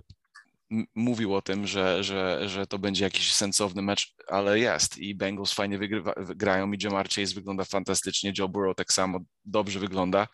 mówił 0.94 1.34
o 1.34 1.42
tym, 1.42 1.66
że, 1.66 2.04
że, 2.04 2.48
że 2.48 2.66
to 2.66 2.78
będzie 2.78 3.04
jakiś 3.04 3.34
sensowny 3.34 3.82
mecz, 3.82 4.14
ale 4.28 4.58
jest 4.58 4.98
i 4.98 5.14
Bengals 5.14 5.52
fajnie 5.52 5.78
wygrywa, 5.78 6.14
grają 6.16 6.72
i 6.72 6.78
Jamar 6.82 7.08
Chase 7.08 7.34
wygląda 7.34 7.64
fantastycznie, 7.64 8.32
Joe 8.38 8.48
Burrow 8.48 8.76
tak 8.76 8.92
samo 8.92 9.20
dobrze 9.44 9.80
wygląda. 9.80 10.28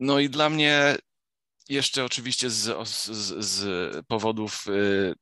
No 0.00 0.20
i 0.20 0.28
dla 0.30 0.50
mnie 0.50 0.96
jeszcze 1.68 2.04
oczywiście 2.04 2.50
z, 2.50 2.88
z, 2.88 3.44
z 3.44 4.06
powodów 4.06 4.66
y, 4.68 5.14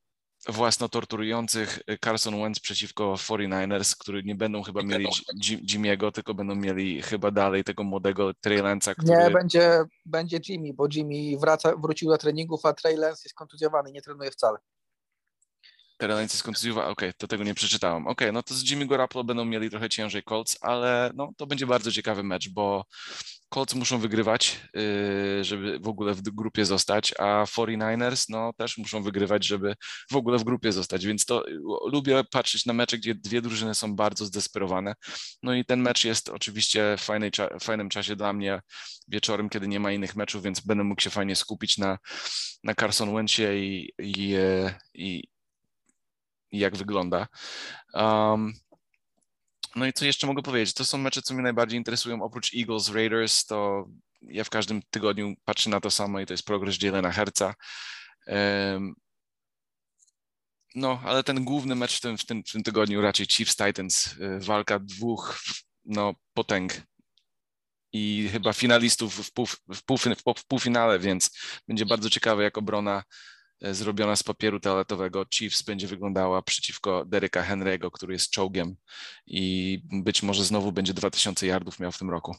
własno 0.49 0.89
torturujących 0.89 1.79
Carson 2.05 2.43
Wentz 2.43 2.61
przeciwko 2.61 3.15
49ers, 3.15 3.97
którzy 3.99 4.23
nie 4.23 4.35
będą 4.35 4.63
chyba 4.63 4.83
mieli 4.83 5.07
Jimmy'ego, 5.43 6.13
tylko 6.13 6.35
będą 6.35 6.55
mieli 6.55 7.03
chyba 7.03 7.31
dalej 7.31 7.65
tego 7.65 7.85
młodego 7.85 8.35
Trey 8.35 8.59
Lance'a, 8.59 8.95
który... 8.95 9.19
Nie, 9.19 9.31
będzie, 9.31 9.85
będzie 10.07 10.39
Jimmy, 10.49 10.75
bo 10.75 10.87
Jimmy 10.95 11.39
wraca, 11.41 11.77
wrócił 11.77 12.11
do 12.11 12.19
treningów, 12.19 12.67
a 12.67 12.73
Trey 12.73 12.97
Lance 12.97 13.23
jest 13.25 13.35
kontuzjowany, 13.35 13.93
nie 13.93 14.03
trenuje 14.03 14.31
wcale. 14.31 14.59
Lance 16.09 16.35
jest 16.35 16.43
kontuzjowany, 16.43 16.89
okej, 16.89 17.09
okay, 17.09 17.19
to 17.19 17.29
tego 17.29 17.45
nie 17.45 17.55
przeczytałem. 17.55 18.03
Okej, 18.03 18.13
okay, 18.13 18.33
no 18.33 18.43
to 18.43 18.55
z 18.55 18.71
Jimmy 18.71 18.87
Garoppolo 18.87 19.25
będą 19.25 19.45
mieli 19.45 19.71
trochę 19.71 19.89
ciężej 19.89 20.23
Colts, 20.23 20.59
ale 20.61 21.11
no, 21.15 21.33
to 21.37 21.47
będzie 21.47 21.67
bardzo 21.67 21.93
ciekawy 21.93 22.23
mecz, 22.23 22.49
bo 22.49 22.85
Colts 23.55 23.75
muszą 23.75 23.99
wygrywać, 23.99 24.61
y, 24.77 25.45
żeby 25.45 25.79
w 25.79 25.89
ogóle 25.89 26.15
w 26.15 26.23
grupie 26.23 26.65
zostać, 26.65 27.15
a 27.19 27.45
49ers 27.45 28.27
no, 28.29 28.53
też 28.53 28.79
muszą 28.79 29.03
wygrywać, 29.03 29.47
żeby 29.47 29.75
w 30.11 30.17
ogóle 30.17 30.39
w 30.39 30.45
grupie 30.45 30.73
zostać, 30.73 31.07
więc 31.07 31.25
to 31.25 31.49
y, 31.49 31.59
lubię 31.93 32.25
patrzeć 32.31 32.67
na 32.67 32.73
mecze, 32.73 32.99
gdzie 32.99 33.15
dwie 33.15 33.43
drużyny 33.43 33.75
są 33.75 33.97
bardzo 33.97 34.27
zdesperowane. 34.27 34.95
No 35.43 35.55
i 35.55 35.65
ten 35.65 35.81
mecz 35.81 36.05
jest 36.05 36.29
oczywiście 36.29 36.97
w 36.99 37.63
fajnym 37.65 37.89
czasie 37.89 38.17
dla 38.17 38.33
mnie 38.33 38.61
wieczorem, 39.09 39.49
kiedy 39.49 39.69
nie 39.69 39.81
ma 39.81 39.93
innych 39.93 40.17
meczów, 40.17 40.43
więc 40.43 40.61
będę 40.61 40.85
mógł 40.85 41.01
się 41.01 41.11
fajnie 41.11 41.37
skupić 41.37 41.79
na, 41.79 41.99
na 42.65 42.75
Carson 42.75 43.15
Wencie 43.15 43.59
i, 43.59 43.93
i, 43.99 44.37
y, 44.37 44.75
i, 44.95 45.32
i 46.53 46.59
jak 46.59 46.77
wygląda. 46.77 47.29
Um, 47.95 48.53
no 49.77 49.87
i 49.87 49.93
co 49.93 50.05
jeszcze 50.05 50.27
mogę 50.27 50.43
powiedzieć? 50.43 50.75
To 50.75 50.85
są 50.85 50.99
mecze, 50.99 51.23
co 51.23 51.35
mnie 51.35 51.43
najbardziej 51.43 51.79
interesują. 51.79 52.23
Oprócz 52.23 52.55
Eagles, 52.55 52.89
Raiders, 52.89 53.47
to 53.47 53.89
ja 54.23 54.45
w 54.45 54.51
każdym 54.51 54.83
tygodniu 54.91 55.35
patrzę 55.45 55.71
na 55.71 55.81
to 55.81 55.91
samo 55.91 56.21
i 56.21 56.27
to 56.27 56.33
jest 56.33 56.45
progres 56.45 56.83
Jalena 56.83 57.13
Herca. 57.13 57.55
Um, 58.27 58.95
no, 60.75 61.01
ale 61.05 61.25
ten 61.25 61.45
główny 61.45 61.75
mecz 61.75 61.97
w 61.97 62.01
tym, 62.01 62.19
w 62.19 62.27
tym, 62.27 62.43
w 62.45 62.53
tym 62.53 62.63
tygodniu 62.63 63.01
raczej 63.01 63.27
Chiefs 63.27 63.57
Titans, 63.57 64.07
y, 64.07 64.39
walka 64.41 64.79
dwóch 64.79 65.41
no, 65.85 66.15
potęg 66.35 66.83
i 67.93 68.29
chyba 68.33 68.53
finalistów 68.53 69.27
w, 69.27 69.33
pół, 69.33 69.47
w, 69.47 69.85
pół, 69.85 69.99
w 70.37 70.47
półfinale, 70.47 70.99
więc 70.99 71.31
będzie 71.69 71.87
bardzo 71.87 72.11
ciekawe, 72.11 72.43
jak 72.43 72.59
obrona 72.59 73.03
zrobiona 73.71 74.17
z 74.17 74.23
papieru 74.23 74.61
toaletowego 74.61 75.27
Chiefs 75.35 75.63
będzie 75.63 75.87
wyglądała 75.87 76.43
przeciwko 76.43 77.05
Deryka 77.05 77.43
Henry'ego, 77.43 77.91
który 77.91 78.13
jest 78.13 78.31
czołgiem 78.31 78.77
i 79.27 79.83
być 79.93 80.23
może 80.23 80.45
znowu 80.45 80.73
będzie 80.73 80.95
2000 80.95 81.47
yardów 81.47 81.81
miał 81.81 81.93
w 81.93 81.99
tym 81.99 82.11
roku. 82.11 82.37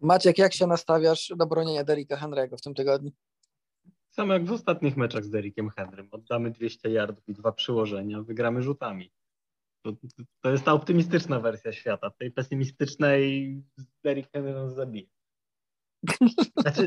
Maciek, 0.00 0.38
jak 0.38 0.54
się 0.54 0.66
nastawiasz 0.66 1.32
do 1.36 1.46
bronienia 1.46 1.84
Deryka 1.84 2.16
Henry'ego 2.16 2.56
w 2.58 2.62
tym 2.62 2.74
tygodniu? 2.74 3.10
Samo 4.10 4.32
jak 4.32 4.44
w 4.44 4.52
ostatnich 4.52 4.96
meczach 4.96 5.24
z 5.24 5.30
Derykiem 5.30 5.70
Henrym. 5.70 6.08
Oddamy 6.10 6.50
200 6.50 6.90
yardów 6.90 7.28
i 7.28 7.32
dwa 7.32 7.52
przyłożenia, 7.52 8.22
wygramy 8.22 8.62
rzutami. 8.62 9.12
To, 9.82 9.92
to 10.40 10.50
jest 10.50 10.64
ta 10.64 10.72
optymistyczna 10.72 11.40
wersja 11.40 11.72
świata. 11.72 12.10
Tej 12.10 12.30
pesymistycznej 12.30 13.56
Derrick 14.04 14.32
Henry 14.32 14.52
nas 14.52 14.74
zabije. 14.74 15.06
Znaczy, 16.56 16.86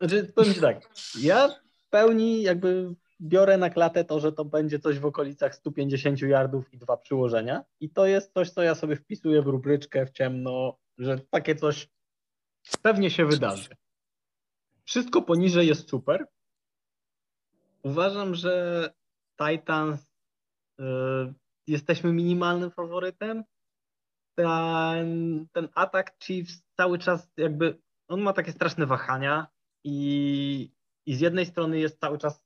znaczy 0.00 0.32
powiem 0.34 0.54
Ci 0.54 0.60
tak, 0.60 0.90
ja 1.20 1.65
pełni 1.96 2.42
jakby 2.42 2.94
biorę 3.20 3.58
na 3.58 3.70
klatę 3.70 4.04
to, 4.04 4.20
że 4.20 4.32
to 4.32 4.44
będzie 4.44 4.78
coś 4.78 4.98
w 4.98 5.06
okolicach 5.06 5.54
150 5.54 6.20
yardów 6.20 6.74
i 6.74 6.78
dwa 6.78 6.96
przyłożenia. 6.96 7.64
I 7.80 7.90
to 7.90 8.06
jest 8.06 8.32
coś, 8.32 8.50
co 8.50 8.62
ja 8.62 8.74
sobie 8.74 8.96
wpisuję 8.96 9.42
w 9.42 9.46
rubryczkę 9.46 10.06
w 10.06 10.10
ciemno, 10.10 10.78
że 10.98 11.18
takie 11.18 11.54
coś 11.54 11.88
pewnie 12.82 13.10
się 13.10 13.26
wydarzy. 13.26 13.68
Wszystko 14.84 15.22
poniżej 15.22 15.66
jest 15.66 15.90
super. 15.90 16.26
Uważam, 17.82 18.34
że 18.34 18.90
Titans 19.38 20.00
y, 20.80 20.84
jesteśmy 21.66 22.12
minimalnym 22.12 22.70
faworytem. 22.70 23.44
Ten, 24.34 25.46
ten 25.52 25.68
atak 25.74 26.16
Chiefs 26.22 26.62
cały 26.76 26.98
czas 26.98 27.28
jakby, 27.36 27.78
on 28.08 28.20
ma 28.20 28.32
takie 28.32 28.52
straszne 28.52 28.86
wahania 28.86 29.46
i, 29.84 30.75
i 31.06 31.14
z 31.14 31.20
jednej 31.20 31.46
strony 31.46 31.78
jest 31.78 32.00
cały 32.00 32.18
czas 32.18 32.44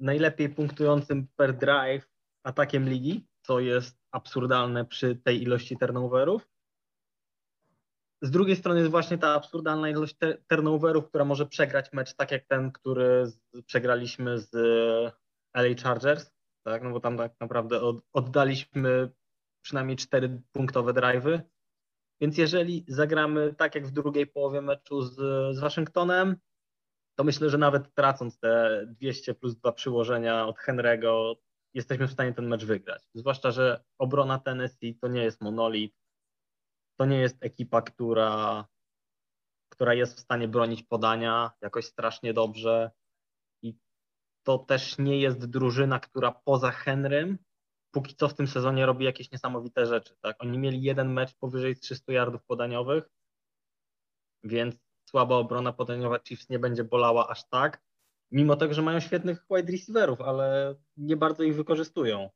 najlepiej 0.00 0.48
punktującym 0.48 1.28
per 1.36 1.56
drive 1.56 2.08
atakiem 2.44 2.88
ligi, 2.88 3.26
co 3.42 3.60
jest 3.60 3.98
absurdalne 4.10 4.84
przy 4.84 5.16
tej 5.16 5.42
ilości 5.42 5.76
turnoverów. 5.76 6.48
Z 8.22 8.30
drugiej 8.30 8.56
strony 8.56 8.78
jest 8.78 8.90
właśnie 8.90 9.18
ta 9.18 9.34
absurdalna 9.34 9.88
ilość 9.88 10.16
turnoverów, 10.48 11.08
która 11.08 11.24
może 11.24 11.46
przegrać 11.46 11.92
mecz 11.92 12.14
tak 12.14 12.30
jak 12.30 12.46
ten, 12.46 12.72
który 12.72 13.26
z, 13.26 13.40
przegraliśmy 13.66 14.38
z 14.38 14.50
LA 15.54 15.82
Chargers, 15.82 16.32
tak? 16.66 16.82
no 16.82 16.90
bo 16.90 17.00
tam 17.00 17.16
tak 17.16 17.32
naprawdę 17.40 17.80
od, 17.80 17.96
oddaliśmy 18.12 19.10
przynajmniej 19.64 19.96
cztery 19.96 20.42
punktowe 20.52 20.92
drive'y. 20.92 21.40
Więc 22.20 22.38
jeżeli 22.38 22.84
zagramy 22.88 23.54
tak 23.54 23.74
jak 23.74 23.86
w 23.86 23.90
drugiej 23.90 24.26
połowie 24.26 24.62
meczu 24.62 25.02
z, 25.02 25.14
z 25.56 25.58
Waszyngtonem, 25.58 26.36
to 27.14 27.24
myślę, 27.24 27.50
że 27.50 27.58
nawet 27.58 27.94
tracąc 27.94 28.38
te 28.38 28.82
200 28.86 29.34
plus 29.34 29.56
dwa 29.56 29.72
przyłożenia 29.72 30.46
od 30.46 30.56
Henry'ego, 30.58 31.34
jesteśmy 31.74 32.08
w 32.08 32.12
stanie 32.12 32.32
ten 32.32 32.48
mecz 32.48 32.64
wygrać. 32.64 33.02
Zwłaszcza, 33.14 33.50
że 33.50 33.84
obrona 33.98 34.38
Tennessee 34.38 34.98
to 35.00 35.08
nie 35.08 35.24
jest 35.24 35.40
monolit, 35.40 35.94
to 36.96 37.06
nie 37.06 37.20
jest 37.20 37.36
ekipa, 37.40 37.82
która, 37.82 38.64
która 39.68 39.94
jest 39.94 40.16
w 40.16 40.20
stanie 40.20 40.48
bronić 40.48 40.82
podania 40.82 41.50
jakoś 41.60 41.84
strasznie 41.84 42.34
dobrze 42.34 42.90
i 43.62 43.76
to 44.42 44.58
też 44.58 44.98
nie 44.98 45.20
jest 45.20 45.50
drużyna, 45.50 46.00
która 46.00 46.32
poza 46.44 46.70
Henrym 46.70 47.38
póki 47.92 48.14
co 48.16 48.28
w 48.28 48.34
tym 48.34 48.48
sezonie 48.48 48.86
robi 48.86 49.04
jakieś 49.04 49.30
niesamowite 49.32 49.86
rzeczy. 49.86 50.16
Tak? 50.20 50.36
Oni 50.38 50.58
mieli 50.58 50.82
jeden 50.82 51.12
mecz 51.12 51.34
powyżej 51.34 51.76
300 51.76 52.12
yardów 52.12 52.44
podaniowych, 52.44 53.04
więc 54.44 54.76
słaba 55.04 55.36
obrona 55.36 55.72
podaniowa 55.72 56.18
Chiefs 56.18 56.48
nie 56.48 56.58
będzie 56.58 56.84
bolała 56.84 57.28
aż 57.28 57.48
tak, 57.48 57.82
mimo 58.30 58.56
tego, 58.56 58.74
że 58.74 58.82
mają 58.82 59.00
świetnych 59.00 59.44
wide 59.50 59.72
receiverów, 59.72 60.20
ale 60.20 60.74
nie 60.96 61.16
bardzo 61.16 61.42
ich 61.42 61.56
wykorzystują. 61.56 62.30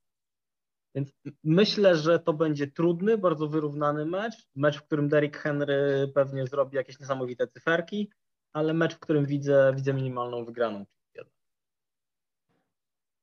Więc 0.95 1.13
myślę, 1.45 1.97
że 1.97 2.19
to 2.19 2.33
będzie 2.33 2.67
trudny, 2.67 3.19
bardzo 3.19 3.49
wyrównany 3.49 4.07
mecz. 4.07 4.49
Mecz, 4.55 4.79
w 4.79 4.83
którym 4.83 5.09
Derrick 5.09 5.37
Henry 5.37 6.11
pewnie 6.15 6.47
zrobi 6.47 6.77
jakieś 6.77 7.01
niesamowite 7.01 7.49
cyferki, 7.49 8.11
ale 8.53 8.75
mecz, 8.75 8.95
w 8.95 8.99
którym 8.99 9.27
widzę, 9.27 9.73
widzę 9.77 9.95
minimalną 9.95 10.45
wygraną. 10.45 10.85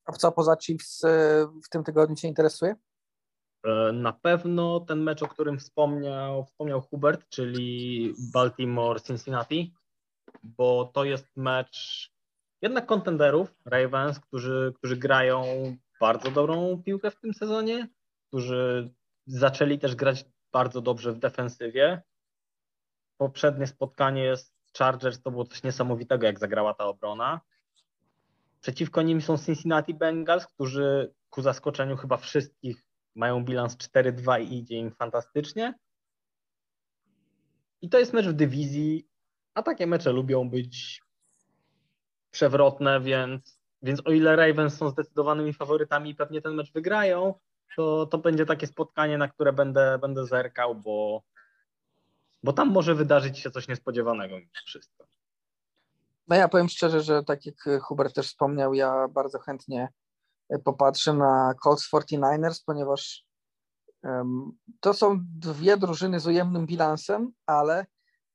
A 0.06 0.12
co 0.12 0.32
poza 0.32 0.56
Chiefs 0.56 1.04
e, 1.04 1.48
w 1.66 1.70
tym 1.70 1.84
tygodniu 1.84 2.16
Cię 2.16 2.28
interesuje? 2.28 2.76
E, 3.64 3.92
na 3.92 4.14
pewno 4.14 4.80
ten 4.80 5.04
mecz, 5.04 5.24
o 5.24 5.28
którym 5.28 5.60
wspomniał, 5.60 6.46
wspomniał 6.46 6.82
Hubert, 6.82 7.30
czyli 7.30 8.14
Baltimore-Cincinnati, 8.34 9.74
bo 10.44 10.92
to 10.94 11.04
jest 11.04 11.28
mecz 11.36 12.10
jednak 12.62 12.86
kontenderów 12.86 13.56
Ravens, 13.66 14.20
którzy, 14.20 14.74
którzy 14.76 14.98
grają 14.98 15.44
bardzo 16.00 16.32
dobrą 16.32 16.84
piłkę 16.86 17.12
w 17.12 17.20
tym 17.20 17.34
sezonie, 17.34 17.88
którzy 18.28 18.90
zaczęli 19.26 19.80
też 19.80 19.96
grać 19.96 20.26
bardzo 20.52 20.82
dobrze 20.82 21.14
w 21.14 21.20
defensywie. 21.20 22.02
Poprzednie 23.18 23.68
spotkanie 23.68 24.38
z 24.38 24.54
Chargers 24.78 25.22
to 25.22 25.32
było 25.32 25.46
coś 25.46 25.64
niesamowitego, 25.64 26.26
jak 26.26 26.40
zagrała 26.40 26.74
ta 26.74 26.86
obrona. 26.86 27.42
Przeciwko 28.62 29.02
nim 29.02 29.22
są 29.22 29.38
Cincinnati 29.38 29.94
Bengals, 29.94 30.48
którzy 30.48 31.14
ku 31.30 31.42
zaskoczeniu 31.42 31.98
chyba 31.98 32.18
wszystkich 32.18 32.84
mają 33.16 33.44
bilans 33.44 33.78
4-2 33.78 34.42
i 34.42 34.58
idzie 34.58 34.78
im 34.78 34.92
fantastycznie. 34.92 35.74
I 37.82 37.90
to 37.90 38.00
jest 38.00 38.14
mecz 38.14 38.26
w 38.26 38.34
dywizji, 38.34 39.08
a 39.54 39.64
takie 39.64 39.88
mecze 39.88 40.12
lubią 40.12 40.50
być 40.50 41.02
przewrotne, 42.32 43.02
więc, 43.02 43.60
więc 43.82 44.02
o 44.06 44.12
ile 44.12 44.36
Ravens 44.36 44.78
są 44.78 44.90
zdecydowanymi 44.90 45.54
faworytami 45.54 46.10
i 46.10 46.16
pewnie 46.16 46.42
ten 46.42 46.54
mecz 46.54 46.72
wygrają, 46.72 47.34
to, 47.76 48.06
to 48.06 48.18
będzie 48.18 48.46
takie 48.46 48.68
spotkanie, 48.68 49.18
na 49.18 49.28
które 49.28 49.54
będę, 49.54 50.00
będę 50.02 50.26
zerkał, 50.26 50.76
bo, 50.76 51.24
bo 52.44 52.54
tam 52.54 52.72
może 52.72 52.96
wydarzyć 52.96 53.40
się 53.40 53.52
coś 53.52 53.68
niespodziewanego 53.68 54.38
mimo 54.40 54.52
wszystko. 54.66 55.08
No 56.28 56.36
ja 56.36 56.48
powiem 56.48 56.70
szczerze, 56.70 57.02
że 57.02 57.24
tak 57.24 57.46
jak 57.46 57.56
Hubert 57.82 58.16
też 58.16 58.28
wspomniał, 58.28 58.74
ja 58.74 59.08
bardzo 59.08 59.40
chętnie 59.40 59.88
popatrzę 60.60 61.14
na 61.14 61.54
Colts 61.64 61.90
49ers, 61.94 62.64
ponieważ 62.66 63.26
to 64.80 64.94
są 64.94 65.20
dwie 65.40 65.78
drużyny 65.78 66.20
z 66.20 66.28
ujemnym 66.28 66.66
bilansem, 66.66 67.32
ale 67.46 67.86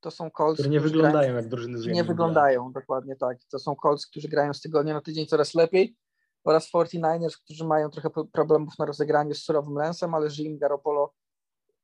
to 0.01 0.11
są 0.11 0.31
Colts, 0.31 0.55
które 0.55 0.69
nie 0.71 0.81
wyglądają 0.81 1.13
grają, 1.13 1.35
jak 1.35 1.49
drużyny 1.49 1.79
z 1.79 1.87
Nie 1.87 2.05
wyglądają, 2.05 2.61
bilansem. 2.61 2.83
dokładnie 2.83 3.17
tak. 3.17 3.39
To 3.51 3.59
są 3.59 3.77
Colts, 3.77 4.07
którzy 4.07 4.29
grają 4.29 4.55
z 4.55 4.61
tygodnia 4.61 4.95
na 4.95 5.01
tydzień 5.01 5.27
coraz 5.27 5.55
lepiej 5.55 5.97
oraz 6.45 6.71
49ers, 6.75 7.37
którzy 7.45 7.65
mają 7.65 7.91
trochę 7.91 8.11
problemów 8.33 8.79
na 8.79 8.87
rozegraniu 8.87 9.35
z 9.35 9.43
surowym 9.43 9.75
lensem, 9.75 10.15
ale 10.15 10.29
Jim 10.39 10.59
Garoppolo 10.59 11.15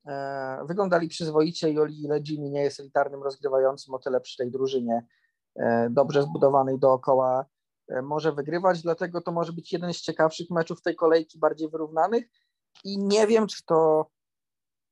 e, 0.07 0.64
wyglądali 0.66 1.09
przyzwoicie 1.09 1.70
i 1.70 1.78
o 1.78 1.87
ile 1.87 2.20
Jimmy 2.28 2.51
nie 2.51 2.62
jest 2.62 2.80
elitarnym 2.80 3.22
rozgrywającym, 3.22 3.95
o 3.95 3.99
tyle 3.99 4.20
przy 4.20 4.37
tej 4.37 4.51
drużynie 4.51 5.07
E, 5.57 5.91
dobrze 5.91 6.22
zbudowanej 6.22 6.78
dookoła 6.78 7.45
może 8.03 8.32
wygrywać, 8.32 8.82
dlatego 8.82 9.20
to 9.20 9.32
może 9.32 9.53
być 9.53 9.72
jeden 9.72 9.95
z 9.95 10.01
ciekawszych 10.01 10.51
meczów 10.51 10.82
tej 10.82 10.97
kolejki, 10.97 11.39
bardziej 11.39 11.70
wyrównanych 11.70 12.24
i 12.85 12.99
nie 12.99 13.26
wiem, 13.26 13.47
czy 13.47 13.64
to 13.64 14.11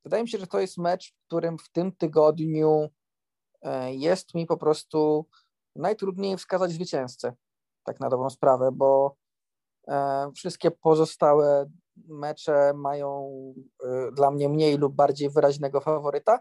wydaje 0.04 0.22
mi 0.22 0.28
się, 0.28 0.38
że 0.38 0.46
to 0.46 0.60
jest 0.60 0.78
mecz, 0.78 1.12
w 1.12 1.26
którym 1.26 1.58
w 1.58 1.68
tym 1.68 1.92
tygodniu 1.96 2.88
e, 3.62 3.94
jest 3.94 4.34
mi 4.34 4.46
po 4.46 4.56
prostu 4.56 5.26
najtrudniej 5.76 6.36
wskazać 6.36 6.70
zwycięzcę, 6.70 7.34
tak 7.84 8.00
na 8.00 8.08
dobrą 8.08 8.30
sprawę, 8.30 8.70
bo 8.72 9.16
wszystkie 10.36 10.70
pozostałe 10.70 11.70
mecze 11.96 12.72
mają 12.74 13.30
dla 14.12 14.30
mnie 14.30 14.48
mniej 14.48 14.78
lub 14.78 14.94
bardziej 14.94 15.30
wyraźnego 15.30 15.80
faworyta, 15.80 16.38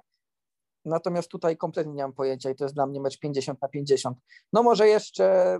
Natomiast 0.86 1.30
tutaj 1.30 1.58
kompletnie 1.58 1.93
nie 1.93 2.04
mam 2.04 2.14
pojęcia 2.14 2.49
i 2.49 2.56
to 2.56 2.66
jest 2.66 2.76
dla 2.76 2.88
mnie 2.88 3.02
mecz 3.02 3.20
50 3.20 3.62
na 3.62 3.68
50. 3.68 4.18
No 4.54 4.64
może 4.64 4.88
jeszcze 4.88 5.58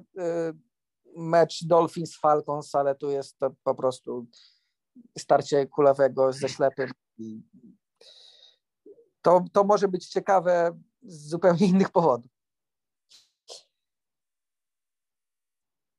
mecz 1.18 1.64
Dolphins 1.64 2.18
Falcons, 2.18 2.76
ale 2.76 2.96
tu 2.96 3.10
jest 3.10 3.40
to 3.40 3.52
po 3.64 3.76
prostu 3.76 4.26
starcie 5.18 5.68
kulawego 5.68 6.34
ze 6.34 6.50
ślepym. 6.50 6.92
To, 9.22 9.46
to 9.54 9.64
może 9.64 9.88
być 9.88 10.08
ciekawe 10.08 10.80
z 11.02 11.30
zupełnie 11.30 11.68
innych 11.68 11.90
powodów. 11.90 12.32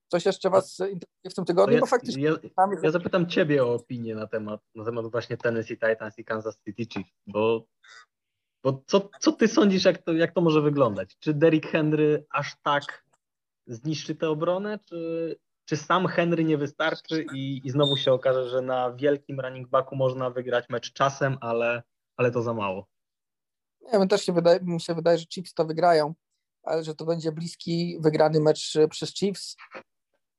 Coś 0.08 0.26
jeszcze 0.26 0.50
Was 0.50 0.78
interesuje 0.78 1.30
w 1.30 1.34
tym 1.34 1.44
tygodniu? 1.44 1.74
Ja, 1.74 1.80
bo 1.80 1.86
faktycznie 1.86 2.22
ja, 2.22 2.36
ja, 2.82 2.90
zapytam 2.90 3.28
Ciebie 3.28 3.64
o 3.64 3.74
opinię 3.74 4.14
na 4.14 4.26
temat, 4.26 4.60
na 4.74 4.84
temat 4.84 5.10
właśnie 5.10 5.36
Tennessee 5.36 5.78
Titans 5.78 6.18
i 6.18 6.24
Kansas 6.24 6.58
City 6.64 6.86
Chiefs, 6.86 7.10
bo 7.26 7.66
bo 8.64 8.82
co, 8.86 9.10
co 9.20 9.32
ty 9.32 9.48
sądzisz, 9.48 9.84
jak 9.84 10.02
to, 10.02 10.12
jak 10.12 10.34
to 10.34 10.40
może 10.40 10.60
wyglądać? 10.60 11.16
Czy 11.18 11.34
Derrick 11.34 11.70
Henry 11.70 12.26
aż 12.30 12.56
tak 12.62 13.01
zniszczy 13.66 14.14
tę 14.14 14.28
obronę, 14.28 14.78
czy, 14.84 15.36
czy 15.64 15.76
sam 15.76 16.06
Henry 16.06 16.44
nie 16.44 16.58
wystarczy 16.58 17.26
i, 17.34 17.60
i 17.64 17.70
znowu 17.70 17.96
się 17.96 18.12
okaże, 18.12 18.48
że 18.48 18.62
na 18.62 18.92
wielkim 18.92 19.40
running 19.40 19.68
backu 19.68 19.96
można 19.96 20.30
wygrać 20.30 20.68
mecz 20.68 20.92
czasem, 20.92 21.38
ale, 21.40 21.82
ale 22.16 22.30
to 22.30 22.42
za 22.42 22.54
mało? 22.54 22.86
Nie 23.80 23.98
wiem, 23.98 24.08
też 24.08 24.24
się 24.24 24.32
wydaje, 24.32 24.60
mi 24.62 24.80
się 24.80 24.94
wydaje, 24.94 25.18
że 25.18 25.26
Chiefs 25.26 25.54
to 25.54 25.64
wygrają, 25.64 26.14
ale 26.62 26.84
że 26.84 26.94
to 26.94 27.04
będzie 27.04 27.32
bliski, 27.32 27.98
wygrany 28.00 28.40
mecz 28.40 28.78
przez 28.90 29.14
Chiefs, 29.14 29.56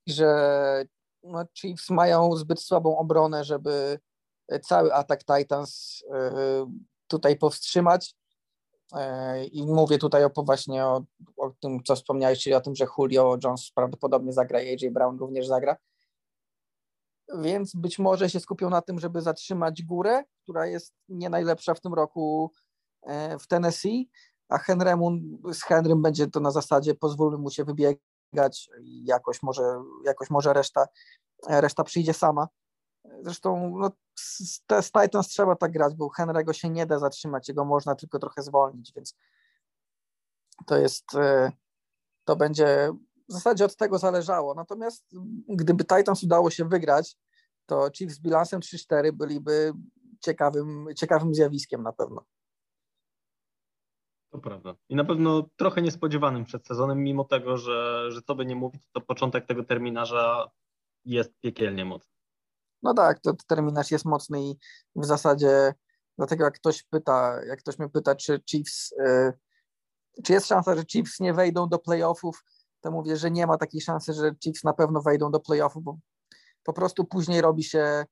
że 0.07 0.86
no, 1.24 1.45
Chiefs 1.57 1.89
mają 1.89 2.36
zbyt 2.36 2.61
słabą 2.61 2.97
obronę, 2.97 3.43
żeby 3.43 3.99
cały 4.61 4.93
atak 4.93 5.24
Titans 5.24 6.03
yy, 6.09 6.65
tutaj 7.07 7.38
powstrzymać. 7.38 8.15
I 9.51 9.65
mówię 9.65 9.97
tutaj 9.97 10.23
o, 10.23 10.29
właśnie 10.35 10.85
o, 10.85 11.03
o 11.37 11.49
tym, 11.49 11.83
co 11.83 11.95
wspomniałeś, 11.95 12.43
czyli 12.43 12.55
o 12.55 12.61
tym, 12.61 12.75
że 12.75 12.85
Julio 12.97 13.37
Jones 13.43 13.71
prawdopodobnie 13.75 14.33
zagra 14.33 14.59
AJ 14.59 14.91
Brown 14.91 15.17
również 15.17 15.47
zagra. 15.47 15.77
Więc 17.41 17.75
być 17.75 17.99
może 17.99 18.29
się 18.29 18.39
skupią 18.39 18.69
na 18.69 18.81
tym, 18.81 18.99
żeby 18.99 19.21
zatrzymać 19.21 19.83
górę, 19.83 20.23
która 20.43 20.65
jest 20.67 20.93
nie 21.09 21.29
najlepsza 21.29 21.73
w 21.73 21.81
tym 21.81 21.93
roku 21.93 22.51
e, 23.01 23.39
w 23.39 23.47
Tennessee, 23.47 24.09
a 24.49 24.57
Henrymu, 24.57 25.11
z 25.53 25.63
Henrym 25.63 26.01
będzie 26.01 26.27
to 26.27 26.39
na 26.39 26.51
zasadzie 26.51 26.95
pozwólmy 26.95 27.37
mu 27.37 27.49
się 27.49 27.63
wybiegać 27.63 28.69
jakoś 29.03 29.43
może, 29.43 29.63
jakoś 30.05 30.29
może 30.29 30.53
reszta, 30.53 30.85
reszta 31.47 31.83
przyjdzie 31.83 32.13
sama. 32.13 32.47
Zresztą 33.22 33.78
no, 33.78 33.91
z, 34.16 34.62
z 34.82 34.91
Titans 34.91 35.28
trzeba 35.28 35.56
tak 35.56 35.72
grać, 35.72 35.95
bo 35.95 36.10
Henry'ego 36.20 36.54
się 36.54 36.70
nie 36.70 36.86
da 36.86 36.99
zatrzymać, 36.99 37.49
jego 37.49 37.66
można 37.66 37.95
tylko 37.95 38.20
trochę 38.20 38.41
zwolnić, 38.41 38.91
więc 38.95 39.16
to 40.66 40.78
jest, 40.78 41.16
e, 41.16 41.51
to 42.24 42.36
będzie 42.36 42.91
w 43.30 43.34
zasadzie 43.34 43.66
od 43.66 43.76
tego 43.76 43.97
zależało. 43.97 44.54
Natomiast 44.54 45.06
gdyby 45.47 45.84
Titans 45.84 46.24
udało 46.24 46.49
się 46.49 46.66
wygrać, 46.66 47.18
to 47.66 47.89
Chiefs 47.97 48.16
z 48.16 48.20
bilansem 48.20 48.62
3-4 48.62 49.12
byliby 49.12 49.74
ciekawym, 50.20 50.88
ciekawym 50.95 51.36
zjawiskiem 51.36 51.84
na 51.84 51.93
pewno. 51.93 52.26
To 54.30 54.39
prawda. 54.39 54.76
I 54.89 54.95
na 54.95 55.04
pewno 55.06 55.49
trochę 55.56 55.82
niespodziewanym 55.82 56.45
przed 56.45 56.68
sezonem, 56.68 57.04
mimo 57.04 57.24
tego, 57.24 57.58
że, 57.58 58.12
że 58.12 58.22
co 58.22 58.36
by 58.36 58.45
nie 58.45 58.56
mówić, 58.56 58.82
to 58.91 59.01
początek 59.01 59.45
tego 59.45 59.64
terminarza 59.64 60.51
jest 61.06 61.39
piekielnie 61.39 61.86
mocny. 61.86 62.12
No 62.84 62.93
tak, 62.93 63.19
to 63.19 63.34
terminarz 63.47 63.91
jest 63.91 64.05
mocny 64.05 64.43
i 64.43 64.55
w 64.95 65.05
zasadzie 65.05 65.73
dlatego 66.17 66.43
jak 66.43 66.53
ktoś 66.53 66.84
pyta, 66.84 67.45
jak 67.45 67.59
ktoś 67.59 67.79
mnie 67.79 67.89
pyta, 67.89 68.15
czy 68.15 68.41
Chiefs, 68.49 68.91
y, 68.91 69.34
czy 70.23 70.34
jest 70.34 70.47
szansa, 70.47 70.75
że 70.75 70.86
Chiefs 70.86 71.19
nie 71.19 71.34
wejdą 71.34 71.69
do 71.69 71.79
playoffów, 71.79 72.43
to 72.81 72.91
mówię, 72.91 73.17
że 73.17 73.31
nie 73.31 73.47
ma 73.47 73.57
takiej 73.57 73.81
szansy, 73.81 74.13
że 74.13 74.36
Chiefs 74.43 74.63
na 74.63 74.73
pewno 74.73 75.01
wejdą 75.01 75.31
do 75.31 75.39
playoffów, 75.39 75.84
bo 75.84 75.97
po 76.63 76.73
prostu 76.73 77.05
później 77.05 77.41
robi 77.41 77.63
się, 77.63 78.05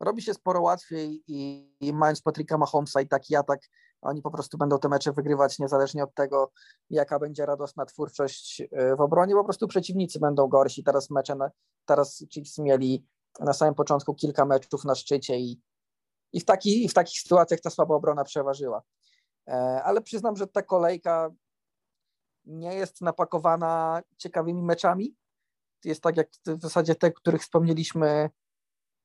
robi 0.00 0.22
się 0.22 0.34
sporo 0.34 0.60
łatwiej 0.60 1.22
i, 1.26 1.70
i 1.80 1.92
mając 1.92 2.22
Patryka 2.22 2.58
Mahomesa 2.58 3.00
i 3.00 3.08
taki 3.08 3.36
atak, 3.36 3.60
oni 4.02 4.22
po 4.22 4.30
prostu 4.30 4.58
będą 4.58 4.78
te 4.78 4.88
mecze 4.88 5.12
wygrywać 5.12 5.58
niezależnie 5.58 6.04
od 6.04 6.14
tego, 6.14 6.52
jaka 6.90 7.18
będzie 7.18 7.46
radosna 7.46 7.86
twórczość 7.86 8.60
y, 8.60 8.96
w 8.96 9.00
obronie, 9.00 9.34
po 9.34 9.44
prostu 9.44 9.68
przeciwnicy 9.68 10.18
będą 10.18 10.48
gorsi. 10.48 10.84
Teraz 10.84 11.10
mecze, 11.10 11.34
na, 11.34 11.50
teraz 11.84 12.24
Chiefs 12.32 12.58
mieli 12.58 13.06
na 13.40 13.52
samym 13.52 13.74
początku 13.74 14.14
kilka 14.14 14.44
meczów 14.44 14.84
na 14.84 14.94
szczycie 14.94 15.38
i, 15.38 15.60
i, 16.32 16.40
w, 16.40 16.44
taki, 16.44 16.84
i 16.84 16.88
w 16.88 16.94
takich 16.94 17.20
sytuacjach 17.20 17.60
ta 17.60 17.70
słaba 17.70 17.94
obrona 17.94 18.24
przeważyła. 18.24 18.82
E, 19.48 19.82
ale 19.84 20.02
przyznam, 20.02 20.36
że 20.36 20.46
ta 20.46 20.62
kolejka 20.62 21.30
nie 22.44 22.74
jest 22.74 23.00
napakowana 23.00 24.02
ciekawymi 24.16 24.62
meczami. 24.62 25.14
Jest 25.84 26.02
tak 26.02 26.16
jak 26.16 26.28
w 26.46 26.62
zasadzie 26.62 26.94
te, 26.94 27.12
których 27.12 27.42
wspomnieliśmy, 27.42 28.30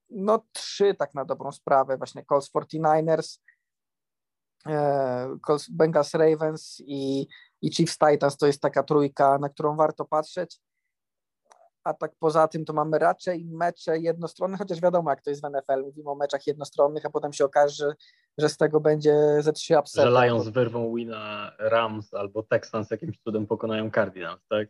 no 0.09 0.45
trzy 0.51 0.95
tak 0.95 1.13
na 1.13 1.25
dobrą 1.25 1.51
sprawę, 1.51 1.97
właśnie 1.97 2.25
Colts 2.25 2.51
49ers, 2.51 3.39
e, 4.67 5.37
Bengals 5.69 6.13
Ravens 6.13 6.81
i, 6.85 7.27
i 7.61 7.73
Chiefs 7.73 7.97
Titans 7.97 8.37
to 8.37 8.47
jest 8.47 8.61
taka 8.61 8.83
trójka, 8.83 9.37
na 9.37 9.49
którą 9.49 9.75
warto 9.75 10.05
patrzeć. 10.05 10.59
A 11.83 11.93
tak 11.93 12.11
poza 12.19 12.47
tym 12.47 12.65
to 12.65 12.73
mamy 12.73 12.99
raczej 12.99 13.45
mecze 13.45 13.99
jednostronne, 13.99 14.57
chociaż 14.57 14.81
wiadomo 14.81 15.09
jak 15.09 15.21
to 15.21 15.29
jest 15.29 15.41
w 15.41 15.49
NFL, 15.49 15.81
mówimy 15.83 16.09
o 16.09 16.15
meczach 16.15 16.47
jednostronnych, 16.47 17.05
a 17.05 17.09
potem 17.09 17.33
się 17.33 17.45
okaże, 17.45 17.95
że, 18.37 18.49
z 18.49 18.57
tego 18.57 18.79
będzie 18.79 19.15
ze 19.39 19.53
trzy 19.53 19.79
upsety. 19.79 20.11
Że 20.11 20.25
Lions 20.25 20.47
wyrwą 20.47 20.95
wina 20.95 21.51
Rams 21.59 22.13
albo 22.13 22.43
Texans 22.43 22.91
jakimś 22.91 23.19
cudem 23.19 23.47
pokonają 23.47 23.91
Cardinals, 23.91 24.47
tak? 24.49 24.67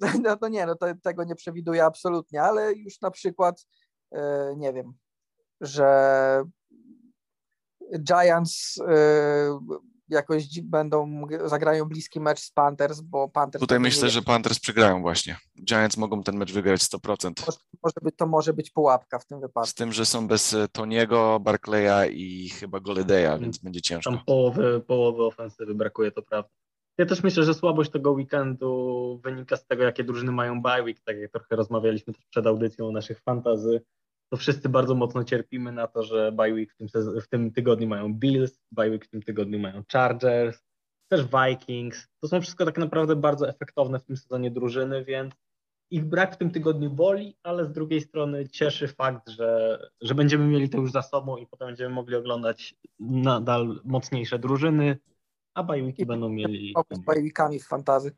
No 0.22 0.36
to 0.36 0.48
nie, 0.48 0.66
no 0.66 0.74
to, 0.74 0.86
tego 1.02 1.24
nie 1.24 1.34
przewiduję 1.34 1.84
absolutnie, 1.84 2.42
ale 2.42 2.72
już 2.72 3.00
na 3.00 3.10
przykład 3.10 3.66
yy, 4.12 4.20
nie 4.56 4.72
wiem, 4.72 4.92
że 5.60 6.44
Giants 7.98 8.76
yy, 8.76 9.78
jakoś 10.08 10.60
będą, 10.60 11.26
zagrają 11.44 11.84
bliski 11.84 12.20
mecz 12.20 12.40
z 12.40 12.50
Panthers, 12.50 13.00
bo 13.00 13.28
Panthers... 13.28 13.60
Tutaj 13.60 13.80
myślę, 13.80 14.10
że 14.10 14.22
Panthers 14.22 14.60
przegrają 14.60 15.02
właśnie. 15.02 15.36
Giants 15.64 15.96
mogą 15.96 16.22
ten 16.22 16.36
mecz 16.36 16.52
wygrać 16.52 16.80
100%. 16.80 17.32
Może, 17.46 17.58
może 17.82 17.94
być, 18.02 18.16
to 18.16 18.26
może 18.26 18.52
być 18.52 18.70
pułapka 18.70 19.18
w 19.18 19.26
tym 19.26 19.40
wypadku. 19.40 19.70
Z 19.70 19.74
tym, 19.74 19.92
że 19.92 20.06
są 20.06 20.28
bez 20.28 20.54
e, 20.54 20.68
Toniego, 20.68 21.40
Barclaya 21.40 22.10
i 22.12 22.48
chyba 22.48 22.80
Goledeya, 22.80 23.40
więc 23.40 23.58
będzie 23.58 23.80
ciężko. 23.80 24.10
Tam 24.10 24.20
połowy, 24.24 24.80
połowy 24.86 25.24
ofensywy 25.24 25.74
brakuje, 25.74 26.10
to 26.10 26.22
prawda. 26.22 26.50
Ja 26.98 27.06
też 27.06 27.22
myślę, 27.22 27.44
że 27.44 27.54
słabość 27.54 27.90
tego 27.90 28.12
weekendu 28.12 29.20
wynika 29.24 29.56
z 29.56 29.66
tego, 29.66 29.84
jakie 29.84 30.04
drużyny 30.04 30.32
mają 30.32 30.62
bye 30.62 30.82
week, 30.82 31.00
tak 31.00 31.18
jak 31.18 31.30
trochę 31.30 31.56
rozmawialiśmy 31.56 32.12
też 32.12 32.26
przed 32.26 32.46
audycją 32.46 32.88
o 32.88 32.92
naszych 32.92 33.20
fantazy 33.20 33.80
to 34.30 34.36
wszyscy 34.36 34.68
bardzo 34.68 34.94
mocno 34.94 35.24
cierpimy 35.24 35.72
na 35.72 35.86
to, 35.86 36.02
że 36.02 36.32
bye 36.32 36.66
w 36.66 36.76
tym, 36.76 36.88
w 37.22 37.28
tym 37.28 37.52
tygodniu 37.52 37.88
mają 37.88 38.14
Bills, 38.14 38.60
bye 38.72 38.98
w 38.98 39.08
tym 39.08 39.22
tygodniu 39.22 39.58
mają 39.58 39.82
Chargers, 39.92 40.62
też 41.08 41.24
Vikings. 41.26 42.08
To 42.20 42.28
są 42.28 42.40
wszystko 42.40 42.64
tak 42.64 42.78
naprawdę 42.78 43.16
bardzo 43.16 43.48
efektowne 43.48 43.98
w 43.98 44.04
tym 44.04 44.16
sezonie 44.16 44.50
drużyny, 44.50 45.04
więc 45.04 45.34
ich 45.90 46.04
brak 46.04 46.34
w 46.34 46.38
tym 46.38 46.50
tygodniu 46.50 46.90
boli, 46.90 47.36
ale 47.42 47.64
z 47.64 47.72
drugiej 47.72 48.00
strony 48.00 48.48
cieszy 48.48 48.88
fakt, 48.88 49.28
że, 49.28 49.78
że 50.00 50.14
będziemy 50.14 50.46
mieli 50.46 50.68
to 50.68 50.78
już 50.78 50.92
za 50.92 51.02
sobą 51.02 51.36
i 51.36 51.46
potem 51.46 51.68
będziemy 51.68 51.94
mogli 51.94 52.16
oglądać 52.16 52.74
nadal 53.00 53.80
mocniejsze 53.84 54.38
drużyny, 54.38 54.98
a 55.54 55.62
bajwiki 55.62 56.06
będą 56.06 56.28
mieli... 56.28 56.74
Z 56.90 56.98
bajwikami 56.98 57.60
w 57.60 57.66
fantazy. 57.66 58.12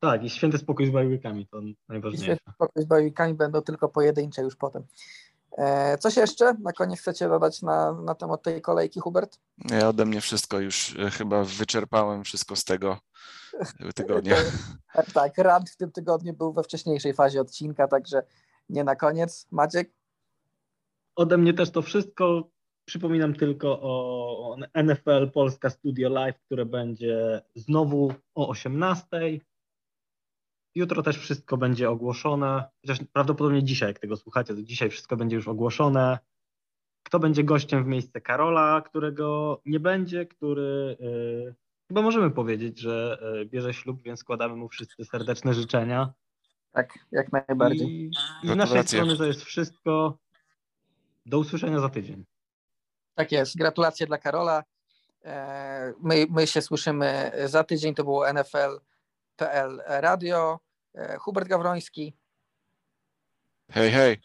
Tak, 0.00 0.24
i 0.24 0.30
święty 0.30 0.58
spokój 0.58 0.86
z 0.86 0.90
bajwikami, 0.90 1.46
to 1.46 1.60
najważniejsze. 1.88 2.22
I 2.22 2.26
święty 2.26 2.52
spokój 2.54 2.82
z 2.82 2.86
bajwikami 2.86 3.34
będą 3.34 3.62
tylko 3.62 3.88
pojedyncze 3.88 4.42
już 4.42 4.56
potem. 4.56 4.82
E, 5.58 5.98
coś 5.98 6.16
jeszcze 6.16 6.54
na 6.54 6.72
koniec 6.72 7.00
chcecie 7.00 7.28
dodać 7.28 7.62
na, 7.62 7.92
na 7.92 8.14
temat 8.14 8.42
tej 8.42 8.60
kolejki, 8.60 9.00
Hubert? 9.00 9.38
Ja 9.70 9.88
ode 9.88 10.04
mnie 10.04 10.20
wszystko 10.20 10.60
już 10.60 10.96
e, 10.98 11.10
chyba 11.10 11.44
wyczerpałem 11.44 12.24
wszystko 12.24 12.56
z 12.56 12.64
tego 12.64 12.98
tygodnia. 13.94 14.36
tak, 15.14 15.38
rant 15.38 15.70
w 15.70 15.76
tym 15.76 15.92
tygodniu 15.92 16.34
był 16.34 16.52
we 16.52 16.62
wcześniejszej 16.62 17.14
fazie 17.14 17.40
odcinka, 17.40 17.88
także 17.88 18.22
nie 18.68 18.84
na 18.84 18.96
koniec. 18.96 19.46
Maciek? 19.50 19.90
Ode 21.16 21.38
mnie 21.38 21.54
też 21.54 21.70
to 21.70 21.82
wszystko. 21.82 22.50
Przypominam 22.84 23.34
tylko 23.34 23.80
o 23.82 24.56
NFL 24.84 25.30
Polska 25.30 25.70
Studio 25.70 26.08
Live, 26.08 26.40
które 26.46 26.66
będzie 26.66 27.42
znowu 27.54 28.12
o 28.34 28.48
18. 28.48 29.08
Jutro 30.74 31.02
też 31.02 31.18
wszystko 31.18 31.56
będzie 31.56 31.90
ogłoszone, 31.90 32.64
chociaż 32.80 32.98
prawdopodobnie 33.12 33.64
dzisiaj, 33.64 33.88
jak 33.88 33.98
tego 33.98 34.16
słuchacie, 34.16 34.54
to 34.54 34.62
dzisiaj 34.62 34.90
wszystko 34.90 35.16
będzie 35.16 35.36
już 35.36 35.48
ogłoszone. 35.48 36.18
Kto 37.02 37.18
będzie 37.18 37.44
gościem 37.44 37.84
w 37.84 37.86
miejsce 37.86 38.20
Karola, 38.20 38.82
którego 38.86 39.60
nie 39.66 39.80
będzie, 39.80 40.26
który 40.26 40.96
yy, 41.00 41.54
chyba 41.88 42.02
możemy 42.02 42.30
powiedzieć, 42.30 42.78
że 42.78 43.18
yy, 43.34 43.46
bierze 43.46 43.74
ślub, 43.74 44.02
więc 44.02 44.20
składamy 44.20 44.56
mu 44.56 44.68
wszyscy 44.68 45.04
serdeczne 45.04 45.54
życzenia. 45.54 46.12
Tak, 46.72 46.98
jak 47.12 47.32
najbardziej. 47.32 47.88
I, 47.88 48.10
i 48.42 48.48
z 48.48 48.56
naszej 48.56 48.82
strony 48.82 49.16
to 49.16 49.24
jest 49.24 49.44
wszystko. 49.44 50.18
Do 51.26 51.38
usłyszenia 51.38 51.80
za 51.80 51.88
tydzień. 51.88 52.24
Tak 53.14 53.32
jest. 53.32 53.56
Gratulacje 53.56 54.06
dla 54.06 54.18
Karola. 54.18 54.64
E, 55.24 55.92
my, 56.02 56.26
my 56.30 56.46
się 56.46 56.62
słyszymy 56.62 57.32
za 57.46 57.64
tydzień. 57.64 57.94
To 57.94 58.04
było 58.04 58.26
NFL.pl 59.38 59.82
Radio. 59.86 60.60
E, 60.94 61.16
Hubert 61.18 61.48
Gawroński. 61.48 62.16
Hej, 63.70 63.90
hej. 63.90 64.20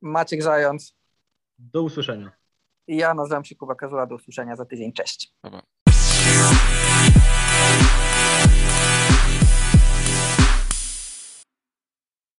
Maciek 0.00 0.42
Zając. 0.42 0.94
Do 1.58 1.82
usłyszenia. 1.82 2.32
I 2.86 2.96
ja 2.96 3.14
nazywam 3.14 3.44
się 3.44 3.54
Kuba 3.54 3.74
Kazula. 3.74 4.06
Do 4.06 4.14
usłyszenia 4.14 4.56
za 4.56 4.64
tydzień. 4.64 4.92
Cześć. 4.92 5.34
Dobra. 5.42 5.62